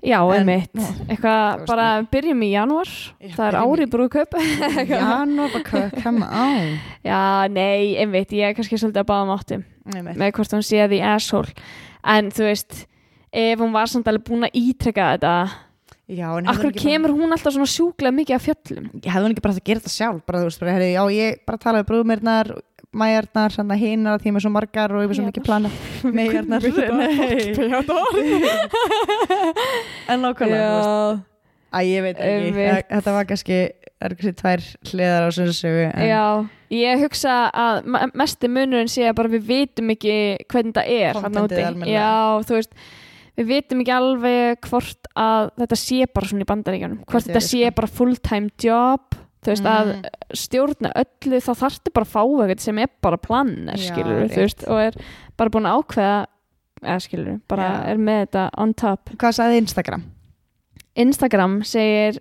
Já, 0.00 0.16
einmitt, 0.32 0.70
eitthvað 1.12 1.66
bara 1.68 1.86
byrjum 2.08 2.44
í 2.46 2.52
janúar. 2.54 2.88
Það 3.34 3.42
er 3.50 3.56
í- 3.58 3.64
ári 3.68 3.86
brúðkaup. 3.92 4.36
Já, 4.88 5.02
nú 5.28 5.48
bara 5.52 5.82
come 6.00 6.24
on. 6.24 6.70
Já, 7.04 7.18
nei, 7.52 7.98
einmitt, 8.00 8.32
ég 8.32 8.48
er 8.48 8.54
kannski 8.56 8.78
svolítið 8.80 9.02
að 9.02 9.10
báða 9.10 9.26
um 9.26 9.34
áttum. 9.34 9.66
Einmitt. 9.92 10.16
með 10.16 10.32
hvort 10.38 10.54
hún 10.56 10.64
sé 10.64 10.86
því 10.88 11.02
asshole. 11.04 11.52
En 12.08 12.30
þú 12.32 12.46
veist, 12.48 12.78
ef 13.28 13.60
hún 13.60 13.76
var 13.76 13.92
samt 13.92 14.08
alveg 14.08 14.24
búin 14.30 14.48
að 14.48 14.56
ítreka 14.56 15.10
þetta 15.18 15.34
já, 16.10 16.26
Akkur 16.50 16.66
ekki 16.70 16.80
bara- 16.80 16.86
kemur 16.86 17.10
hún 17.16 17.30
alltaf 17.36 17.52
svona 17.54 17.70
sjúklega 17.70 18.12
mikið 18.16 18.34
af 18.38 18.44
fjöllum? 18.48 18.86
Ég 18.98 19.10
hefði 19.14 19.24
hún 19.28 19.34
ekki 19.36 19.44
bara 19.44 19.52
átt 19.54 19.62
að 19.62 19.68
gera 19.70 19.80
þetta 19.84 19.94
sjálf? 19.94 20.20
Bara 20.26 20.38
þú 20.42 20.46
veist, 20.50 20.60
bara, 20.60 20.70
já, 20.90 21.02
ég 21.14 21.30
bara 21.46 21.62
talaði 21.64 21.88
brúðmyrnar 21.90 22.46
mæjarnar, 22.90 23.54
að 23.54 23.78
hinar 23.78 24.16
að 24.18 24.22
því 24.24 24.30
með 24.34 24.42
svo 24.42 24.50
margar 24.50 24.90
og 24.90 25.06
var 25.06 25.14
svo 25.14 25.22
mikið 25.28 25.44
plana 25.46 25.70
mæjarnar 26.18 26.60
en 30.10 30.18
nákvæmlega. 30.24 31.22
Æ, 31.70 31.78
ég 31.86 32.02
veit 32.02 32.18
ekki. 32.18 32.50
Þa- 32.56 32.88
þetta 32.90 33.10
var 33.14 33.24
kannski 33.30 33.58
það 33.70 34.02
eru 34.08 34.14
kannski 34.18 34.34
tvær 34.40 34.60
hliðar 34.90 35.22
á 35.22 35.28
þessu 35.30 35.54
sögu 35.60 35.84
ég 36.74 36.98
hugsa 37.04 37.34
að 37.54 37.74
me- 37.94 38.10
mesti 38.18 38.50
munurinn 38.50 38.90
sé 38.90 39.06
að 39.06 39.14
bara 39.20 39.30
við 39.36 39.44
vitum 39.52 39.86
ekki 39.94 40.16
hvernig 40.50 40.74
það 40.74 40.90
er. 40.96 41.14
Já, 41.86 42.10
þú 42.48 42.52
veist 42.58 42.74
við 43.38 43.46
vitum 43.46 43.80
ekki 43.80 43.92
alveg 43.96 44.60
hvort 44.68 45.06
að 45.16 45.50
þetta 45.58 45.76
sé 45.76 46.06
bara 46.14 46.26
svona 46.26 46.42
í 46.42 46.50
bandaríkjunum 46.50 46.98
hvort 47.06 47.26
Þetta 47.26 47.40
sé 47.46 47.62
sko. 47.66 47.74
bara 47.76 47.86
full 47.86 48.16
time 48.16 48.48
job 48.58 49.00
þú 49.40 49.46
veist 49.54 49.64
að 49.64 49.86
Mm. 49.94 50.02
stjórna 50.36 50.92
öllu 51.00 51.38
þá 51.40 51.52
þarftu 51.62 51.92
bara 51.94 52.04
að 52.04 52.12
fá 52.12 52.22
eitthvað 52.24 52.60
sem 52.60 52.78
er 52.78 52.88
bara 53.02 53.16
plan 53.16 53.52
Já, 53.74 53.76
skilur 53.94 54.28
þú 54.28 54.36
veist 54.44 54.64
og 54.68 54.78
er 54.80 54.94
bara 55.36 55.50
búin 55.50 55.64
að 55.66 55.78
ákveða 55.80 56.26
eða 56.82 57.00
skilur 57.00 57.40
bara 57.48 57.62
Já. 57.62 57.86
er 57.92 57.96
með 57.96 58.26
þetta 58.26 58.50
on 58.58 58.74
top 58.74 59.10
hvað 59.16 59.32
sagði 59.38 59.56
Instagram? 59.62 60.02
Instagram 60.96 61.62
segir 61.64 62.18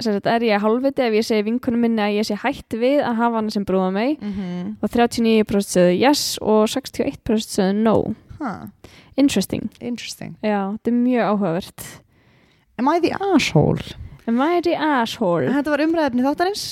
sagt, 0.00 0.26
er 0.26 0.40
ég 0.42 0.60
hálfviti 0.62 1.04
ef 1.04 1.12
ég 1.14 1.24
segi 1.26 1.44
vinkunum 1.46 1.80
minni 1.84 2.02
að 2.02 2.16
ég 2.18 2.26
sé 2.28 2.34
hætt 2.40 2.74
við 2.80 3.02
að 3.04 3.14
hafa 3.20 3.36
hana 3.40 3.50
sem 3.54 3.64
brúða 3.64 3.92
mig 3.92 4.18
Mm 4.20 4.32
-hmm. 4.32 4.76
og 4.82 4.90
39% 4.90 5.44
sögðu 5.74 5.98
yes 6.00 6.38
og 6.40 6.66
61% 6.68 7.46
sögðu 7.54 7.74
no 7.82 8.14
huh. 8.40 8.66
Interesting, 9.20 9.68
interesting. 9.80 10.36
Já, 10.42 10.74
þetta 10.76 10.90
er 10.92 10.96
mjög 11.00 11.28
áhugavert. 11.34 11.84
Am 12.78 12.88
I 12.90 12.98
the 13.00 13.12
asshole? 13.34 13.82
Am 14.26 14.40
I 14.40 14.60
the 14.64 14.74
asshole? 14.74 15.46
þetta 15.52 15.74
var 15.74 15.84
umræðefni 15.84 16.24
þáttarins. 16.24 16.64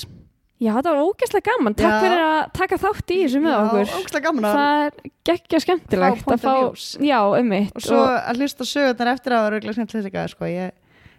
Já, 0.63 0.71
þetta 0.77 0.91
var 0.93 1.01
ógeðslega 1.03 1.47
gaman. 1.49 1.73
Takk 1.75 1.91
Já. 1.91 2.01
fyrir 2.03 2.21
að 2.23 2.41
taka 2.55 2.77
þátt 2.79 3.11
í 3.11 3.15
þessu 3.23 3.39
með 3.43 3.55
okkur. 3.59 3.89
ógslag 3.99 4.23
gaman 4.23 4.45
að 4.47 4.53
Það 4.57 4.83
er 4.83 5.09
geggja 5.27 5.59
skemmtilegt 5.63 6.21
Fá 6.23 6.29
að 6.29 6.35
of 6.35 6.45
views. 6.45 6.85
Já, 7.03 7.17
ummitt 7.39 7.73
og 7.75 7.83
svo 7.83 7.99
að 8.05 8.39
hlusta 8.39 8.67
sögurnar 8.69 9.11
eftir 9.13 9.33
að 9.33 9.39
það 9.41 9.43
var 9.47 9.57
auðvitað 9.57 9.77
skemmtilegt 9.79 10.07
líka 10.07 10.23
sko. 10.31 10.45
ég, 10.51 10.71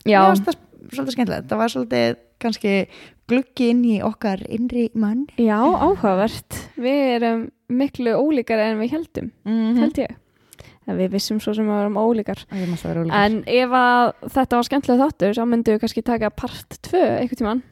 Já, 0.08 0.20
fannst 0.24 0.48
það 0.48 0.56
svolítið 0.94 1.16
skemmtilegt. 1.18 1.48
Það 1.50 1.60
var 1.64 1.74
svolítið 1.74 2.16
kannski 2.44 2.74
gluggi 3.28 3.68
inn 3.72 3.84
í 3.88 3.94
okkar 4.04 4.44
innri 4.48 4.86
mann. 4.94 5.26
Já, 5.40 5.58
áhugavert. 5.60 6.60
Við 6.80 7.04
erum 7.18 7.46
miklu 7.68 8.16
ólíkar 8.16 8.60
en 8.64 8.80
við 8.80 8.96
heldum 8.96 9.32
mm 9.44 9.80
held 9.80 10.00
ég 10.06 10.16
en 10.86 11.00
við 11.00 11.12
vissum 11.16 11.40
svo 11.42 11.54
sem 11.56 11.68
að 11.68 11.78
við 11.78 11.84
erum 11.86 12.00
ólíkar. 12.00 12.46
En 13.24 13.42
ef 13.46 13.76
að 13.80 14.14
þetta 14.36 14.56
var 14.60 14.70
skemmtilega 14.70 15.04
þáttur 15.08 15.36
þá 15.38 15.44
myndum 15.48 15.76
við 15.76 15.84
kannski 15.84 16.06
taka 16.06 16.32
part 16.34 16.80
2 16.90 17.04
eitthvað 17.20 17.42
tíman 17.42 17.62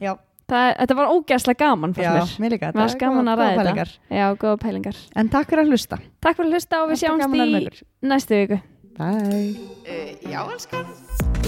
þetta 0.52 0.96
var 0.98 1.12
ógæslega 1.12 1.58
gaman 1.64 1.94
fannst 1.96 2.40
mér. 2.40 2.58
mér 2.58 2.74
var 2.76 2.96
gaman 3.00 3.30
að 3.32 3.40
ræða 3.40 3.56
pælingar. 3.60 3.94
Já, 4.10 4.26
pælingar. 4.60 5.00
En 5.16 5.32
takk 5.32 5.50
fyrir 5.50 5.64
að 5.64 5.72
hlusta. 5.72 5.98
Takk 6.20 6.36
fyrir 6.36 6.50
að 6.50 6.58
hlusta 6.58 6.82
og 6.82 6.92
við 6.92 7.02
sjáumst 7.04 7.26
í 7.26 7.32
mjölur. 7.32 7.82
næstu 8.12 8.40
viku. 8.42 8.60
Bye. 8.98 9.56
Eh, 9.86 10.16
já 10.28 10.40
elskan. 10.44 10.86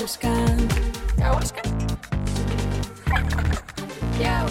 älskan. 0.08 0.68
Jag 1.18 1.36
älskar. 1.36 1.62
Jag 4.20 4.50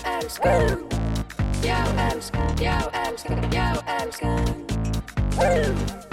älskar. 2.14 2.50
Jag 2.62 3.08
älskar. 3.08 3.50
Jag 3.54 4.02
älskar. 4.02 4.40
Jag. 5.38 6.07